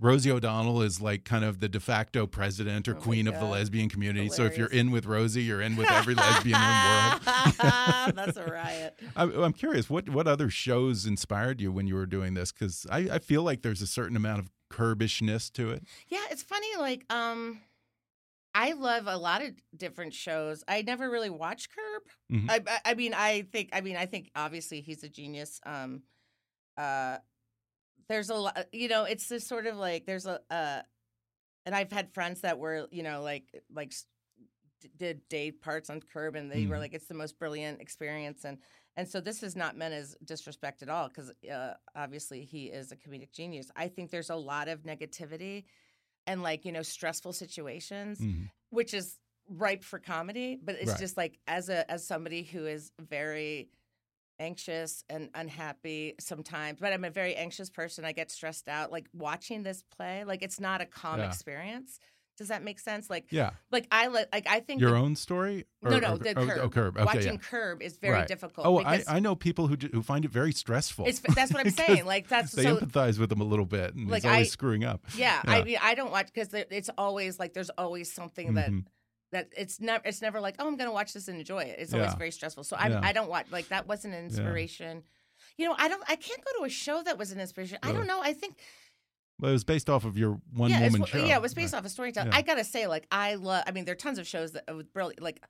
Rosie 0.00 0.30
O'Donnell 0.30 0.82
is 0.82 1.00
like 1.00 1.24
kind 1.24 1.44
of 1.44 1.60
the 1.60 1.68
de 1.68 1.80
facto 1.80 2.26
president 2.26 2.86
or 2.88 2.96
Oh 2.96 3.00
queen 3.00 3.26
of 3.26 3.34
the 3.38 3.44
lesbian 3.44 3.88
community. 3.88 4.28
So 4.28 4.44
if 4.44 4.56
you're 4.56 4.68
in 4.68 4.90
with 4.90 5.06
Rosie, 5.06 5.42
you're 5.42 5.60
in 5.60 5.76
with 5.76 5.90
every 5.90 6.14
lesbian 6.16 6.56
in 6.56 6.62
the 6.62 7.20
world. 7.34 8.14
That's 8.16 8.36
a 8.36 8.44
riot. 8.44 8.98
I'm, 9.16 9.32
I'm 9.42 9.52
curious, 9.52 9.90
what 9.90 10.08
what 10.08 10.26
other 10.28 10.50
shows 10.50 11.04
inspired 11.06 11.60
you 11.60 11.72
when 11.72 11.86
you 11.86 11.94
were 11.96 12.06
doing 12.06 12.34
this? 12.34 12.52
Because 12.52 12.86
I, 12.90 12.98
I 13.12 13.18
feel 13.18 13.42
like 13.42 13.62
there's 13.62 13.82
a 13.82 13.86
certain 13.86 14.16
amount 14.16 14.40
of 14.40 14.50
curbishness 14.70 15.50
to 15.54 15.70
it. 15.70 15.82
Yeah, 16.08 16.22
it's 16.30 16.42
funny. 16.42 16.68
Like, 16.78 17.04
um, 17.12 17.60
I 18.54 18.72
love 18.72 19.06
a 19.06 19.16
lot 19.16 19.42
of 19.42 19.50
different 19.76 20.14
shows. 20.14 20.62
I 20.68 20.82
never 20.82 21.10
really 21.10 21.30
watched 21.30 21.70
Curb. 21.74 22.02
Mhm. 22.40 22.50
I, 22.50 22.60
I, 22.66 22.92
I 22.92 22.94
mean, 22.94 23.14
I 23.14 23.42
think, 23.42 23.70
I 23.72 23.80
mean, 23.80 23.96
I 23.96 24.06
think 24.06 24.30
obviously 24.36 24.80
he's 24.80 25.02
a 25.02 25.08
genius. 25.08 25.60
Um, 25.66 26.02
uh, 26.76 27.18
there's 28.08 28.30
a 28.30 28.34
lot, 28.34 28.66
you 28.72 28.88
know, 28.88 29.04
it's 29.04 29.28
this 29.28 29.46
sort 29.46 29.66
of 29.66 29.76
like 29.76 30.06
there's 30.06 30.26
a, 30.26 30.40
uh, 30.50 30.82
and 31.66 31.74
I've 31.74 31.92
had 31.92 32.12
friends 32.14 32.42
that 32.42 32.58
were, 32.58 32.88
you 32.90 33.02
know, 33.02 33.22
like 33.22 33.44
like 33.72 33.92
s- 33.92 34.06
d- 34.80 34.90
did 34.96 35.28
day 35.28 35.52
parts 35.52 35.90
on 35.90 36.00
Curb, 36.00 36.36
and 36.36 36.50
they 36.50 36.66
were 36.66 36.76
Mhm. 36.76 36.80
like, 36.80 36.94
it's 36.94 37.08
the 37.08 37.14
most 37.14 37.38
brilliant 37.38 37.80
experience, 37.80 38.44
and 38.44 38.58
and 38.96 39.08
so 39.08 39.20
this 39.20 39.42
is 39.42 39.56
not 39.56 39.76
meant 39.76 39.94
as 39.94 40.16
disrespect 40.24 40.82
at 40.82 40.88
all, 40.88 41.08
because 41.08 41.32
uh, 41.52 41.74
obviously 41.94 42.44
he 42.44 42.66
is 42.66 42.92
a 42.92 42.96
comedic 42.96 43.32
genius. 43.32 43.70
I 43.76 43.88
think 43.88 44.10
there's 44.10 44.30
a 44.30 44.36
lot 44.36 44.68
of 44.68 44.82
negativity 44.82 45.64
and 46.26 46.42
like 46.42 46.64
you 46.64 46.72
know 46.72 46.82
stressful 46.82 47.32
situations, 47.34 48.20
Mhm. 48.20 48.50
which 48.70 48.94
is 48.94 49.18
ripe 49.48 49.84
for 49.84 49.98
comedy, 49.98 50.56
but 50.62 50.74
it's 50.76 50.92
Right. 50.92 50.98
just 50.98 51.16
like 51.16 51.38
as 51.46 51.68
a 51.68 51.90
as 51.90 52.06
somebody 52.06 52.42
who 52.44 52.66
is 52.66 52.92
very 53.00 53.70
anxious 54.40 55.04
and 55.10 55.30
unhappy 55.34 56.14
sometimes 56.20 56.78
but 56.80 56.92
i'm 56.92 57.04
a 57.04 57.10
very 57.10 57.34
anxious 57.34 57.70
person 57.70 58.04
i 58.04 58.12
get 58.12 58.30
stressed 58.30 58.68
out 58.68 58.92
like 58.92 59.06
watching 59.12 59.62
this 59.62 59.82
play 59.96 60.24
like 60.24 60.42
it's 60.42 60.60
not 60.60 60.80
a 60.80 60.86
calm 60.86 61.18
Yeah. 61.18 61.26
experience 61.26 61.98
does 62.36 62.48
that 62.48 62.62
make 62.62 62.78
sense 62.78 63.10
like 63.10 63.26
Yeah, 63.32 63.50
like 63.72 63.88
i 63.90 64.06
like 64.06 64.46
i 64.48 64.60
think 64.60 64.80
your 64.80 64.92
the- 64.92 64.96
own 64.98 65.16
story. 65.16 65.66
no 65.82 65.96
Or- 65.96 66.00
no 66.00 66.12
or- 66.12 66.18
the 66.18 66.30
oh, 66.38 66.46
curb. 66.46 66.58
Oh, 66.62 66.68
curb. 66.68 66.96
Okay, 66.96 67.04
watching 67.04 67.32
yeah. 67.32 67.38
curb 67.38 67.82
is 67.82 67.96
very 67.98 68.14
Right. 68.14 68.28
difficult 68.28 68.64
Oh, 68.64 68.78
I, 68.78 69.02
I 69.08 69.18
know 69.18 69.34
people 69.34 69.66
who 69.66 69.76
do, 69.76 69.88
who 69.92 70.02
find 70.04 70.24
it 70.24 70.30
very 70.30 70.52
stressful. 70.52 71.06
it's 71.06 71.18
that's 71.34 71.52
what 71.52 71.66
i'm 71.66 71.72
saying 71.86 72.04
like 72.06 72.28
that's 72.28 72.52
they 72.52 72.62
so 72.62 72.76
empathize 72.76 73.18
with 73.18 73.30
them 73.30 73.40
a 73.40 73.44
little 73.44 73.66
bit, 73.66 73.94
and 73.96 74.08
Like, 74.08 74.22
he's 74.22 74.30
always 74.30 74.46
I- 74.46 74.50
screwing 74.50 74.84
up. 74.84 75.04
yeah, 75.16 75.42
I 75.44 75.62
mean 75.64 75.78
i 75.82 75.94
don't 75.96 76.12
watch 76.12 76.28
because 76.32 76.54
it's 76.54 76.90
always 76.96 77.40
like 77.40 77.54
there's 77.54 77.70
always 77.70 78.12
something 78.12 78.54
that 78.54 78.70
Mhm. 78.70 78.84
That 79.32 79.48
it's 79.56 79.80
never 79.80 80.02
it's 80.06 80.22
never 80.22 80.40
like 80.40 80.54
oh 80.58 80.66
i'm 80.66 80.76
gonna 80.76 80.92
watch 80.92 81.12
this 81.12 81.28
and 81.28 81.38
enjoy 81.38 81.60
it 81.62 81.76
it's 81.78 81.92
always 81.94 82.14
very 82.14 82.30
stressful 82.30 82.64
so 82.64 82.76
I, 82.76 82.88
Yeah. 82.88 83.00
I 83.02 83.12
don't 83.12 83.28
watch 83.28 83.46
like 83.50 83.68
that 83.68 83.86
wasn't 83.86 84.14
an 84.14 84.24
inspiration 84.24 85.02
you 85.56 85.66
know 85.68 85.74
i 85.78 85.88
don't 85.88 86.02
i 86.08 86.16
can't 86.16 86.42
go 86.44 86.50
to 86.60 86.64
a 86.64 86.68
show 86.70 87.02
that 87.02 87.18
was 87.18 87.30
an 87.32 87.40
inspiration 87.40 87.78
i 87.82 87.92
don't 87.92 88.06
know 88.06 88.20
i 88.22 88.32
think 88.32 88.56
Well, 89.40 89.50
it 89.50 89.52
was 89.52 89.64
based 89.64 89.88
off 89.90 90.04
of 90.04 90.16
your 90.18 90.40
one 90.52 90.70
yeah, 90.70 90.82
woman 90.88 91.04
show. 91.04 91.18
yeah, 91.24 91.36
it 91.36 91.42
was 91.42 91.54
based 91.54 91.72
off 91.74 91.84
a 91.84 91.88
storytelling. 91.88 92.32
Yeah. 92.32 92.38
I 92.38 92.42
gotta 92.42 92.64
say, 92.64 92.88
like, 92.88 93.06
I 93.12 93.36
love. 93.36 93.62
I 93.68 93.70
mean, 93.70 93.84
there 93.84 93.92
are 93.92 94.02
tons 94.06 94.18
of 94.18 94.26
shows 94.26 94.50
that 94.52 94.64
was 94.74 94.88
brilliant, 94.88 95.22
like 95.22 95.40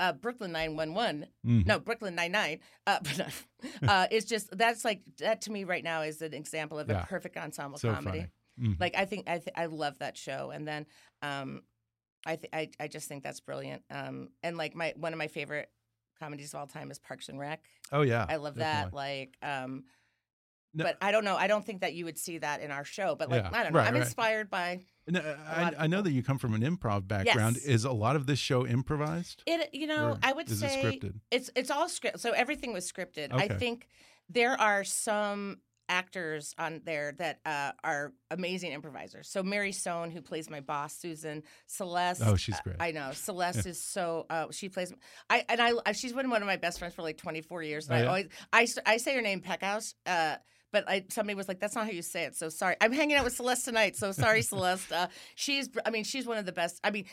uh, 0.00 0.12
Brooklyn 0.12 0.50
Nine 0.50 0.74
One 0.74 0.92
One. 0.92 1.26
Mhm. 1.46 1.64
No, 1.64 1.78
Brooklyn 1.78 2.16
Nine 2.16 2.32
Nine. 2.32 2.58
Uh, 2.84 2.98
uh, 3.86 4.06
it's 4.10 4.26
just 4.26 4.48
that's 4.58 4.84
like 4.84 5.02
that 5.18 5.42
to 5.42 5.52
me 5.52 5.62
right 5.62 5.84
now 5.84 6.02
is 6.02 6.20
an 6.20 6.34
example 6.34 6.80
of 6.80 6.88
Yeah. 6.90 7.02
a 7.04 7.06
perfect 7.06 7.36
ensemble 7.36 7.78
So 7.78 7.94
comedy. 7.94 8.26
Mhm. 8.60 8.80
Like, 8.80 8.96
I 8.96 9.04
think 9.04 9.28
I 9.28 9.38
th- 9.38 9.54
I 9.54 9.66
love 9.66 10.00
that 10.00 10.16
show, 10.16 10.50
and 10.50 10.66
then 10.66 10.86
um, 11.22 11.62
I 12.26 12.36
th- 12.36 12.50
I 12.52 12.70
I 12.80 12.88
just 12.88 13.08
think 13.08 13.22
that's 13.22 13.40
brilliant. 13.40 13.82
Um, 13.90 14.28
and 14.42 14.56
like 14.56 14.74
my 14.74 14.92
one 14.96 15.12
of 15.12 15.18
my 15.18 15.28
favorite 15.28 15.70
comedies 16.18 16.52
of 16.52 16.60
all 16.60 16.66
time 16.66 16.90
is 16.90 16.98
Parks 16.98 17.28
and 17.28 17.38
Rec. 17.38 17.62
Oh 17.92 18.02
yeah, 18.02 18.26
I 18.28 18.36
love 18.36 18.56
that. 18.56 18.92
Like, 18.92 19.36
um, 19.42 19.84
No- 20.74 20.84
but 20.84 20.98
I 21.00 21.12
don't 21.12 21.24
know. 21.24 21.36
I 21.36 21.46
don't 21.46 21.64
think 21.64 21.80
that 21.82 21.94
you 21.94 22.04
would 22.04 22.18
see 22.18 22.38
that 22.38 22.60
in 22.60 22.70
our 22.70 22.84
show. 22.84 23.14
But 23.14 23.30
like, 23.30 23.42
Yeah, 23.44 23.50
I 23.52 23.62
don't 23.62 23.72
know. 23.72 23.78
right, 23.78 23.88
I'm 23.88 23.94
right. 23.94 24.02
inspired 24.02 24.50
by 24.50 24.80
No, 25.06 25.20
I, 25.20 25.72
I 25.78 25.86
know 25.86 26.02
that 26.02 26.10
you 26.10 26.22
come 26.22 26.38
from 26.38 26.54
an 26.54 26.62
improv 26.62 27.06
background. 27.08 27.56
Yes. 27.56 27.64
Is 27.64 27.84
a 27.84 27.92
lot 27.92 28.16
of 28.16 28.26
this 28.26 28.38
show 28.38 28.66
improvised? 28.66 29.42
it. 29.46 29.70
You 29.72 29.86
know, 29.86 30.18
I 30.22 30.32
would 30.32 30.48
say 30.50 30.98
it? 31.02 31.14
It's 31.30 31.50
it's 31.54 31.70
all 31.70 31.88
script. 31.88 32.20
So 32.20 32.32
everything 32.32 32.72
was 32.72 32.90
scripted. 32.90 33.28
I 33.32 33.48
think 33.48 33.86
there 34.28 34.60
are 34.60 34.82
some 34.84 35.58
actors 35.88 36.54
on 36.58 36.80
there 36.84 37.12
that 37.18 37.40
uh, 37.46 37.72
are 37.82 38.12
amazing 38.30 38.72
improvisers. 38.72 39.28
So 39.30 39.42
Mary 39.42 39.72
Sohn, 39.72 40.10
who 40.10 40.20
plays 40.22 40.48
my 40.50 40.60
boss, 40.60 40.94
Susan 40.96 41.42
Celeste. 41.66 42.22
Oh, 42.24 42.36
she's 42.36 42.56
uh, 42.56 42.60
great. 42.64 42.76
I 42.80 42.90
know 42.92 43.10
Celeste 43.12 43.66
is 43.66 43.82
so. 43.82 44.26
Uh, 44.30 44.46
she 44.50 44.68
plays. 44.68 44.92
I 45.30 45.44
and 45.48 45.60
I. 45.60 45.72
I- 45.86 45.92
She's 45.92 46.12
been 46.12 46.30
one 46.30 46.42
of 46.42 46.46
my 46.46 46.56
best 46.56 46.78
friends 46.78 46.94
for 46.94 47.02
like 47.02 47.16
24 47.18 47.62
years. 47.62 47.88
And 47.88 47.94
Oh, 47.94 47.98
I 47.98 48.02
yeah? 48.02 48.08
always. 48.52 48.78
I 48.86 48.96
say 48.98 49.14
her 49.14 49.22
name 49.22 49.40
Peckhouse. 49.40 49.94
Uh, 50.06 50.36
but 50.70 50.84
I, 50.86 51.06
somebody 51.08 51.34
was 51.34 51.48
like, 51.48 51.60
"That's 51.60 51.74
not 51.74 51.86
how 51.86 51.90
you 51.92 52.02
say 52.02 52.24
it." 52.24 52.36
So 52.36 52.50
sorry. 52.50 52.76
I'm 52.80 52.92
hanging 52.92 53.16
out 53.16 53.24
with 53.24 53.34
Celeste 53.34 53.64
tonight. 53.64 53.96
So 53.96 54.12
sorry, 54.12 54.42
Celeste. 54.52 54.92
Uh, 54.92 55.08
she's. 55.34 55.68
I 55.86 55.90
mean, 55.90 56.04
she's 56.04 56.26
one 56.26 56.36
of 56.36 56.44
the 56.44 56.52
best. 56.52 56.78
I 56.84 56.90
mean, 56.90 57.06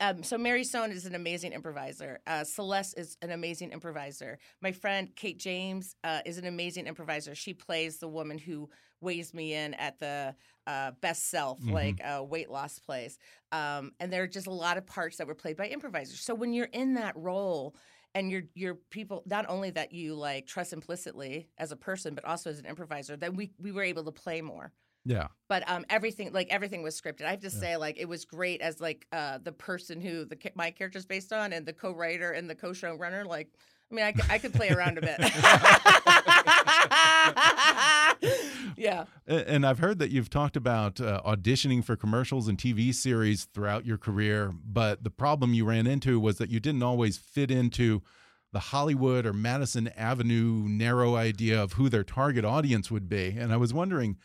um, 0.00 0.22
so 0.22 0.38
Mary 0.38 0.62
Sohn 0.64 0.92
is 0.92 1.06
an 1.06 1.14
amazing 1.14 1.52
improviser. 1.52 2.20
Uh, 2.26 2.44
Celeste 2.44 2.98
is 2.98 3.16
an 3.20 3.30
amazing 3.30 3.72
improviser. 3.72 4.38
My 4.60 4.70
friend 4.72 5.08
Kate 5.16 5.38
James 5.38 5.96
uh, 6.04 6.20
is 6.24 6.38
an 6.38 6.44
amazing 6.44 6.86
improviser. 6.86 7.34
She 7.34 7.52
plays 7.52 7.98
the 7.98 8.08
woman 8.08 8.38
who 8.38 8.70
weighs 9.00 9.34
me 9.34 9.54
in 9.54 9.74
at 9.74 9.98
the 9.98 10.36
uh, 10.68 10.92
best 11.00 11.28
self, 11.30 11.60
Mhm. 11.60 11.72
like 11.72 12.00
uh, 12.04 12.22
weight 12.22 12.48
loss 12.48 12.78
place. 12.78 13.18
Um, 13.50 13.92
and 13.98 14.12
there 14.12 14.22
are 14.22 14.28
just 14.28 14.46
a 14.46 14.52
lot 14.52 14.76
of 14.78 14.86
parts 14.86 15.16
that 15.16 15.26
were 15.26 15.34
played 15.34 15.56
by 15.56 15.66
improvisers. 15.68 16.20
So 16.20 16.34
when 16.34 16.52
you're 16.52 16.66
in 16.72 16.94
that 16.94 17.16
role. 17.16 17.76
And 18.14 18.30
you're 18.30 18.42
you're 18.54 18.74
people 18.90 19.22
not 19.24 19.46
only 19.48 19.70
that 19.70 19.92
you 19.92 20.14
like 20.14 20.46
trust 20.46 20.74
implicitly 20.74 21.48
as 21.56 21.72
a 21.72 21.76
person, 21.76 22.14
but 22.14 22.26
also 22.26 22.50
as 22.50 22.58
an 22.58 22.66
improviser. 22.66 23.16
then 23.16 23.36
we 23.36 23.52
we 23.58 23.72
were 23.72 23.82
able 23.82 24.04
to 24.04 24.12
play 24.12 24.42
more. 24.42 24.70
Yeah. 25.04 25.28
but 25.48 25.68
um 25.68 25.84
everything 25.90 26.32
like 26.32 26.48
everything 26.50 26.82
was 26.82 27.00
scripted 27.00 27.24
i 27.24 27.30
have 27.30 27.40
to 27.40 27.50
say 27.50 27.76
like 27.76 27.98
it 27.98 28.08
was 28.08 28.24
great 28.24 28.60
as 28.60 28.80
like 28.80 29.06
uh 29.12 29.38
the 29.42 29.52
person 29.52 30.00
who 30.00 30.24
the 30.24 30.36
my 30.54 30.70
character's 30.70 31.06
based 31.06 31.32
on 31.32 31.52
and 31.52 31.66
the 31.66 31.72
co-writer 31.72 32.30
and 32.30 32.48
the 32.48 32.54
co-showrunner 32.54 33.26
like 33.26 33.48
i 33.90 33.94
mean 33.94 34.04
i, 34.04 34.12
could- 34.12 34.30
I 34.30 34.38
could 34.38 34.54
play 34.54 34.70
around 34.70 34.98
a 34.98 35.00
bit 35.00 35.18
yeah 38.76 39.04
And 39.26 39.66
I've 39.66 39.78
heard 39.78 39.98
that 39.98 40.10
you've 40.10 40.30
talked 40.30 40.56
about 40.56 41.00
uh, 41.00 41.20
auditioning 41.24 41.84
for 41.84 41.96
commercials 41.96 42.48
and 42.48 42.58
TV 42.58 42.94
series 42.94 43.44
throughout 43.44 43.86
your 43.86 43.98
career, 43.98 44.52
but 44.64 45.04
the 45.04 45.10
problem 45.10 45.54
you 45.54 45.64
ran 45.64 45.86
into 45.86 46.18
was 46.20 46.38
that 46.38 46.50
you 46.50 46.60
didn't 46.60 46.82
always 46.82 47.16
fit 47.18 47.50
into 47.50 48.02
the 48.52 48.58
Hollywood 48.60 49.24
or 49.26 49.32
Madison 49.32 49.88
Avenue 49.96 50.64
narrow 50.68 51.14
idea 51.16 51.62
of 51.62 51.74
who 51.74 51.88
their 51.88 52.04
target 52.04 52.44
audience 52.44 52.90
would 52.90 53.08
be. 53.08 53.34
And 53.38 53.52
I 53.52 53.56
was 53.56 53.72
wondering, 53.72 54.16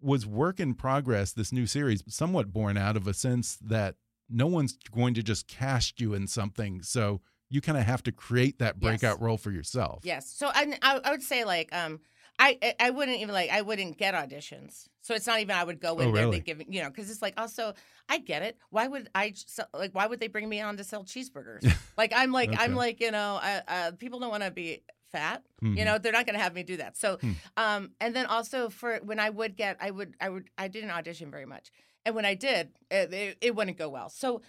was 0.00 0.26
Work 0.26 0.60
in 0.60 0.74
Progress, 0.74 1.32
this 1.32 1.52
new 1.52 1.66
series, 1.66 2.02
somewhat 2.08 2.52
born 2.52 2.76
out 2.76 2.96
of 2.96 3.06
a 3.06 3.14
sense 3.14 3.56
that 3.56 3.96
no 4.28 4.46
one's 4.46 4.74
going 4.92 5.14
to 5.14 5.22
just 5.22 5.46
cast 5.48 6.00
you 6.00 6.14
in 6.14 6.26
something? 6.26 6.82
So 6.82 7.20
you 7.50 7.60
kind 7.60 7.78
of 7.78 7.84
have 7.84 8.02
to 8.04 8.12
create 8.12 8.58
that 8.58 8.78
breakout 8.78 9.20
role 9.22 9.38
for 9.38 9.50
yourself. 9.50 10.00
yes 10.04 10.30
so 10.30 10.48
I, 10.54 10.76
I 10.82 11.00
I 11.02 11.10
would 11.12 11.22
say 11.22 11.44
like 11.44 11.74
um 11.74 12.00
I 12.38 12.58
I- 12.62 12.74
I 12.78 12.90
wouldn't 12.90 13.18
even 13.20 13.32
like 13.34 13.48
I 13.50 13.62
wouldn't 13.62 13.96
get 13.96 14.12
auditions 14.14 14.86
so 15.00 15.14
it's 15.14 15.26
not 15.26 15.40
even 15.40 15.56
I 15.56 15.64
would 15.64 15.80
go 15.80 15.98
in 15.98 16.08
Oh, 16.08 16.12
there 16.12 16.24
really? 16.24 16.38
they 16.40 16.44
give 16.44 16.62
you 16.68 16.82
know 16.82 16.90
because 16.90 17.10
it's 17.10 17.22
like 17.22 17.32
also 17.40 17.72
I 18.06 18.18
get 18.18 18.42
it 18.42 18.58
why 18.68 18.86
would 18.86 19.08
I 19.14 19.32
sell, 19.34 19.66
like 19.72 19.94
why 19.94 20.06
would 20.06 20.20
they 20.20 20.28
bring 20.28 20.46
me 20.46 20.60
on 20.60 20.76
to 20.76 20.84
sell 20.84 21.04
cheeseburgers 21.04 21.64
like 21.96 22.12
I'm 22.14 22.32
like 22.32 22.50
I'm 22.58 22.74
like 22.74 23.00
you 23.00 23.10
know 23.12 23.40
uh, 23.42 23.60
uh, 23.66 23.90
people 23.98 24.20
don't 24.20 24.30
want 24.30 24.42
to 24.42 24.50
be 24.50 24.82
fat 25.10 25.42
Mhm. 25.62 25.76
you 25.78 25.84
know 25.84 25.98
they're 25.98 26.12
not 26.12 26.26
going 26.26 26.36
to 26.36 26.42
have 26.42 26.54
me 26.54 26.62
do 26.62 26.76
that 26.76 26.96
so 26.96 27.18
Hmm. 27.20 27.32
um 27.56 27.90
and 28.00 28.14
then 28.14 28.26
also 28.26 28.68
for 28.68 28.98
when 29.02 29.18
i 29.18 29.30
would 29.30 29.56
get 29.56 29.76
i 29.80 29.90
would 29.90 30.14
i 30.20 30.28
would 30.28 30.50
i 30.58 30.68
didn't 30.68 30.90
audition 30.90 31.30
very 31.30 31.46
much 31.46 31.70
and 32.04 32.14
when 32.14 32.24
i 32.24 32.34
did 32.34 32.70
it, 32.90 33.12
it, 33.12 33.38
it 33.40 33.54
wouldn't 33.56 33.76
go 33.78 33.88
well 33.88 34.08
so 34.08 34.42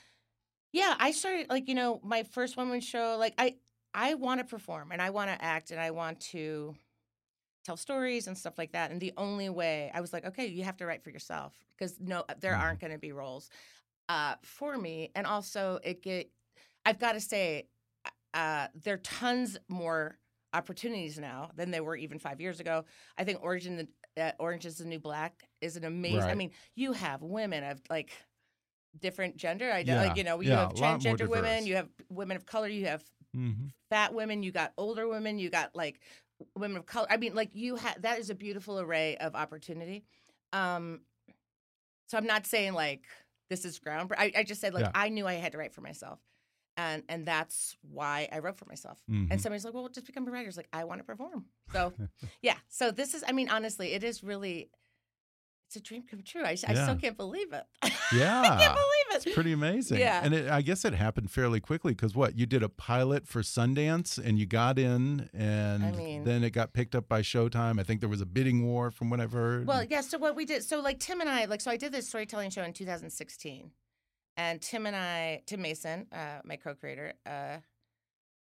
yeah 0.72 0.96
i 1.00 1.12
started 1.12 1.50
like 1.50 1.68
you 1.68 1.76
know 1.76 2.00
my 2.04 2.24
first 2.24 2.58
one 2.58 2.68
woman 2.68 2.82
show 2.82 3.16
like 3.20 3.34
i 3.38 3.56
i 3.94 4.14
want 4.16 4.40
to 4.40 4.46
perform 4.46 4.92
and 4.92 5.02
i 5.02 5.10
want 5.10 5.30
to 5.30 5.44
act 5.44 5.72
and 5.72 5.80
i 5.80 5.92
want 5.92 6.20
to 6.20 6.76
tell 7.66 7.78
stories 7.78 8.28
and 8.28 8.38
stuff 8.38 8.58
like 8.58 8.72
that 8.72 8.92
and 8.92 9.02
the 9.02 9.14
only 9.18 9.50
way 9.50 9.92
i 9.94 10.02
was 10.02 10.14
like 10.14 10.26
okay 10.26 10.48
you 10.48 10.64
have 10.64 10.78
to 10.78 10.86
write 10.86 11.04
for 11.04 11.10
yourself 11.10 11.54
because 11.78 12.00
no 12.00 12.24
there 12.40 12.56
Mhm. 12.56 12.60
aren't 12.62 12.80
going 12.80 12.94
to 12.94 13.00
be 13.00 13.12
roles 13.12 13.50
uh 14.10 14.36
for 14.44 14.78
me 14.78 15.12
and 15.16 15.28
also 15.28 15.80
it 15.84 16.02
get 16.02 16.30
i've 16.86 17.00
got 17.00 17.14
to 17.14 17.20
say 17.22 17.68
uh 18.34 18.68
there 18.76 18.96
are 18.96 19.00
tons 19.00 19.58
more 19.68 20.18
opportunities 20.54 21.20
now 21.20 21.52
than 21.56 21.72
they 21.72 21.82
were 21.82 21.96
even 21.96 22.20
five 22.20 22.42
years 22.42 22.60
ago. 22.60 22.86
I 23.18 23.24
think 23.24 23.40
Orange, 23.44 23.66
the, 23.66 23.88
uh, 24.18 24.32
Orange 24.40 24.66
is 24.66 24.78
the 24.78 24.86
New 24.86 25.00
Black 25.00 25.48
is 25.62 25.76
an 25.78 25.86
amazing. 25.86 26.32
I 26.32 26.36
mean, 26.36 26.52
you 26.76 26.94
have 26.94 27.22
women 27.22 27.64
of 27.64 27.82
like 27.90 28.12
different 29.00 29.38
gender. 29.38 29.72
I 29.72 29.84
Yeah, 29.84 29.96
like 29.98 30.16
you 30.16 30.24
know 30.24 30.42
you 30.42 30.50
yeah, 30.50 30.60
have 30.60 30.72
a 30.72 30.78
lot 30.78 31.02
more 31.02 31.16
transgender 31.16 31.30
women, 31.30 31.66
you 31.66 31.76
have 31.76 31.90
women 32.10 32.38
of 32.38 32.46
color, 32.46 32.68
you 32.68 32.86
have 32.88 33.04
hmm 33.34 33.72
fat 33.90 34.14
women, 34.14 34.44
you 34.44 34.52
got 34.52 34.74
older 34.78 35.08
women, 35.08 35.40
you 35.40 35.50
got 35.50 35.76
like 35.76 36.02
women 36.56 36.78
of 36.78 36.86
color. 36.86 37.08
I 37.10 37.18
mean, 37.18 37.36
like 37.36 37.52
you 37.54 37.76
have 37.76 38.02
that 38.02 38.20
is 38.20 38.30
a 38.30 38.36
beautiful 38.36 38.80
array 38.80 39.18
of 39.18 39.36
opportunity. 39.36 40.04
Um, 40.54 41.02
so 42.08 42.18
I'm 42.18 42.26
not 42.26 42.46
saying 42.46 42.74
like 42.74 43.06
this 43.50 43.66
is 43.66 43.80
ground. 43.80 44.12
I, 44.18 44.32
I 44.38 44.44
just 44.44 44.62
said 44.62 44.74
like 44.74 44.86
Yeah. 44.86 44.92
I 44.94 45.10
knew 45.10 45.28
I 45.28 45.34
had 45.36 45.52
to 45.54 45.58
write 45.58 45.74
for 45.74 45.82
myself, 45.82 46.20
and 46.80 47.04
and 47.10 47.26
that's 47.26 47.76
why 47.82 48.28
I 48.32 48.40
wrote 48.40 48.58
for 48.58 48.66
myself. 48.66 49.00
Mhm. 49.10 49.28
And 49.32 49.42
somebody's 49.42 49.66
like, 49.66 49.74
well, 49.74 49.90
just 49.90 50.08
become 50.08 50.28
a 50.28 50.32
writer. 50.32 50.48
It's 50.48 50.58
like 50.58 50.70
I 50.74 50.84
want 50.86 51.00
to 51.02 51.04
perform. 51.04 51.46
So 51.74 51.94
yeah. 52.42 52.58
So 52.70 52.92
this 52.92 53.14
is. 53.14 53.24
I 53.28 53.32
mean, 53.34 53.50
honestly, 53.50 53.94
it 53.94 54.04
is 54.04 54.24
really. 54.24 54.70
It's 55.68 55.76
a 55.76 55.82
dream 55.82 56.02
come 56.10 56.24
true. 56.24 56.44
I, 56.44 56.52
I 56.52 56.56
still 56.56 56.96
can't 56.96 57.16
believe 57.16 57.54
it. 57.54 57.64
Yeah. 58.12 58.42
I 58.42 58.48
can't 58.48 58.74
believe 58.74 59.08
it. 59.12 59.28
It's 59.28 59.36
pretty 59.36 59.52
amazing. 59.52 60.00
Yeah. 60.00 60.22
And 60.24 60.34
it, 60.34 60.50
I 60.50 60.64
guess 60.64 60.84
it 60.84 60.94
happened 60.96 61.30
fairly 61.30 61.60
quickly 61.60 61.94
because 61.94 62.16
what? 62.16 62.36
You 62.36 62.48
did 62.48 62.64
a 62.64 62.70
pilot 62.70 63.28
for 63.28 63.44
Sundance 63.44 64.18
and 64.18 64.40
you 64.40 64.48
got 64.48 64.80
in, 64.80 65.30
and 65.32 65.96
mean- 65.96 66.24
then 66.24 66.44
it 66.44 66.50
got 66.50 66.74
picked 66.74 66.96
up 66.96 67.08
by 67.08 67.22
Showtime. 67.22 67.80
I 67.80 67.84
think 67.84 68.00
there 68.00 68.10
was 68.10 68.22
a 68.22 68.26
bidding 68.26 68.66
war 68.66 68.90
from 68.90 69.12
what 69.12 69.20
I've 69.20 69.34
heard. 69.34 69.68
Well, 69.68 69.84
yeah. 69.84 70.02
So 70.02 70.18
what 70.18 70.36
we 70.36 70.46
did, 70.46 70.64
so 70.64 70.80
like 70.80 71.00
Tim 71.00 71.22
and 71.22 71.30
I, 71.30 71.46
like, 71.46 71.62
so 71.62 71.70
I 71.70 71.78
did 71.78 71.92
this 71.92 72.08
storytelling 72.10 72.50
show 72.50 72.64
in 72.64 72.74
2016, 72.74 73.70
and 74.40 74.62
Tim 74.62 74.86
and 74.88 74.96
I, 74.96 75.44
Tim 75.46 75.62
Mason, 75.62 76.08
uh, 76.14 76.40
my 76.46 76.56
co-creator, 76.56 77.14
uh, 77.26 77.58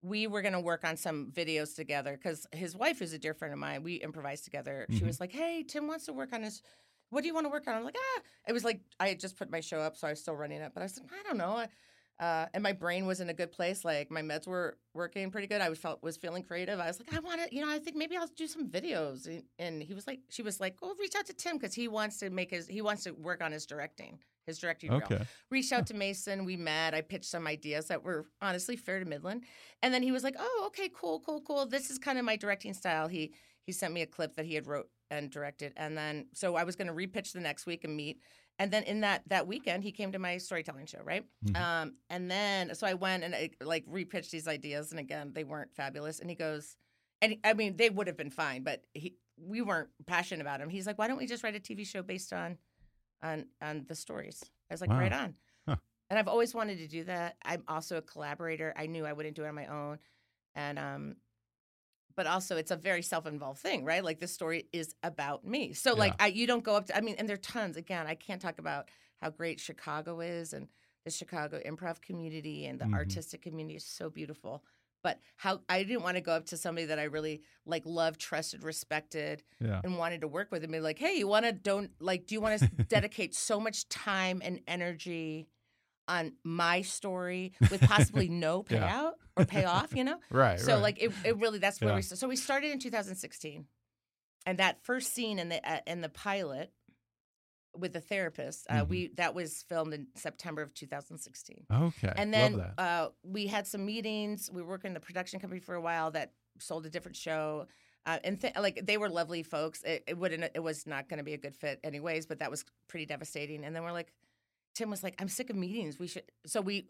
we 0.01 0.29
were 0.29 0.43
gonna 0.43 0.61
work 0.61 0.85
on 0.85 0.97
some 0.97 1.33
videos 1.33 1.75
together 1.75 2.17
because 2.17 2.47
his 2.53 2.77
wife 2.77 3.03
is 3.03 3.13
a 3.13 3.19
dear 3.19 3.35
friend 3.35 3.53
of 3.53 3.59
mine. 3.59 3.83
We 3.83 3.97
improvised 3.97 4.45
together. 4.45 4.87
She 4.91 5.03
Mhm. 5.03 5.07
was 5.09 5.19
like, 5.21 5.33
"Hey, 5.33 5.65
Tim 5.65 5.89
wants 5.89 6.07
to 6.07 6.13
work 6.13 6.33
on 6.33 6.43
his. 6.45 6.63
What 7.11 7.23
do 7.23 7.27
you 7.27 7.35
want 7.35 7.47
to 7.47 7.51
work 7.51 7.67
on?" 7.67 7.75
I'm 7.75 7.85
like, 7.85 7.97
"Ah." 7.99 8.23
It 8.47 8.53
was 8.53 8.65
like 8.65 8.81
I 9.01 9.09
had 9.09 9.19
just 9.19 9.37
put 9.37 9.51
my 9.51 9.61
show 9.61 9.81
up, 9.81 9.97
so 9.97 10.07
I 10.07 10.11
was 10.11 10.21
still 10.21 10.37
running 10.37 10.61
it, 10.61 10.73
but 10.73 10.83
I 10.83 10.85
was 10.85 11.01
like, 11.01 11.13
"I 11.13 11.23
don't 11.25 11.37
know." 11.39 11.67
Uh, 12.21 12.47
and 12.53 12.65
my 12.65 12.73
brain 12.73 13.07
was 13.07 13.21
in 13.21 13.29
a 13.29 13.35
good 13.35 13.53
place. 13.53 13.85
Like 13.85 14.11
my 14.11 14.23
meds 14.23 14.47
were 14.47 14.77
working 14.93 15.31
pretty 15.31 15.47
good. 15.47 15.61
I 15.61 15.69
was 15.69 15.79
felt 15.79 16.03
was 16.03 16.17
feeling 16.17 16.43
creative. 16.43 16.81
I 16.81 16.89
was 16.89 16.99
like, 16.99 17.15
I 17.15 17.21
want 17.21 17.41
to, 17.43 17.55
you 17.55 17.65
know, 17.65 17.71
I 17.73 17.79
think 17.79 17.97
maybe 17.97 18.17
I'll 18.17 18.27
do 18.27 18.49
some 18.49 18.69
videos. 18.69 19.27
And, 19.27 19.45
and 19.59 19.83
he 19.83 19.95
was 19.95 20.07
like, 20.07 20.21
she 20.29 20.43
was 20.43 20.59
like, 20.59 20.77
well, 20.83 20.95
reach 20.99 21.15
out 21.17 21.27
to 21.27 21.33
Tim 21.33 21.59
because 21.59 21.75
he 21.75 21.87
wants 21.87 22.19
to 22.19 22.31
make 22.31 22.51
his, 22.51 22.67
he 22.67 22.83
wants 22.83 23.05
to 23.05 23.13
work 23.13 23.41
on 23.41 23.53
his 23.53 23.67
directing, 23.67 24.19
his 24.47 24.59
directing 24.59 24.91
reel 24.91 25.03
okay. 25.05 25.25
reached 25.51 25.73
out 25.73 25.87
to 25.89 25.95
Mason. 25.95 26.45
We 26.45 26.57
met. 26.57 26.93
I 26.93 27.03
pitched 27.03 27.31
some 27.31 27.47
ideas 27.47 27.87
that 27.87 28.03
were 28.03 28.27
honestly 28.43 28.75
fair 28.75 28.99
to 28.99 29.05
Midland, 29.05 29.45
and 29.83 29.95
then 29.95 30.03
he 30.03 30.11
was 30.11 30.25
like, 30.25 30.35
"Oh, 30.39 30.65
okay, 30.67 30.91
cool, 30.93 31.21
cool, 31.21 31.41
cool. 31.41 31.67
This 31.67 31.89
is 31.89 31.99
kind 31.99 32.19
of 32.19 32.25
my 32.25 32.35
directing 32.35 32.75
style." 32.75 33.07
He 33.07 33.33
he 33.63 33.71
sent 33.71 33.95
me 33.95 34.03
a 34.03 34.07
clip 34.07 34.35
that 34.35 34.45
he 34.45 34.55
had 34.55 34.67
wrote 34.67 34.89
and 35.09 35.31
directed, 35.31 35.73
and 35.77 35.97
then 35.97 36.27
so 36.35 36.57
I 36.57 36.65
was 36.65 36.75
going 36.75 36.89
to 36.89 36.95
repitch 36.95 37.33
the 37.33 37.41
next 37.41 37.65
week 37.65 37.85
and 37.85 37.97
meet. 37.97 38.21
And 38.59 38.73
then 38.73 38.83
in 38.85 39.01
that 39.03 39.23
that 39.29 39.47
weekend, 39.47 39.85
he 39.85 39.93
came 39.93 40.13
to 40.13 40.19
my 40.19 40.39
storytelling 40.39 40.87
show, 40.87 41.01
right? 41.05 41.25
Mhm. 41.45 41.57
Um, 41.57 41.95
and 42.11 42.31
then 42.31 42.75
so 42.75 42.87
I 42.87 42.95
went 42.95 43.23
and 43.25 43.35
I, 43.35 43.51
like 43.61 43.87
repitched 43.87 44.31
these 44.31 44.49
ideas, 44.49 44.91
and 44.91 44.99
again, 45.01 45.33
they 45.33 45.45
weren't 45.45 45.75
fabulous. 45.75 46.19
And 46.21 46.29
he 46.29 46.37
goes, 46.37 46.77
and 47.23 47.33
he- 47.33 47.41
I 47.45 47.55
mean, 47.55 47.77
they 47.77 47.89
would 47.91 48.07
have 48.09 48.17
been 48.17 48.31
fine, 48.31 48.63
but 48.65 48.85
he 48.95 49.17
we 49.37 49.63
weren't 49.63 49.91
passionate 50.07 50.41
about 50.41 50.61
him. 50.61 50.69
He's 50.69 50.87
like, 50.87 50.99
"Why 50.99 51.07
don't 51.07 51.19
we 51.19 51.27
just 51.27 51.45
write 51.45 51.55
a 51.55 51.61
TV 51.61 51.85
show 51.87 52.03
based 52.03 52.33
on 52.33 52.59
on 53.23 53.47
on 53.63 53.85
the 53.87 53.95
stories?" 53.95 54.43
I 54.71 54.75
was 54.75 54.81
like, 54.81 54.91
Wow. 54.91 54.99
"Right 54.99 55.13
on." 55.13 55.35
Huh. 55.67 55.77
And 56.11 56.19
I've 56.19 56.27
always 56.29 56.55
wanted 56.55 56.79
to 56.79 56.89
do 56.89 57.05
that. 57.05 57.37
I'm 57.45 57.63
also 57.69 57.99
a 57.99 58.03
collaborator. 58.03 58.73
I 58.77 58.87
knew 58.87 59.07
I 59.07 59.13
wouldn't 59.13 59.37
do 59.37 59.45
it 59.45 59.49
on 59.49 59.55
my 59.55 59.67
own, 59.67 59.99
and 60.57 60.79
um, 60.79 61.17
but 62.19 62.27
also 62.27 62.57
it's 62.57 62.73
a 62.73 62.77
very 62.77 63.01
self-involved 63.01 63.61
thing, 63.61 63.85
right? 63.85 64.03
Like 64.03 64.19
this 64.19 64.33
story 64.33 64.67
is 64.73 64.93
about 65.05 65.45
me. 65.47 65.73
So 65.73 65.95
like 65.95 66.15
I, 66.19 66.27
you 66.27 66.49
don't 66.49 66.65
go 66.65 66.75
up 66.75 66.87
to. 66.87 66.97
I 66.97 67.01
mean, 67.01 67.15
and 67.17 67.29
there 67.29 67.35
are 67.35 67.39
tons. 67.39 67.77
Again, 67.77 68.09
I 68.09 68.17
can't 68.17 68.43
talk 68.43 68.59
about 68.59 68.89
how 69.23 69.31
great 69.31 69.61
Chicago 69.61 70.19
is 70.19 70.53
and 70.53 70.67
the 71.05 71.13
Chicago 71.13 71.61
improv 71.65 72.01
community 72.01 72.67
and 72.67 72.81
the 72.81 72.87
Mhm. 72.87 72.95
artistic 72.95 73.41
community 73.43 73.77
is 73.77 73.85
so 73.85 74.11
beautiful. 74.11 74.65
But 75.05 75.21
how 75.37 75.61
I 75.69 75.85
didn't 75.85 76.03
want 76.03 76.17
to 76.17 76.21
go 76.21 76.33
up 76.33 76.47
to 76.47 76.57
somebody 76.57 76.87
that 76.87 76.99
I 76.99 77.05
really 77.05 77.43
like, 77.65 77.85
loved, 77.87 78.21
trusted, 78.21 78.65
respected, 78.65 79.45
Yeah. 79.61 79.81
and 79.85 79.97
wanted 79.97 80.23
to 80.23 80.29
work 80.29 80.51
with 80.51 80.65
and 80.65 80.73
be 80.73 80.81
like, 80.81 80.99
hey, 80.99 81.15
you 81.15 81.29
want 81.29 81.47
to 81.47 81.53
don't 81.53 81.93
like, 82.01 82.27
do 82.27 82.35
you 82.35 82.41
want 82.41 82.59
to 82.59 82.67
dedicate 82.89 83.33
so 83.37 83.61
much 83.61 83.89
time 83.89 84.43
and 84.45 84.61
energy 84.67 85.47
on 86.09 86.33
my 86.43 86.81
story 86.83 87.53
with 87.71 87.81
possibly 87.83 88.29
no 88.47 88.65
Yeah. 88.69 89.11
Or 89.39 89.45
payoff? 89.45 89.95
You 89.95 90.05
know, 90.05 90.19
Right. 90.31 90.59
so 90.61 90.75
right. 90.75 90.83
like 90.83 91.03
it, 91.03 91.13
it 91.25 91.37
really 91.39 91.59
that's 91.59 91.81
where 91.81 91.91
Yeah. 91.91 91.97
we 91.97 92.03
started. 92.03 92.21
So 92.21 92.29
we 92.29 92.37
started 92.37 92.71
in 92.73 92.79
2016, 92.79 93.67
and 94.47 94.59
that 94.59 94.83
first 94.85 95.13
scene 95.15 95.39
in 95.39 95.49
the 95.49 95.67
uh, 95.71 95.81
in 95.87 96.01
the 96.01 96.09
pilot 96.09 96.73
with 97.77 97.93
the 97.93 98.01
therapist, 98.01 98.67
uh, 98.71 98.85
Mhm. 98.85 98.89
we 98.89 99.09
that 99.17 99.35
was 99.35 99.63
filmed 99.69 99.95
in 99.95 100.09
September 100.17 100.63
of 100.63 100.75
2016. 100.75 101.67
Okay. 101.71 102.13
And 102.17 102.33
then 102.35 102.61
uh, 102.79 103.09
we 103.23 103.47
had 103.47 103.67
some 103.67 103.85
meetings. 103.85 104.51
We 104.53 104.63
were 104.63 104.69
working 104.69 104.89
in 104.89 104.95
the 104.95 105.01
production 105.01 105.39
company 105.39 105.61
for 105.61 105.75
a 105.75 105.81
while 105.81 106.11
that 106.13 106.33
sold 106.59 106.87
a 106.87 106.91
different 106.91 107.17
show. 107.17 107.67
Uh, 108.07 108.19
and 108.25 108.41
th- 108.41 108.55
like 108.57 108.81
they 108.87 108.97
were 108.97 109.09
lovely 109.11 109.43
folks. 109.43 109.83
It, 109.83 110.03
it 110.07 110.17
wouldn't. 110.19 110.43
It 110.55 110.61
was 110.63 110.87
not 110.87 111.09
going 111.09 111.19
to 111.19 111.25
be 111.25 111.35
a 111.35 111.39
good 111.39 111.55
fit, 111.55 111.79
anyways. 111.85 112.25
But 112.27 112.39
that 112.39 112.51
was 112.51 112.65
pretty 112.89 113.05
devastating. 113.07 113.65
And 113.65 113.77
then 113.77 113.83
we're 113.85 113.93
like, 113.93 114.13
Tim 114.75 114.89
was 114.89 115.03
like, 115.03 115.15
"I'm 115.21 115.29
sick 115.29 115.51
of 115.51 115.57
meetings. 115.57 115.99
We 115.99 116.07
should." 116.09 116.23
So 116.47 116.61
we 116.63 116.89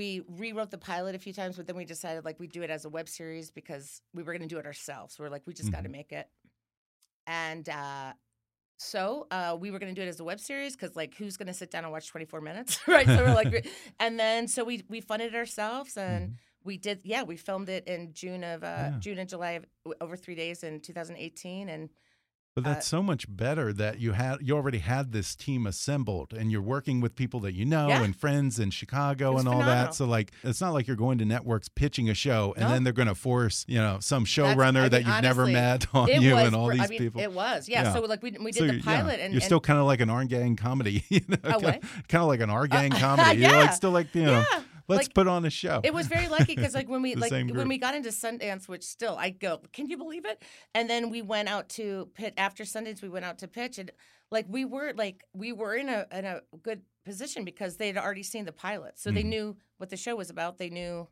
we 0.00 0.22
rewrote 0.42 0.70
the 0.70 0.78
pilot 0.78 1.14
a 1.14 1.18
few 1.18 1.32
times, 1.40 1.56
but 1.56 1.66
then 1.66 1.76
we 1.76 1.84
decided 1.84 2.24
like 2.24 2.38
we'd 2.40 2.52
do 2.52 2.62
it 2.62 2.70
as 2.70 2.84
a 2.86 2.88
web 2.88 3.08
series 3.08 3.50
because 3.50 4.00
we 4.14 4.22
were 4.22 4.32
going 4.32 4.48
to 4.48 4.54
do 4.54 4.58
it 4.58 4.66
ourselves. 4.66 5.18
We 5.18 5.26
are 5.26 5.30
like, 5.30 5.42
we 5.46 5.52
just 5.52 5.70
got 5.70 5.82
to 5.84 5.90
make 5.90 6.10
it. 6.20 6.26
And 7.26 7.68
uh, 7.68 8.12
so 8.78 9.26
uh, 9.30 9.56
we 9.60 9.70
were 9.70 9.78
going 9.78 9.94
to 9.94 10.00
do 10.00 10.04
it 10.06 10.08
as 10.08 10.20
a 10.20 10.24
web 10.24 10.40
series 10.40 10.74
because 10.76 10.96
like 10.96 11.14
who's 11.16 11.36
going 11.36 11.48
to 11.48 11.54
sit 11.54 11.70
down 11.70 11.84
and 11.84 11.92
watch 11.92 12.08
24 12.08 12.40
minutes, 12.40 12.80
right? 12.88 13.06
So 13.06 13.16
we're 13.24 13.34
like, 13.34 13.66
and 14.00 14.18
then 14.18 14.48
so 14.48 14.64
we 14.64 14.82
we 14.88 15.00
funded 15.00 15.34
it 15.34 15.36
ourselves 15.36 15.96
and 15.96 16.30
Mhm. 16.30 16.34
we 16.64 16.76
did 16.76 17.00
yeah 17.04 17.22
we 17.22 17.36
filmed 17.36 17.68
it 17.68 17.86
in 17.86 18.12
June 18.12 18.42
of 18.44 18.62
uh, 18.64 18.66
Yeah. 18.66 18.98
June 19.00 19.18
and 19.18 19.28
July 19.28 19.52
of, 19.60 19.64
over 20.00 20.16
three 20.16 20.34
days 20.34 20.62
in 20.62 20.80
2018 20.80 21.68
and 21.68 21.90
But 22.56 22.66
uh, 22.66 22.70
that's 22.74 22.86
so 22.88 23.00
much 23.00 23.26
better 23.28 23.72
that 23.74 24.00
you 24.00 24.12
had 24.12 24.38
you 24.42 24.56
already 24.56 24.78
had 24.78 25.12
this 25.12 25.36
team 25.36 25.66
assembled 25.68 26.32
and 26.32 26.50
you're 26.50 26.60
working 26.60 27.00
with 27.00 27.14
people 27.14 27.38
that 27.40 27.54
you 27.54 27.64
know 27.64 27.86
Yeah. 27.88 28.02
and 28.02 28.14
friends 28.14 28.58
in 28.58 28.70
Chicago 28.70 29.38
and 29.38 29.46
all 29.46 29.60
phenomenal. 29.60 29.84
that. 29.86 29.94
So 29.94 30.04
like 30.04 30.32
it's 30.42 30.60
not 30.60 30.72
like 30.72 30.88
you're 30.88 30.96
going 30.96 31.18
to 31.18 31.24
networks 31.24 31.68
pitching 31.68 32.10
a 32.10 32.14
show 32.14 32.52
and 32.56 32.66
No. 32.66 32.72
then 32.74 32.82
they're 32.82 32.92
going 32.92 33.06
to 33.08 33.14
force, 33.14 33.64
you 33.68 33.78
know, 33.78 33.98
some 34.00 34.24
showrunner 34.24 34.84
I 34.84 34.88
that 34.88 35.06
you've 35.06 35.22
never 35.22 35.46
met 35.46 35.86
on 35.94 36.08
you 36.08 36.34
was 36.34 36.46
and 36.48 36.56
all 36.56 36.68
these 36.70 36.80
I 36.80 36.86
mean, 36.88 36.98
people. 36.98 37.20
It 37.20 37.32
was, 37.32 37.68
yeah. 37.68 37.84
Yeah. 37.84 37.92
So 37.94 38.00
like 38.00 38.20
we 38.22 38.32
we 38.32 38.50
did 38.50 38.58
So 38.58 38.66
the 38.66 38.72
you're- 38.74 38.82
yeah, 38.84 39.00
pilot, 39.02 39.20
and 39.20 39.32
you're 39.32 39.38
and- 39.40 39.44
still 39.44 39.60
kind 39.60 39.78
of 39.78 39.86
like 39.86 40.00
an 40.00 40.10
R 40.10 40.24
gang 40.24 40.56
comedy, 40.56 41.04
you 41.08 41.20
know, 41.28 41.36
kind 41.38 41.82
of 42.14 42.26
like 42.26 42.40
an 42.40 42.50
R 42.50 42.64
uh, 42.64 42.66
gang 42.66 42.90
comedy. 43.04 43.40
You're 43.42 43.52
like 43.52 43.72
still 43.74 43.92
like 43.92 44.12
you 44.14 44.24
know. 44.24 44.44
Let's 44.88 45.06
Like, 45.08 45.14
put 45.14 45.28
on 45.28 45.44
a 45.44 45.50
show. 45.50 45.80
It 45.84 45.92
was 45.94 46.06
very 46.06 46.28
lucky 46.28 46.54
because 46.54 46.74
like 46.74 46.88
when 46.88 47.02
we 47.02 47.14
like 47.16 47.32
when 47.32 47.68
we 47.68 47.78
got 47.78 47.94
into 47.94 48.10
Sundance, 48.10 48.68
which 48.68 48.84
still 48.84 49.16
I 49.18 49.30
go, 49.30 49.60
can 49.72 49.88
you 49.88 49.96
believe 49.96 50.24
it? 50.24 50.42
And 50.74 50.88
then 50.88 51.10
we 51.10 51.22
went 51.22 51.48
out 51.48 51.68
to 51.70 52.08
pit 52.14 52.34
after 52.36 52.64
Sundance. 52.64 53.02
We 53.02 53.08
went 53.08 53.24
out 53.24 53.38
to 53.38 53.48
pitch, 53.48 53.78
and 53.78 53.90
like 54.30 54.46
we 54.48 54.64
were 54.64 54.92
like 54.96 55.24
we 55.34 55.52
were 55.52 55.74
in 55.74 55.88
a 55.88 56.06
in 56.12 56.24
a 56.24 56.40
good 56.62 56.82
position 57.04 57.44
because 57.44 57.76
they 57.76 57.86
had 57.86 57.96
already 57.96 58.22
seen 58.22 58.44
the 58.44 58.52
pilot, 58.52 58.98
so 58.98 59.10
they 59.10 59.22
Mhm. 59.22 59.26
knew 59.26 59.56
what 59.78 59.88
the 59.90 59.96
show 59.96 60.16
was 60.16 60.30
about. 60.30 60.58
They 60.58 60.70
knew 60.70 61.08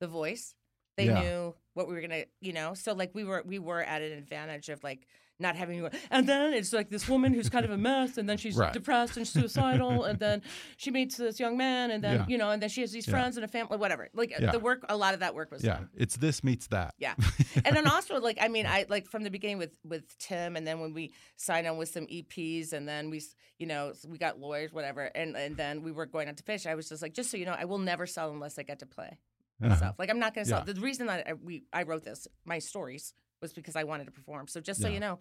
the 0.00 0.06
voice. 0.08 0.54
They 0.96 1.06
Yeah. 1.06 1.20
knew 1.22 1.54
what 1.74 1.88
we 1.88 1.94
were 1.94 2.00
gonna, 2.00 2.24
you 2.40 2.52
know. 2.52 2.74
So 2.74 2.92
like 2.92 3.10
we 3.14 3.24
were 3.24 3.42
we 3.46 3.58
were 3.58 3.82
at 3.82 4.02
an 4.02 4.12
advantage 4.12 4.68
of 4.68 4.82
like 4.84 5.06
not 5.42 5.56
having 5.56 5.80
go, 5.80 5.90
and 6.10 6.26
then 6.28 6.52
it's 6.54 6.72
like 6.72 6.88
this 6.88 7.08
woman 7.08 7.34
who's 7.34 7.48
kind 7.50 7.64
of 7.64 7.70
a 7.70 7.76
mess 7.76 8.16
and 8.18 8.28
then 8.28 8.38
she's 8.38 8.56
Right. 8.56 8.72
depressed 8.72 9.16
and 9.18 9.26
suicidal 9.28 10.04
and 10.04 10.18
then 10.18 10.40
she 10.76 10.90
meets 10.90 11.16
this 11.16 11.38
young 11.40 11.56
man 11.56 11.90
and 11.90 12.02
then 12.02 12.16
Yeah. 12.20 12.26
you 12.28 12.38
know 12.38 12.50
and 12.50 12.62
then 12.62 12.68
she 12.70 12.80
has 12.80 12.92
these 12.92 13.06
Yeah. 13.06 13.14
friends 13.14 13.36
and 13.36 13.44
a 13.44 13.48
family 13.48 13.76
whatever 13.76 14.08
like 14.14 14.30
Yeah. 14.30 14.52
the 14.52 14.58
work 14.60 14.84
a 14.88 14.96
lot 14.96 15.12
of 15.14 15.20
that 15.20 15.34
work 15.34 15.50
was 15.50 15.62
yeah, 15.64 15.74
done 15.74 15.88
it's 15.96 16.16
this 16.16 16.42
meets 16.44 16.66
that. 16.68 16.94
yeah 16.98 17.14
and 17.66 17.76
then 17.76 17.86
also 17.86 18.20
like 18.20 18.38
i 18.40 18.48
mean 18.48 18.66
i 18.66 18.86
like 18.88 19.06
from 19.08 19.22
the 19.24 19.30
beginning 19.30 19.58
with 19.58 19.76
with 19.84 20.16
tim 20.18 20.56
and 20.56 20.66
then 20.66 20.80
when 20.80 20.94
we 20.94 21.12
signed 21.36 21.66
on 21.66 21.76
with 21.76 21.88
some 21.90 22.06
eps 22.06 22.72
and 22.72 22.88
then 22.88 23.10
we 23.10 23.18
s- 23.18 23.34
you 23.58 23.66
know 23.66 23.92
we 24.08 24.16
got 24.18 24.38
lawyers 24.38 24.72
whatever 24.72 25.02
and 25.14 25.36
and 25.36 25.56
then 25.56 25.82
we 25.82 25.90
were 25.92 26.06
going 26.06 26.28
out 26.28 26.36
to 26.36 26.42
fish. 26.42 26.66
i 26.66 26.74
was 26.74 26.88
just 26.88 27.02
like 27.02 27.14
just 27.14 27.30
so 27.30 27.36
you 27.36 27.44
know 27.46 27.56
i 27.58 27.64
will 27.64 27.78
never 27.78 28.06
sell 28.06 28.30
unless 28.30 28.58
i 28.58 28.62
get 28.62 28.78
to 28.78 28.86
play 28.86 29.18
Uh-huh. 29.62 29.92
like 29.98 30.10
i'm 30.10 30.18
not 30.18 30.34
going 30.34 30.44
to 30.44 30.48
sell 30.50 30.64
Yeah. 30.66 30.72
the 30.72 30.80
reason 30.80 31.06
that 31.06 31.28
I, 31.28 31.32
we 31.34 31.64
i 31.72 31.82
wrote 31.84 32.04
this 32.04 32.26
my 32.44 32.58
stories 32.58 33.14
was 33.42 33.52
because 33.52 33.76
i 33.76 33.84
wanted 33.84 34.04
to 34.06 34.12
perform 34.12 34.46
so 34.48 34.60
just 34.60 34.80
so 34.80 34.88
Yeah. 34.88 34.94
you 34.94 35.00
know 35.00 35.18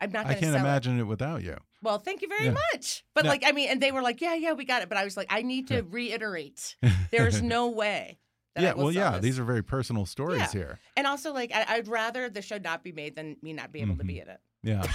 i'm 0.00 0.10
not 0.12 0.20
I 0.26 0.30
going 0.30 0.34
to 0.34 0.38
I 0.38 0.40
can't 0.40 0.52
sell 0.54 0.64
it. 0.64 0.68
imagine 0.68 1.00
it 1.00 1.04
without 1.04 1.42
you. 1.42 1.56
Well, 1.82 1.98
thank 1.98 2.20
you 2.22 2.28
very 2.28 2.46
Yeah. 2.46 2.56
much. 2.72 3.04
But 3.14 3.24
like, 3.26 3.42
I 3.46 3.52
mean, 3.52 3.68
and 3.70 3.80
they 3.80 3.92
were 3.92 4.02
like, 4.02 4.20
"Yeah, 4.20 4.34
yeah, 4.34 4.52
we 4.52 4.64
got 4.64 4.82
it." 4.82 4.88
But 4.88 4.98
I 4.98 5.04
was 5.04 5.16
like, 5.16 5.28
I 5.30 5.42
need 5.42 5.68
to 5.68 5.82
reiterate, 5.82 6.74
there's 7.10 7.40
no 7.42 7.68
way. 7.68 8.18
That 8.56 8.62
yeah, 8.62 8.72
well, 8.74 8.90
yeah, 8.90 9.12
this. 9.12 9.20
these 9.22 9.38
are 9.38 9.44
very 9.44 9.62
personal 9.62 10.04
stories 10.04 10.40
Yeah. 10.40 10.50
here. 10.52 10.78
and 10.96 11.06
also 11.06 11.32
like, 11.32 11.50
I, 11.54 11.64
I'd 11.68 11.88
rather 11.88 12.28
the 12.28 12.42
show 12.42 12.58
not 12.58 12.82
be 12.82 12.92
made 12.92 13.14
than 13.16 13.36
me 13.42 13.52
not 13.52 13.72
be 13.72 13.80
able 13.82 13.96
to 13.96 14.04
be 14.04 14.18
in 14.20 14.28
it. 14.28 14.40
Yeah, 14.62 14.82
I 14.82 14.88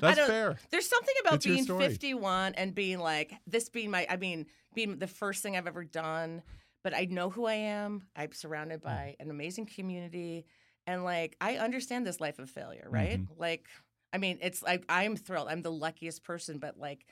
that's 0.00 0.16
don't- 0.18 0.28
fair. 0.28 0.58
There's 0.70 0.88
something 0.88 1.14
about 1.22 1.34
It's 1.34 1.46
being 1.46 1.64
51 1.64 2.54
and 2.56 2.74
being 2.74 2.98
like 2.98 3.32
this 3.46 3.68
being 3.70 3.90
my, 3.90 4.06
I 4.10 4.16
mean, 4.16 4.46
being 4.74 4.98
the 4.98 5.06
first 5.06 5.42
thing 5.42 5.56
I've 5.56 5.66
ever 5.66 5.84
done. 5.84 6.42
But 6.84 6.94
I 6.96 7.04
know 7.04 7.30
who 7.30 7.44
I 7.46 7.54
am. 7.54 8.02
I'm 8.16 8.32
surrounded 8.32 8.80
Mm. 8.80 8.84
by 8.84 9.16
an 9.20 9.30
amazing 9.30 9.66
community, 9.66 10.46
and 10.86 11.04
like 11.04 11.36
I 11.40 11.56
understand 11.56 12.06
this 12.06 12.20
life 12.20 12.38
of 12.38 12.50
failure, 12.50 12.86
right? 12.88 13.20
Mm-hmm. 13.20 13.40
Like, 13.40 13.66
I 14.12 14.18
mean, 14.18 14.38
it's 14.42 14.62
like 14.62 14.84
I'm 14.88 15.16
thrilled. 15.16 15.48
I'm 15.48 15.62
the 15.62 15.72
luckiest 15.72 16.24
person, 16.24 16.58
but 16.58 16.78
like. 16.78 17.04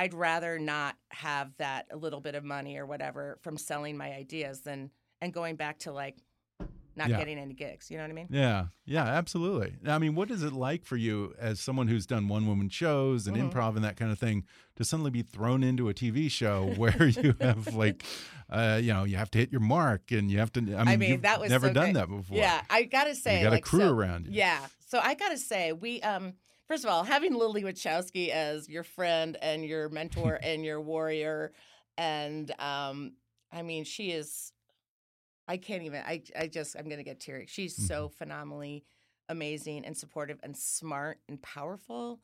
I'd 0.00 0.14
rather 0.14 0.60
not 0.60 0.94
have 1.10 1.56
that 1.56 1.86
a 1.90 1.96
little 1.96 2.20
bit 2.20 2.36
of 2.36 2.44
money 2.44 2.76
or 2.76 2.86
whatever 2.86 3.36
from 3.42 3.56
selling 3.56 3.96
my 3.96 4.12
ideas 4.12 4.60
than 4.60 4.92
and 5.20 5.32
going 5.32 5.56
back 5.56 5.80
to 5.80 5.90
like 5.90 6.18
not 6.98 7.08
Yeah. 7.08 7.16
getting 7.18 7.38
any 7.38 7.54
gigs. 7.54 7.90
You 7.90 7.96
know 7.96 8.02
what 8.04 8.10
I 8.10 8.14
mean? 8.14 8.28
Yeah, 8.30 8.66
yeah, 8.84 9.04
absolutely. 9.04 9.76
I 9.86 9.98
mean, 9.98 10.14
what 10.14 10.30
is 10.30 10.42
it 10.42 10.52
like 10.52 10.84
for 10.84 10.96
you 10.96 11.34
as 11.38 11.60
someone 11.60 11.88
who's 11.88 12.04
done 12.06 12.28
one 12.28 12.46
woman 12.46 12.68
shows 12.68 13.26
and 13.26 13.36
Mhm. 13.36 13.50
improv 13.50 13.76
and 13.76 13.84
that 13.84 13.96
kind 13.96 14.10
of 14.12 14.18
thing 14.18 14.44
to 14.76 14.84
suddenly 14.84 15.10
be 15.10 15.22
thrown 15.22 15.62
into 15.62 15.88
a 15.88 15.94
TV 15.94 16.28
show 16.30 16.66
where 16.76 17.06
you 17.06 17.34
have 17.40 17.74
like, 17.74 18.04
uh, 18.50 18.78
you 18.82 18.92
know, 18.92 19.04
you 19.04 19.16
have 19.16 19.30
to 19.30 19.38
hit 19.38 19.50
your 19.50 19.60
mark 19.62 20.10
and 20.12 20.30
you 20.30 20.38
have 20.38 20.52
to. 20.52 20.60
I 20.76 20.84
mean, 20.84 20.98
mean, 20.98 21.10
you've 21.12 21.22
that 21.22 21.40
was 21.40 21.50
never 21.50 21.68
so 21.68 21.72
done 21.72 21.84
great. 21.92 21.94
that 21.94 22.08
before. 22.08 22.36
Yeah, 22.36 22.60
I 22.68 22.82
gotta 22.82 23.14
say, 23.14 23.38
you 23.38 23.44
got 23.44 23.52
like, 23.52 23.60
a 23.60 23.68
crew 23.68 23.80
so- 23.80 23.94
around 23.94 24.26
you. 24.26 24.32
Yeah. 24.32 24.66
So 24.86 24.98
I 24.98 25.14
gotta 25.14 25.38
say, 25.38 25.72
we 25.72 26.02
um 26.02 26.34
first 26.66 26.84
of 26.84 26.90
all, 26.90 27.04
having 27.04 27.34
Lily 27.34 27.62
Wachowski 27.62 28.28
as 28.28 28.68
your 28.68 28.82
friend 28.82 29.36
and 29.40 29.64
your 29.64 29.88
mentor 29.88 30.38
and 30.42 30.64
your 30.64 30.80
warrior, 30.80 31.52
and 31.96 32.50
um, 32.58 33.12
I 33.52 33.62
mean, 33.62 33.84
she 33.84 34.10
is 34.10 34.52
I 35.48 35.58
can't 35.58 35.82
even 35.84 36.02
I 36.06 36.22
I 36.38 36.48
just 36.48 36.76
I'm 36.76 36.88
gonna 36.88 37.04
get 37.04 37.20
teary. 37.20 37.46
She's 37.48 37.76
Mm-hmm. 37.80 37.86
so 37.86 38.10
phenomenally 38.10 38.84
amazing 39.28 39.84
and 39.86 39.96
supportive 39.96 40.38
and 40.44 40.56
smart 40.56 41.20
and 41.28 41.42
powerful. 41.42 42.20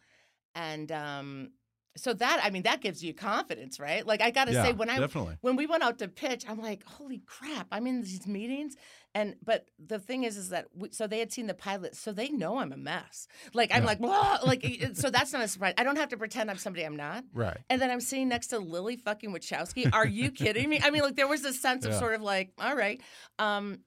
And 0.54 0.90
um 0.92 1.50
so 1.96 2.12
that 2.14 2.40
I 2.42 2.50
mean 2.50 2.62
that 2.64 2.80
gives 2.80 3.04
you 3.04 3.14
confidence, 3.14 3.78
right? 3.78 4.04
Like 4.06 4.20
I 4.20 4.30
gotta 4.30 4.52
Yeah, 4.52 4.64
say 4.64 4.72
when 4.72 4.90
I 4.90 4.98
definitely. 4.98 5.36
when 5.42 5.56
we 5.56 5.66
went 5.66 5.82
out 5.82 5.98
to 6.00 6.08
pitch, 6.08 6.44
I'm 6.48 6.60
like, 6.60 6.84
holy 6.84 7.18
crap! 7.26 7.68
I'm 7.70 7.86
in 7.86 8.02
these 8.02 8.26
meetings, 8.26 8.76
and 9.14 9.36
but 9.44 9.70
the 9.78 9.98
thing 9.98 10.24
is, 10.24 10.36
is 10.36 10.48
that 10.48 10.66
we, 10.74 10.90
so 10.92 11.06
they 11.06 11.20
had 11.20 11.32
seen 11.32 11.46
the 11.46 11.54
pilot, 11.54 11.94
so 11.96 12.12
they 12.12 12.28
know 12.30 12.58
I'm 12.58 12.72
a 12.72 12.76
mess. 12.76 13.28
Like 13.52 13.70
I'm 13.72 13.82
Yeah. 13.82 13.86
like, 13.86 13.98
"Whoa," 13.98 14.44
like 14.44 14.64
so 14.94 15.10
that's 15.10 15.32
not 15.32 15.42
a 15.42 15.48
surprise. 15.48 15.74
I 15.78 15.84
don't 15.84 15.96
have 15.96 16.08
to 16.10 16.16
pretend 16.16 16.50
I'm 16.50 16.58
somebody 16.58 16.84
I'm 16.84 16.96
not. 16.96 17.24
Right. 17.32 17.58
And 17.70 17.80
then 17.80 17.90
I'm 17.90 18.00
sitting 18.00 18.28
next 18.28 18.48
to 18.48 18.58
Lily 18.58 18.96
fucking 18.96 19.32
Wachowski. 19.32 19.88
Are 19.92 20.06
you 20.06 20.32
kidding 20.32 20.68
me? 20.68 20.80
I 20.82 20.90
mean, 20.90 21.02
like 21.02 21.16
there 21.16 21.28
was 21.28 21.44
a 21.44 21.52
sense 21.52 21.84
of 21.84 21.94
sort 21.94 22.14
of 22.14 22.22
like, 22.22 22.52
all 22.58 22.74
right. 22.76 23.00
Um, 23.38 23.80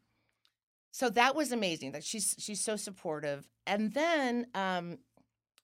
so 0.91 1.09
that 1.11 1.35
was 1.35 1.51
amazing. 1.51 1.91
That 1.91 2.03
she's 2.03 2.35
she's 2.39 2.63
so 2.63 2.75
supportive. 2.75 3.47
And 3.65 3.93
then, 3.93 4.47
um, 4.55 4.99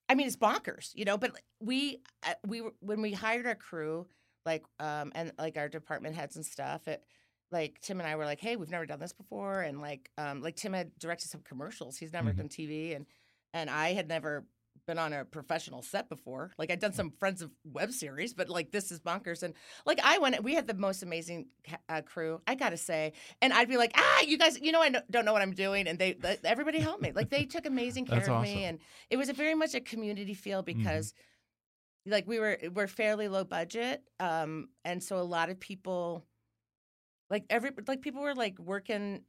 I 0.10 0.16
mean, 0.16 0.28
it's 0.28 0.36
bonkers, 0.36 0.91
you 0.95 1.06
know. 1.06 1.18
But 1.18 1.39
we 1.60 2.01
uh, 2.24 2.34
we 2.45 2.60
when 2.80 3.01
we 3.01 3.14
hired 3.14 3.45
our 3.45 3.56
crew, 3.56 4.08
like 4.45 4.66
um, 4.80 5.12
and 5.16 5.32
like 5.38 5.58
our 5.58 5.70
department 5.70 6.16
heads 6.16 6.36
and 6.36 6.45
stuff. 6.45 6.88
It, 6.88 7.04
like 7.51 7.80
Tim 7.82 7.99
and 7.99 8.10
I 8.10 8.16
were 8.16 8.26
like, 8.26 8.39
hey, 8.39 8.56
we've 8.56 8.72
never 8.72 8.86
done 8.86 8.99
this 8.99 9.14
before, 9.14 9.62
and 9.62 9.80
like 9.82 10.10
um, 10.18 10.41
like 10.41 10.56
Tim 10.56 10.74
had 10.74 10.97
directed 10.99 11.30
some 11.30 11.41
commercials. 11.41 11.97
He's 11.97 12.14
never 12.14 12.34
Mhm. 12.34 12.38
done 12.38 12.49
TV, 12.49 12.93
and 12.95 13.06
and 13.54 13.70
I 13.70 13.93
had 13.93 14.08
never 14.08 14.45
been 14.86 14.98
on 14.98 15.14
a 15.14 15.26
professional 15.26 15.82
set 15.82 16.10
before. 16.10 16.52
Like 16.58 16.72
I'd 16.72 16.80
done 16.80 16.94
some 16.94 17.12
Friends 17.12 17.42
of 17.42 17.52
web 17.64 17.92
series, 17.92 18.34
but 18.34 18.50
like 18.50 18.72
this 18.72 18.92
is 18.92 19.00
bonkers. 19.00 19.44
And 19.44 19.54
like 19.86 20.00
I 20.04 20.18
went, 20.18 20.44
we 20.44 20.56
had 20.56 20.68
the 20.68 20.74
most 20.74 21.04
amazing 21.04 21.48
uh, 21.90 22.02
crew. 22.02 22.42
I 22.48 22.56
gotta 22.56 22.78
say, 22.78 23.14
and 23.42 23.54
I'd 23.54 23.70
be 23.70 23.78
like, 23.78 23.92
ah, 23.96 24.22
you 24.22 24.38
guys, 24.38 24.60
you 24.60 24.72
know, 24.72 24.82
I 24.82 24.90
don't 25.10 25.26
know 25.26 25.34
what 25.34 25.42
I'm 25.42 25.54
doing, 25.54 25.88
and 25.88 25.98
they, 25.98 26.18
everybody 26.44 26.80
helped 26.80 27.02
me. 27.02 27.12
Like 27.14 27.30
they 27.30 27.46
took 27.54 27.66
amazing 27.66 28.06
care 28.06 28.18
That's 28.18 28.28
of 28.28 28.36
awesome. 28.36 28.50
Mm-hmm. 28.50 28.60
me, 28.60 28.66
and 28.66 28.80
it 29.10 29.18
was 29.18 29.30
a 29.30 29.34
very 29.34 29.56
much 29.56 29.74
a 29.74 29.80
community 29.80 30.34
feel 30.34 30.62
because. 30.62 31.14
Like 32.06 32.28
we 32.28 32.38
were, 32.38 32.60
we're 32.74 32.88
fairly 32.88 33.30
low 33.30 33.46
budget, 33.46 34.04
um, 34.20 34.68
and 34.84 35.02
so 35.02 35.20
a 35.20 35.24
lot 35.24 35.50
of 35.50 35.58
people, 35.58 36.26
like 37.30 37.46
every, 37.50 37.72
like 37.88 38.02
people 38.02 38.22
were 38.22 38.36
like 38.36 38.60
working 38.60 39.22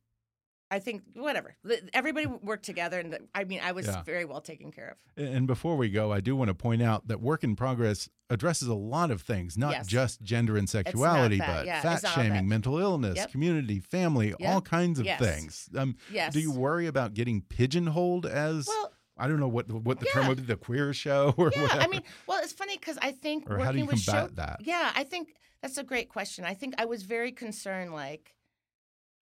I 0.71 0.79
think 0.79 1.03
whatever. 1.15 1.57
Everybody 1.93 2.27
worked 2.27 2.65
together, 2.65 2.99
and 2.99 3.17
I 3.35 3.45
mean, 3.45 3.61
I 3.63 3.73
was 3.73 3.87
Yeah. 3.87 4.03
very 4.03 4.25
well 4.25 4.41
taken 4.41 4.73
care 4.73 4.97
of. 5.17 5.23
And 5.25 5.47
before 5.47 5.77
we 5.77 5.91
go, 5.91 6.11
I 6.11 6.21
do 6.21 6.35
want 6.35 6.49
to 6.49 6.55
point 6.55 6.83
out 6.83 7.07
that 7.09 7.21
Work 7.21 7.45
in 7.45 7.55
Progress 7.55 8.09
addresses 8.31 8.67
a 8.69 8.75
lot 8.75 9.11
of 9.11 9.23
things, 9.23 9.57
not 9.59 9.73
Yes. 9.73 9.87
just 9.87 10.23
gender 10.23 10.57
and 10.57 10.69
sexuality, 10.69 11.39
but 11.39 11.67
yeah, 11.67 11.81
fat 11.83 11.95
it's 11.97 12.03
not 12.05 12.17
all 12.17 12.25
shaming, 12.25 12.49
mental 12.49 12.79
illness, 12.79 13.17
Yep. 13.17 13.31
community, 13.31 13.79
family, 13.79 14.29
Yep. 14.41 14.41
all 14.49 14.61
kinds 14.63 14.99
of 14.99 15.05
Yes. 15.07 15.21
things. 15.21 15.69
Um, 15.77 15.97
Yes. 16.11 16.33
Do 16.33 16.41
you 16.41 16.51
worry 16.51 16.87
about 16.87 17.15
getting 17.15 17.43
pigeonholed 17.43 18.25
as 18.27 18.67
Well, 18.67 18.93
I 19.17 19.29
don't 19.29 19.39
know 19.39 19.49
what 19.49 19.71
what 19.71 20.01
the 20.01 20.07
term 20.07 20.27
would 20.29 20.39
be, 20.39 20.43
the 20.45 20.57
queer 20.57 20.93
show 20.95 21.35
or 21.37 21.53
yeah. 21.55 21.63
whatever? 21.63 21.81
I 21.83 21.87
mean, 21.89 22.03
well, 22.27 22.43
it's 22.43 22.53
funny 22.53 22.77
because 22.79 22.99
I 23.03 23.13
think 23.13 23.49
Or 23.49 23.59
working 23.59 23.65
how 23.67 23.73
do 23.73 23.79
you 23.79 23.85
combat 23.87 24.01
show, 24.01 24.27
that? 24.35 24.57
Yeah, 24.61 24.91
I 24.97 25.05
think 25.05 25.35
that's 25.63 25.77
a 25.79 25.85
great 25.85 26.09
question. 26.09 26.45
I 26.45 26.55
think 26.55 26.75
I 26.79 26.87
was 26.87 27.03
very 27.05 27.31
concerned. 27.33 27.93
Like, 27.93 28.35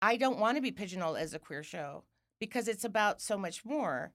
I 0.01 0.17
don't 0.17 0.39
want 0.39 0.57
to 0.57 0.63
be 0.63 0.71
pigeonholed 0.73 1.17
as 1.19 1.35
a 1.35 1.39
queer 1.39 1.63
show 1.63 2.05
because 2.41 2.69
it's 2.69 2.85
about 2.85 3.21
so 3.21 3.37
much 3.37 3.65
more. 3.65 4.13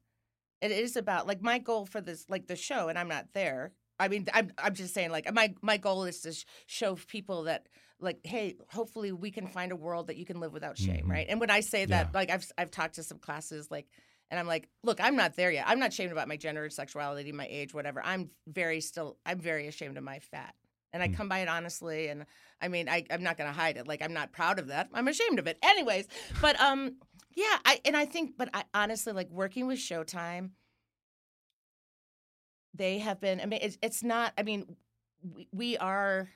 It 0.61 0.71
is 0.71 0.95
about 0.95 1.27
like 1.27 1.41
my 1.41 1.59
goal 1.59 1.86
for 1.86 1.99
this, 2.01 2.25
like 2.29 2.47
the 2.47 2.55
show, 2.55 2.88
and 2.88 2.97
I'm 2.97 3.09
not 3.09 3.27
there. 3.34 3.73
I 3.99 4.07
mean, 4.07 4.27
I'm 4.34 4.51
I'm 4.57 4.73
just 4.73 4.93
saying, 4.93 5.11
like 5.11 5.31
my 5.34 5.53
my 5.61 5.77
goal 5.77 6.05
is 6.05 6.21
to 6.21 6.34
sh- 6.34 6.45
show 6.67 6.95
people 6.95 7.43
that, 7.43 7.67
like, 7.99 8.19
hey, 8.23 8.55
hopefully 8.69 9.11
we 9.11 9.29
can 9.29 9.47
find 9.47 9.71
a 9.71 9.75
world 9.75 10.07
that 10.07 10.17
you 10.17 10.25
can 10.25 10.39
live 10.39 10.53
without 10.53 10.77
shame, 10.77 11.05
Mhm. 11.05 11.09
right? 11.11 11.27
And 11.29 11.39
when 11.39 11.49
I 11.51 11.59
say 11.59 11.86
that, 11.86 12.07
Yeah. 12.07 12.11
like 12.19 12.29
I've 12.29 12.49
I've 12.57 12.71
talked 12.71 12.95
to 12.95 13.03
some 13.03 13.19
classes, 13.19 13.69
like, 13.69 13.88
and 14.31 14.39
I'm 14.39 14.47
like, 14.47 14.69
look, 14.84 14.99
I'm 15.01 15.15
not 15.17 15.36
there 15.36 15.51
yet. 15.51 15.65
I'm 15.67 15.79
not 15.79 15.89
ashamed 15.89 16.11
about 16.13 16.27
my 16.29 16.38
gender, 16.38 16.69
sexuality, 16.69 17.31
my 17.34 17.47
age, 17.49 17.73
whatever. 17.73 18.01
I'm 18.03 18.31
very 18.47 18.79
still, 18.81 19.17
I'm 19.25 19.39
very 19.39 19.67
ashamed 19.67 19.97
of 19.97 20.03
my 20.03 20.19
fat. 20.19 20.55
And 20.93 21.01
I 21.01 21.07
Mm. 21.07 21.17
come 21.17 21.27
by 21.27 21.39
it 21.39 21.47
honestly. 21.49 22.07
And 22.07 22.25
I 22.61 22.67
mean, 22.67 22.87
I, 22.87 23.03
I'm 23.09 23.23
not 23.23 23.35
going 23.37 23.49
to 23.49 23.53
hide 23.53 23.77
it. 23.77 23.87
Like, 23.87 24.01
I'm 24.03 24.13
not 24.13 24.31
proud 24.31 24.59
of 24.59 24.67
that. 24.67 24.89
I'm 24.93 25.07
ashamed 25.07 25.39
of 25.39 25.47
it. 25.47 25.57
Anyways, 25.63 26.07
but 26.39 26.59
um, 26.61 26.97
yeah, 27.35 27.57
I 27.65 27.81
and 27.83 27.97
I 27.97 28.05
think, 28.05 28.37
but 28.37 28.49
I 28.53 28.63
honestly 28.73 29.11
like 29.11 29.29
working 29.29 29.65
with 29.67 29.79
Showtime. 29.79 30.51
They 32.75 32.99
have 32.99 33.19
been. 33.19 33.39
I 33.41 33.45
mean, 33.45 33.59
it's, 33.61 33.77
it's 33.81 34.03
not. 34.03 34.33
I 34.37 34.43
mean, 34.43 34.75
we, 35.21 35.47
we 35.51 35.77
are 35.77 36.29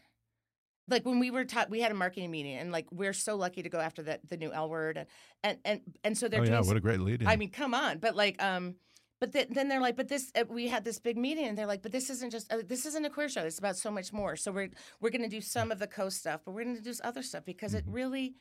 like 0.87 1.05
when 1.05 1.19
we 1.19 1.31
were 1.31 1.43
taught 1.45 1.69
we 1.69 1.81
had 1.81 1.91
a 1.91 1.95
marketing 1.95 2.31
meeting 2.31 2.55
and 2.55 2.71
like 2.71 2.85
we're 2.91 3.11
so 3.13 3.35
lucky 3.35 3.61
to 3.61 3.69
go 3.69 3.79
after 3.79 4.01
the 4.01 4.19
the 4.29 4.37
new 4.37 4.51
L 4.53 4.69
word 4.69 4.97
and 4.97 5.07
and 5.43 5.57
and, 5.65 5.81
and 6.03 6.17
so 6.17 6.27
they're 6.27 6.41
oh 6.41 6.45
yeah, 6.45 6.59
s- 6.59 6.67
what 6.67 6.77
a 6.77 6.79
great 6.79 6.99
lead. 7.01 7.23
I 7.25 7.35
mean, 7.35 7.49
come 7.49 7.73
on. 7.73 7.97
But 7.99 8.15
like, 8.15 8.41
um, 8.41 8.75
but 9.19 9.33
th- 9.33 9.49
then 9.49 9.67
they're 9.67 9.81
like, 9.81 9.95
but 9.95 10.07
this 10.07 10.31
uh, 10.35 10.43
we 10.47 10.67
had 10.67 10.83
this 10.83 10.99
big 10.99 11.17
meeting, 11.17 11.45
and 11.45 11.57
they're 11.57 11.65
like, 11.65 11.81
but 11.81 11.91
this 11.91 12.09
isn't 12.09 12.31
just 12.31 12.51
uh, 12.51 12.57
this 12.65 12.85
isn't 12.85 13.05
a 13.05 13.09
queer 13.09 13.29
show. 13.29 13.41
It's 13.41 13.59
about 13.59 13.77
so 13.77 13.89
much 13.91 14.13
more. 14.13 14.35
So 14.35 14.51
we're 14.51 14.69
we're 15.01 15.09
going 15.09 15.23
to 15.23 15.27
do 15.27 15.41
some 15.41 15.71
of 15.71 15.79
the 15.79 15.87
co 15.87 16.09
stuff, 16.09 16.41
but 16.45 16.51
we're 16.51 16.63
going 16.63 16.75
to 16.75 16.81
do 16.81 16.93
other 17.03 17.23
stuff 17.23 17.45
because 17.45 17.73
it 17.73 17.83
really. 17.87 18.35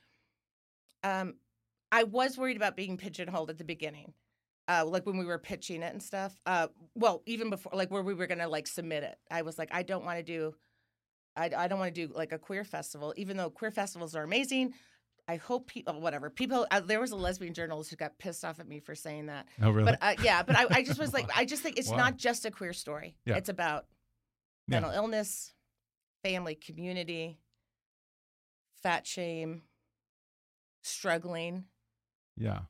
Um, 1.03 1.35
I 1.93 2.03
was 2.03 2.37
worried 2.37 2.57
about 2.57 2.77
being 2.77 2.97
pigeonholed 2.97 3.49
at 3.49 3.59
the 3.59 3.65
beginning, 3.65 4.13
uh, 4.69 4.85
like 4.85 5.07
when 5.07 5.19
we 5.19 5.25
were 5.25 5.39
pitching 5.39 5.83
it 5.83 5.93
and 5.93 6.03
stuff. 6.03 6.39
Uh, 6.45 6.67
well, 6.95 7.23
even 7.27 7.49
before, 7.49 7.73
like 7.75 7.91
where 7.91 8.03
we 8.03 8.13
were 8.15 8.27
going 8.27 8.39
to 8.39 8.49
like 8.49 8.67
submit 8.67 9.05
it, 9.05 9.17
I 9.31 9.43
was 9.43 9.59
like, 9.59 9.69
I 9.73 9.83
don't 9.83 10.05
want 10.05 10.19
to 10.19 10.25
do. 10.25 10.55
I, 11.37 11.51
I 11.57 11.69
don't 11.69 11.79
want 11.79 11.95
to 11.95 12.07
do 12.07 12.13
like 12.13 12.33
a 12.33 12.39
queer 12.39 12.65
festival, 12.65 13.15
even 13.17 13.37
though 13.37 13.51
queer 13.51 13.71
festivals 13.71 14.17
are 14.17 14.25
amazing. 14.25 14.73
I 15.29 15.37
hope 15.37 15.67
people, 15.67 16.01
whatever 16.01 16.31
people. 16.31 16.67
Uh, 16.71 16.81
there 16.81 17.01
was 17.01 17.11
a 17.11 17.17
lesbian 17.17 17.53
journalist 17.53 17.91
who 17.91 17.97
got 17.97 18.17
pissed 18.19 18.45
off 18.45 18.61
at 18.61 18.69
me 18.69 18.79
for 18.79 18.95
saying 18.95 19.27
that. 19.27 19.47
Oh, 19.61 19.71
really? 19.71 19.91
But 19.91 19.99
uh, 20.01 20.15
yeah, 20.23 20.43
but 20.45 20.57
I, 20.57 20.67
I 20.71 20.83
just 20.85 21.01
was 21.01 21.13
like, 21.13 21.29
I 21.37 21.45
just 21.45 21.63
think 21.63 21.79
it's 21.79 21.91
Wow. 21.91 21.97
not 21.97 22.17
just 22.17 22.45
a 22.45 22.51
queer 22.51 22.73
story. 22.73 23.17
Yeah. 23.25 23.35
It's 23.37 23.49
about 23.49 23.87
Yeah. 24.69 24.81
mental 24.81 24.93
illness, 24.93 25.53
family, 26.23 26.55
community, 26.55 27.39
fat 28.83 29.05
shame, 29.07 29.63
struggling, 30.83 31.65
yeah. 32.37 32.61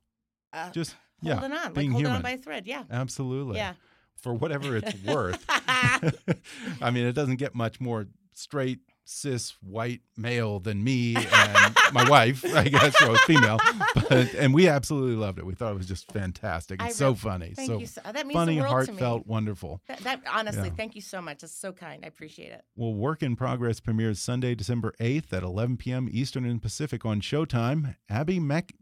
uh, 0.53 0.71
Just 0.71 0.95
yeah. 1.21 1.35
holding 1.35 1.53
on, 1.57 1.65
like 1.65 1.75
being 1.75 1.91
holding 1.91 2.07
human. 2.07 2.17
on 2.17 2.23
by 2.23 2.31
a 2.31 2.39
thread. 2.39 2.67
Yeah, 2.67 2.85
Absolutely. 2.91 3.57
yeah. 3.57 3.75
For 4.17 4.33
whatever 4.33 4.77
it's 4.77 4.95
worth. 5.05 5.45
I 5.49 6.91
mean, 6.91 7.07
it 7.07 7.13
doesn't 7.13 7.37
get 7.37 7.55
much 7.55 7.81
more 7.81 8.07
straight, 8.33 8.81
cis, 9.09 9.55
white 9.63 10.01
male 10.17 10.59
than 10.61 10.83
me 10.85 11.15
and 11.17 11.77
my 11.93 12.09
wife, 12.11 12.45
I 12.45 12.65
guess, 12.65 13.01
or 13.03 13.17
female. 13.19 13.59
But 13.95 14.35
and 14.35 14.53
we 14.53 14.69
absolutely 14.69 15.17
loved 15.17 15.39
it. 15.39 15.47
We 15.47 15.55
thought 15.55 15.73
it 15.73 15.77
was 15.79 15.87
just 15.89 16.11
fantastic. 16.13 16.83
It's 16.83 16.97
so 16.97 17.15
funny. 17.15 17.53
Thank 17.55 17.69
so 17.71 17.79
you. 17.79 17.87
So, 17.87 18.01
that 18.05 18.27
means 18.27 18.35
funny, 18.35 18.57
the 18.57 18.63
world 18.63 18.87
to 18.87 18.93
me. 18.93 18.99
heartfelt, 18.99 19.27
wonderful. 19.27 19.81
That, 19.89 20.01
that 20.01 20.21
honestly, 20.31 20.69
Yeah. 20.69 20.75
thank 20.77 20.95
you 20.95 21.01
so 21.01 21.23
much. 21.23 21.43
It's 21.43 21.57
so 21.57 21.73
kind. 21.73 22.05
I 22.05 22.09
appreciate 22.09 22.53
it. 22.53 22.63
Well, 22.75 22.93
Work 22.95 23.23
in 23.23 23.37
Progress 23.37 23.81
premieres 23.81 24.21
Sunday, 24.21 24.55
December 24.55 24.93
8th 25.01 25.33
at 25.33 25.43
11 25.43 25.77
p.m. 25.79 26.09
Eastern 26.11 26.45
and 26.45 26.61
Pacific 26.61 27.05
on 27.07 27.21
Showtime. 27.21 27.97
Abby 28.11 28.41
Mec. 28.41 28.75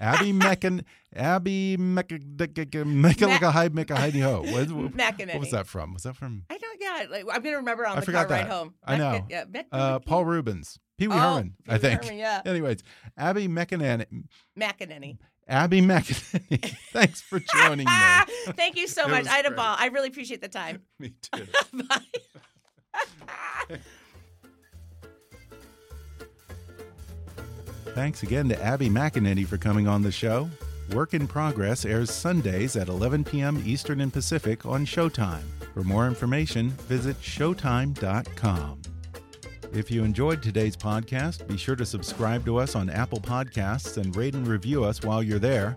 Abby 0.00 0.32
Meccan, 0.44 0.84
Abby 1.14 1.76
Mecca 1.76 2.18
Mecca 2.84 3.50
Heidi 3.96 4.20
Ho. 4.20 4.42
What, 4.42 4.70
what, 4.70 4.94
what 4.94 5.38
was 5.40 5.50
that 5.50 5.66
from? 5.66 5.94
Was 5.94 6.04
that 6.04 6.16
from 6.16 6.44
I 6.50 6.58
don't. 6.58 6.68
Yeah, 6.80 7.06
like, 7.10 7.24
I'm 7.32 7.42
gonna 7.42 7.56
remember 7.56 7.86
on 7.86 7.96
I 7.96 8.00
the 8.00 8.06
forgot 8.06 8.28
car 8.28 8.36
ride 8.36 8.46
that. 8.46 8.52
home. 8.52 8.74
I 8.84 8.96
know. 8.96 9.26
Yeah, 9.28 9.44
uh, 9.72 9.98
Paul 9.98 10.24
Reubens? 10.24 10.78
Pee 10.96 11.08
Wee 11.08 11.14
Oh, 11.14 11.18
Herman, 11.18 11.54
I 11.68 11.70
Pee 11.70 11.74
Wee 11.74 11.78
think. 11.80 12.04
Herman, 12.04 12.18
yeah. 12.18 12.42
Anyways, 12.44 12.82
Abby 13.16 13.48
Meccanan, 13.48 14.04
Macanini. 14.56 15.18
Abby 15.48 15.80
Meccanini. 15.80 16.76
Thanks 16.92 17.20
for 17.20 17.40
joining 17.40 17.86
me. 17.86 17.92
Thank 18.52 18.76
you 18.76 18.86
so 18.86 19.08
much. 19.08 19.26
I 19.26 19.36
had 19.36 19.46
a 19.46 19.50
ball. 19.50 19.76
I 19.78 19.86
really 19.86 20.08
appreciate 20.08 20.40
the 20.40 20.48
time. 20.48 20.82
me 20.98 21.14
too. 21.32 21.46
Bye. 21.88 23.78
Thanks 27.98 28.22
again 28.22 28.48
to 28.48 28.62
Abby 28.62 28.88
McEnany 28.88 29.44
for 29.44 29.58
coming 29.58 29.88
on 29.88 30.02
the 30.02 30.12
show. 30.12 30.48
Work 30.94 31.14
in 31.14 31.26
Progress 31.26 31.84
airs 31.84 32.12
Sundays 32.12 32.76
at 32.76 32.86
11 32.86 33.24
p.m. 33.24 33.60
Eastern 33.66 34.00
and 34.02 34.12
Pacific 34.12 34.64
on 34.64 34.86
Showtime. 34.86 35.42
For 35.74 35.82
more 35.82 36.06
information, 36.06 36.70
visit 36.86 37.20
Showtime.com. 37.20 38.82
If 39.72 39.90
you 39.90 40.04
enjoyed 40.04 40.44
today's 40.44 40.76
podcast, 40.76 41.48
be 41.48 41.56
sure 41.56 41.74
to 41.74 41.84
subscribe 41.84 42.44
to 42.44 42.58
us 42.58 42.76
on 42.76 42.88
Apple 42.88 43.18
Podcasts 43.18 43.96
and 43.96 44.14
rate 44.14 44.34
and 44.34 44.46
review 44.46 44.84
us 44.84 45.02
while 45.02 45.20
you're 45.20 45.40
there. 45.40 45.76